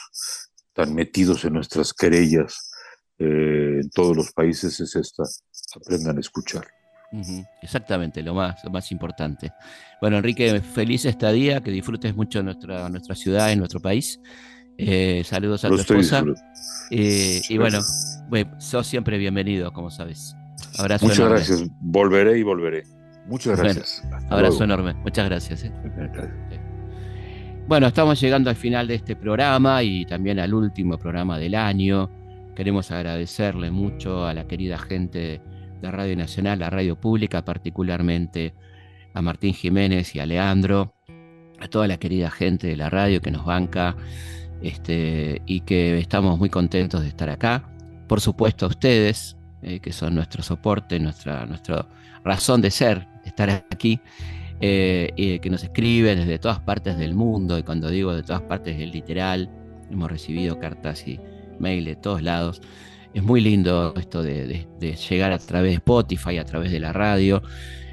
tan 0.73 0.93
metidos 0.93 1.43
en 1.45 1.53
nuestras 1.53 1.91
querellas 1.93 2.69
eh, 3.17 3.79
en 3.81 3.89
todos 3.89 4.15
los 4.15 4.31
países, 4.31 4.79
es 4.79 4.95
esta, 4.95 5.23
aprendan 5.75 6.17
a 6.17 6.19
escuchar. 6.19 6.67
Exactamente, 7.61 8.23
lo 8.23 8.33
más, 8.33 8.63
lo 8.63 8.71
más 8.71 8.91
importante. 8.91 9.51
Bueno, 10.01 10.17
Enrique, 10.17 10.61
feliz 10.61 11.05
estadía, 11.05 11.61
que 11.61 11.69
disfrutes 11.71 12.15
mucho 12.15 12.41
nuestra, 12.41 12.89
nuestra 12.89 13.15
ciudad, 13.15 13.51
en 13.51 13.59
nuestro 13.59 13.79
país. 13.79 14.19
Eh, 14.77 15.23
saludos 15.25 15.63
a 15.65 15.69
tu 15.69 15.75
esposa. 15.75 16.23
Eh, 16.89 17.41
y 17.47 17.57
bueno, 17.57 17.79
sos 18.57 18.87
siempre 18.87 19.17
bienvenido, 19.17 19.71
como 19.71 19.89
sabes. 19.89 20.35
Abrazo 20.77 21.05
Muchas 21.05 21.29
gracias. 21.29 21.63
Volveré 21.81 22.39
y 22.39 22.43
volveré. 22.43 22.83
Muchas 23.27 23.59
gracias. 23.59 24.03
abrazo 24.29 24.63
enorme. 24.63 24.93
Muchas 24.95 25.25
gracias. 25.25 25.63
¿eh? 25.63 25.71
Bueno, 27.67 27.87
estamos 27.87 28.19
llegando 28.19 28.49
al 28.49 28.55
final 28.55 28.87
de 28.87 28.95
este 28.95 29.15
programa 29.15 29.81
y 29.83 30.05
también 30.05 30.39
al 30.39 30.53
último 30.53 30.97
programa 30.97 31.37
del 31.39 31.55
año. 31.55 32.09
Queremos 32.55 32.91
agradecerle 32.91 33.71
mucho 33.71 34.25
a 34.25 34.33
la 34.33 34.45
querida 34.47 34.77
gente 34.77 35.41
de 35.81 35.91
Radio 35.91 36.15
Nacional, 36.15 36.59
la 36.59 36.69
radio 36.69 36.99
pública, 36.99 37.43
particularmente 37.45 38.53
a 39.13 39.21
Martín 39.21 39.53
Jiménez 39.53 40.15
y 40.15 40.19
a 40.19 40.25
Leandro, 40.25 40.93
a 41.59 41.67
toda 41.67 41.87
la 41.87 41.97
querida 41.97 42.29
gente 42.29 42.67
de 42.67 42.75
la 42.75 42.89
radio 42.89 43.21
que 43.21 43.31
nos 43.31 43.45
banca 43.45 43.95
este, 44.63 45.41
y 45.45 45.59
que 45.61 45.99
estamos 45.99 46.39
muy 46.39 46.49
contentos 46.49 47.01
de 47.01 47.09
estar 47.09 47.29
acá. 47.29 47.69
Por 48.07 48.21
supuesto 48.21 48.65
a 48.65 48.69
ustedes, 48.69 49.37
eh, 49.61 49.79
que 49.79 49.91
son 49.91 50.15
nuestro 50.15 50.41
soporte, 50.41 50.99
nuestra, 50.99 51.45
nuestra 51.45 51.85
razón 52.23 52.61
de 52.61 52.71
ser, 52.71 53.07
estar 53.25 53.49
aquí, 53.49 53.99
eh, 54.61 55.39
que 55.41 55.49
nos 55.49 55.63
escriben 55.63 56.19
desde 56.19 56.39
todas 56.39 56.59
partes 56.61 56.97
del 56.97 57.13
mundo, 57.13 57.57
y 57.57 57.63
cuando 57.63 57.89
digo 57.89 58.15
de 58.15 58.23
todas 58.23 58.41
partes 58.43 58.79
es 58.79 58.93
literal, 58.93 59.49
hemos 59.91 60.09
recibido 60.09 60.57
cartas 60.59 61.05
y 61.07 61.19
mail 61.59 61.85
de 61.85 61.95
todos 61.95 62.21
lados. 62.21 62.61
Es 63.13 63.21
muy 63.21 63.41
lindo 63.41 63.93
esto 63.97 64.23
de, 64.23 64.65
llegar 65.09 65.33
a 65.33 65.39
través 65.39 65.71
de 65.71 65.75
Spotify, 65.75 66.37
a 66.37 66.45
través 66.45 66.71
de 66.71 66.79
la 66.79 66.93
radio. 66.93 67.43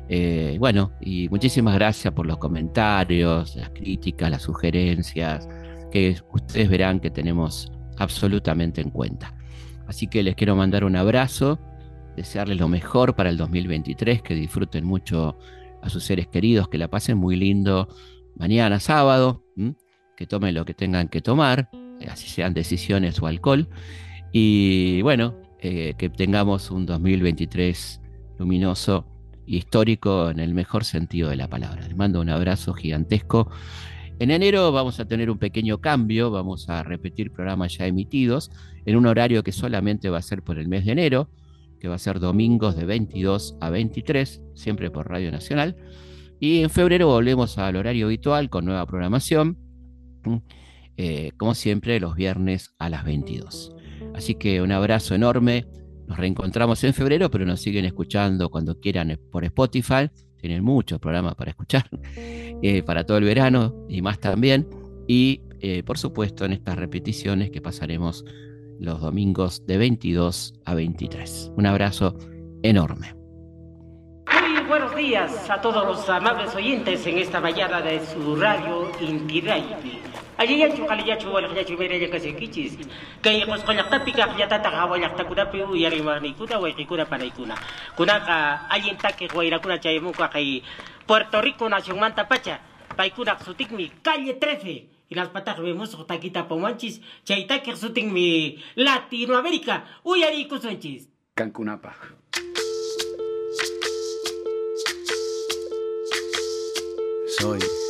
Eh, 0.09 0.57
bueno, 0.59 0.93
y 1.01 1.29
muchísimas 1.29 1.75
gracias 1.75 2.15
por 2.15 2.27
los 2.27 2.39
comentarios, 2.39 3.55
las 3.57 3.71
críticas, 3.71 4.31
las 4.31 4.43
sugerencias, 4.43 5.47
que 5.91 6.17
ustedes 6.33 6.69
verán 6.69 7.01
que 7.01 7.11
tenemos 7.11 7.73
absolutamente 7.99 8.81
en 8.81 8.91
cuenta. 8.91 9.35
Así 9.87 10.07
que 10.07 10.23
les 10.23 10.35
quiero 10.37 10.57
mandar 10.57 10.85
un 10.85 10.97
abrazo, 10.97 11.59
desearles 12.17 12.59
lo 12.59 12.69
mejor 12.69 13.15
para 13.17 13.31
el 13.31 13.37
2023, 13.37 14.23
que 14.23 14.35
disfruten 14.35 14.85
mucho 14.85 15.37
a 15.83 15.89
sus 15.89 16.05
seres 16.05 16.29
queridos, 16.29 16.69
que 16.69 16.79
la 16.79 16.89
pasen 16.89 17.19
muy 17.19 17.37
lindo 17.37 17.89
mañana 18.37 18.81
sábado, 18.81 19.45
que 20.17 20.27
tomen 20.27 20.55
lo 20.55 20.65
que 20.65 20.75
tengan 20.75 21.09
que 21.09 21.21
tomar, 21.21 21.71
así 22.09 22.29
sean 22.29 22.55
decisiones 22.55 23.21
o 23.21 23.27
alcohol, 23.27 23.69
y 24.33 25.03
bueno, 25.03 25.35
eh, 25.61 25.95
que 25.99 26.09
tengamos 26.09 26.71
un 26.71 26.87
2023 26.87 28.01
luminoso 28.39 29.07
y 29.47 29.59
histórico 29.59 30.31
en 30.31 30.39
el 30.39 30.55
mejor 30.55 30.85
sentido 30.85 31.29
de 31.29 31.37
la 31.37 31.49
palabra. 31.49 31.83
Les 31.83 31.97
mando 31.97 32.21
un 32.21 32.31
abrazo 32.31 32.73
gigantesco 32.73 33.51
en 34.21 34.31
enero 34.31 34.71
vamos 34.71 35.01
a 35.01 35.07
tener 35.07 35.31
un 35.31 35.39
pequeño 35.39 35.81
cambio, 35.81 36.31
vamos 36.31 36.69
a 36.69 36.83
repetir 36.83 37.33
programas 37.33 37.79
ya 37.79 37.87
emitidos 37.87 38.51
en 38.85 38.97
un 38.97 39.07
horario 39.07 39.43
que 39.43 39.51
solamente 39.51 40.11
va 40.11 40.19
a 40.19 40.23
ser 40.23 40.43
por 40.43 40.59
el 40.59 40.69
mes 40.69 40.85
de 40.85 40.93
enero, 40.93 41.31
que 41.81 41.89
va 41.89 41.95
a 41.95 41.99
ser 41.99 42.21
domingos 42.21 42.77
de 42.77 42.85
22 42.85 43.57
a 43.63 43.71
23, 43.71 44.43
siempre 44.53 44.91
por 44.91 45.09
Radio 45.09 45.33
Nacional. 45.33 45.75
Y 46.39 46.61
en 46.61 46.69
febrero 46.69 47.07
volvemos 47.07 47.57
al 47.57 47.77
horario 47.77 48.07
habitual 48.07 48.51
con 48.51 48.67
nueva 48.67 48.85
programación, 48.85 49.57
eh, 50.99 51.33
como 51.39 51.55
siempre 51.55 51.99
los 51.99 52.15
viernes 52.15 52.75
a 52.79 52.91
las 52.91 53.07
22. 53.07 53.75
Así 54.15 54.35
que 54.35 54.61
un 54.61 54.71
abrazo 54.71 55.15
enorme, 55.15 55.67
nos 56.07 56.19
reencontramos 56.19 56.85
en 56.85 56.93
febrero, 56.93 57.31
pero 57.31 57.47
nos 57.47 57.63
siguen 57.63 57.87
escuchando 57.87 58.51
cuando 58.51 58.79
quieran 58.81 59.19
por 59.31 59.47
Spotify 59.47 60.11
tienen 60.41 60.65
muchos 60.65 60.99
programas 60.99 61.35
para 61.35 61.51
escuchar, 61.51 61.89
eh, 62.17 62.83
para 62.83 63.05
todo 63.05 63.19
el 63.19 63.25
verano 63.25 63.75
y 63.89 64.03
más 64.03 64.19
también. 64.19 64.69
Y 65.07 65.43
eh, 65.61 65.83
por 65.83 65.99
supuesto 65.99 66.45
en 66.45 66.53
estas 66.53 66.77
repeticiones 66.77 67.51
que 67.51 67.61
pasaremos 67.61 68.25
los 68.79 69.01
domingos 69.01 69.67
de 69.67 69.77
22 69.77 70.55
a 70.65 70.75
23. 70.75 71.53
Un 71.57 71.67
abrazo 71.67 72.17
enorme. 72.63 73.20
Buenos 74.71 74.95
días 74.95 75.51
a 75.51 75.61
todos 75.61 75.85
los 75.85 76.09
amables 76.09 76.55
oyentes 76.55 77.05
en 77.05 77.19
esta 77.19 77.41
mañana 77.41 77.81
de 77.83 78.07
su 78.07 78.37
radio 78.37 78.89
Inti 79.01 79.43
Aliyachu 80.39 80.87
kaliyachu 80.87 81.27
wala 81.27 81.49
kayachu 81.49 81.77
mere 81.77 81.99
yang 81.99 82.13
kasi 82.13 82.31
kichis. 82.39 82.79
Kay 83.21 83.43
kos 83.51 83.67
kolak 83.67 83.91
tapi 83.91 84.13
ka 84.15 84.31
kaya 84.31 84.47
tata 84.47 84.71
ka 84.71 84.87
wala 84.87 85.11
ta 85.17 85.27
kuda 85.27 85.51
pe 85.51 85.59
yari 85.75 86.01
mani 86.07 86.39
kuda 86.39 86.63
wa 86.63 86.71
kuna 86.71 87.05
para 87.05 87.25
ikuna. 87.27 87.59
Kuna 87.97 88.23
ka 88.23 88.71
ayin 88.71 88.95
take 88.97 89.27
wa 89.35 89.43
ira 89.43 89.59
kuna 89.59 89.83
chay 89.83 89.99
mu 89.99 90.13
ka 90.13 90.31
kay 90.31 90.63
Puerto 91.05 91.43
Rico 91.43 91.69
nación 91.69 91.99
manta 91.99 92.29
pacha. 92.29 92.61
Pa 92.95 93.11
kuna 93.11 93.43
sutik 93.43 93.73
mi 93.73 93.91
calle 94.07 94.35
13. 94.39 94.87
Y 95.11 95.15
las 95.17 95.31
patas 95.31 95.59
vemos 95.59 95.99
taquita 96.07 96.47
pomanchis. 96.47 97.01
Take 97.27 97.75
sutik 97.75 98.07
mi 98.07 98.63
Latinoamérica. 98.77 99.83
Uyari 100.05 100.47
kusunchis. 100.47 101.11
Cancunapa. 101.35 102.21
Soy 107.41 107.90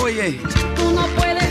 Oye, 0.03 0.39
tú 0.75 0.91
no 0.95 1.05
puedes 1.15 1.50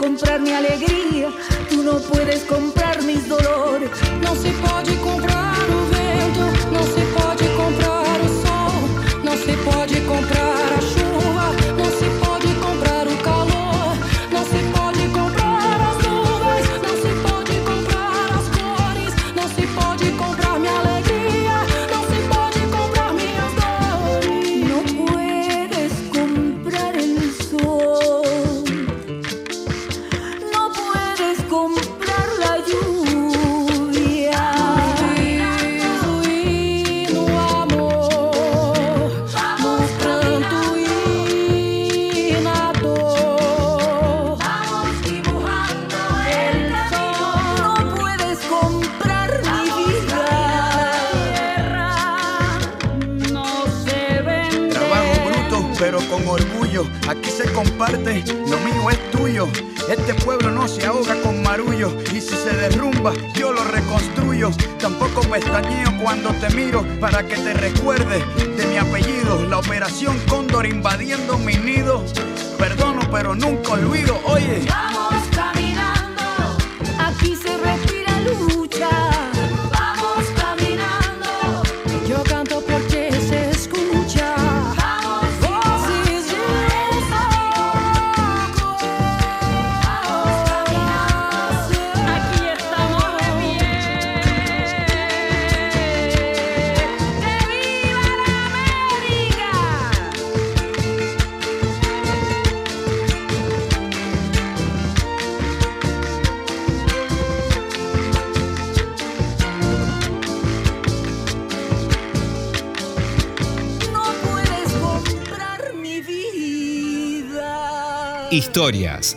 Comprar 0.00 0.40
mi 0.40 0.50
alegría, 0.50 1.28
tú 1.68 1.82
no 1.82 1.98
puedes 1.98 2.42
comprar 2.44 3.02
mis 3.02 3.28
dolores. 3.28 3.90
No 4.22 4.34
se 4.34 4.50
puede 4.50 4.99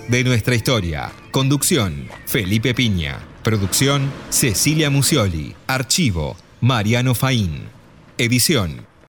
De 0.07 0.23
nuestra 0.23 0.55
historia. 0.55 1.11
Conducción, 1.31 2.07
Felipe 2.25 2.73
Piña. 2.73 3.19
Producción, 3.43 4.11
Cecilia 4.29 4.89
Musioli. 4.89 5.55
Archivo, 5.67 6.37
Mariano 6.61 7.15
Faín. 7.15 7.63
Edición, 8.17 8.85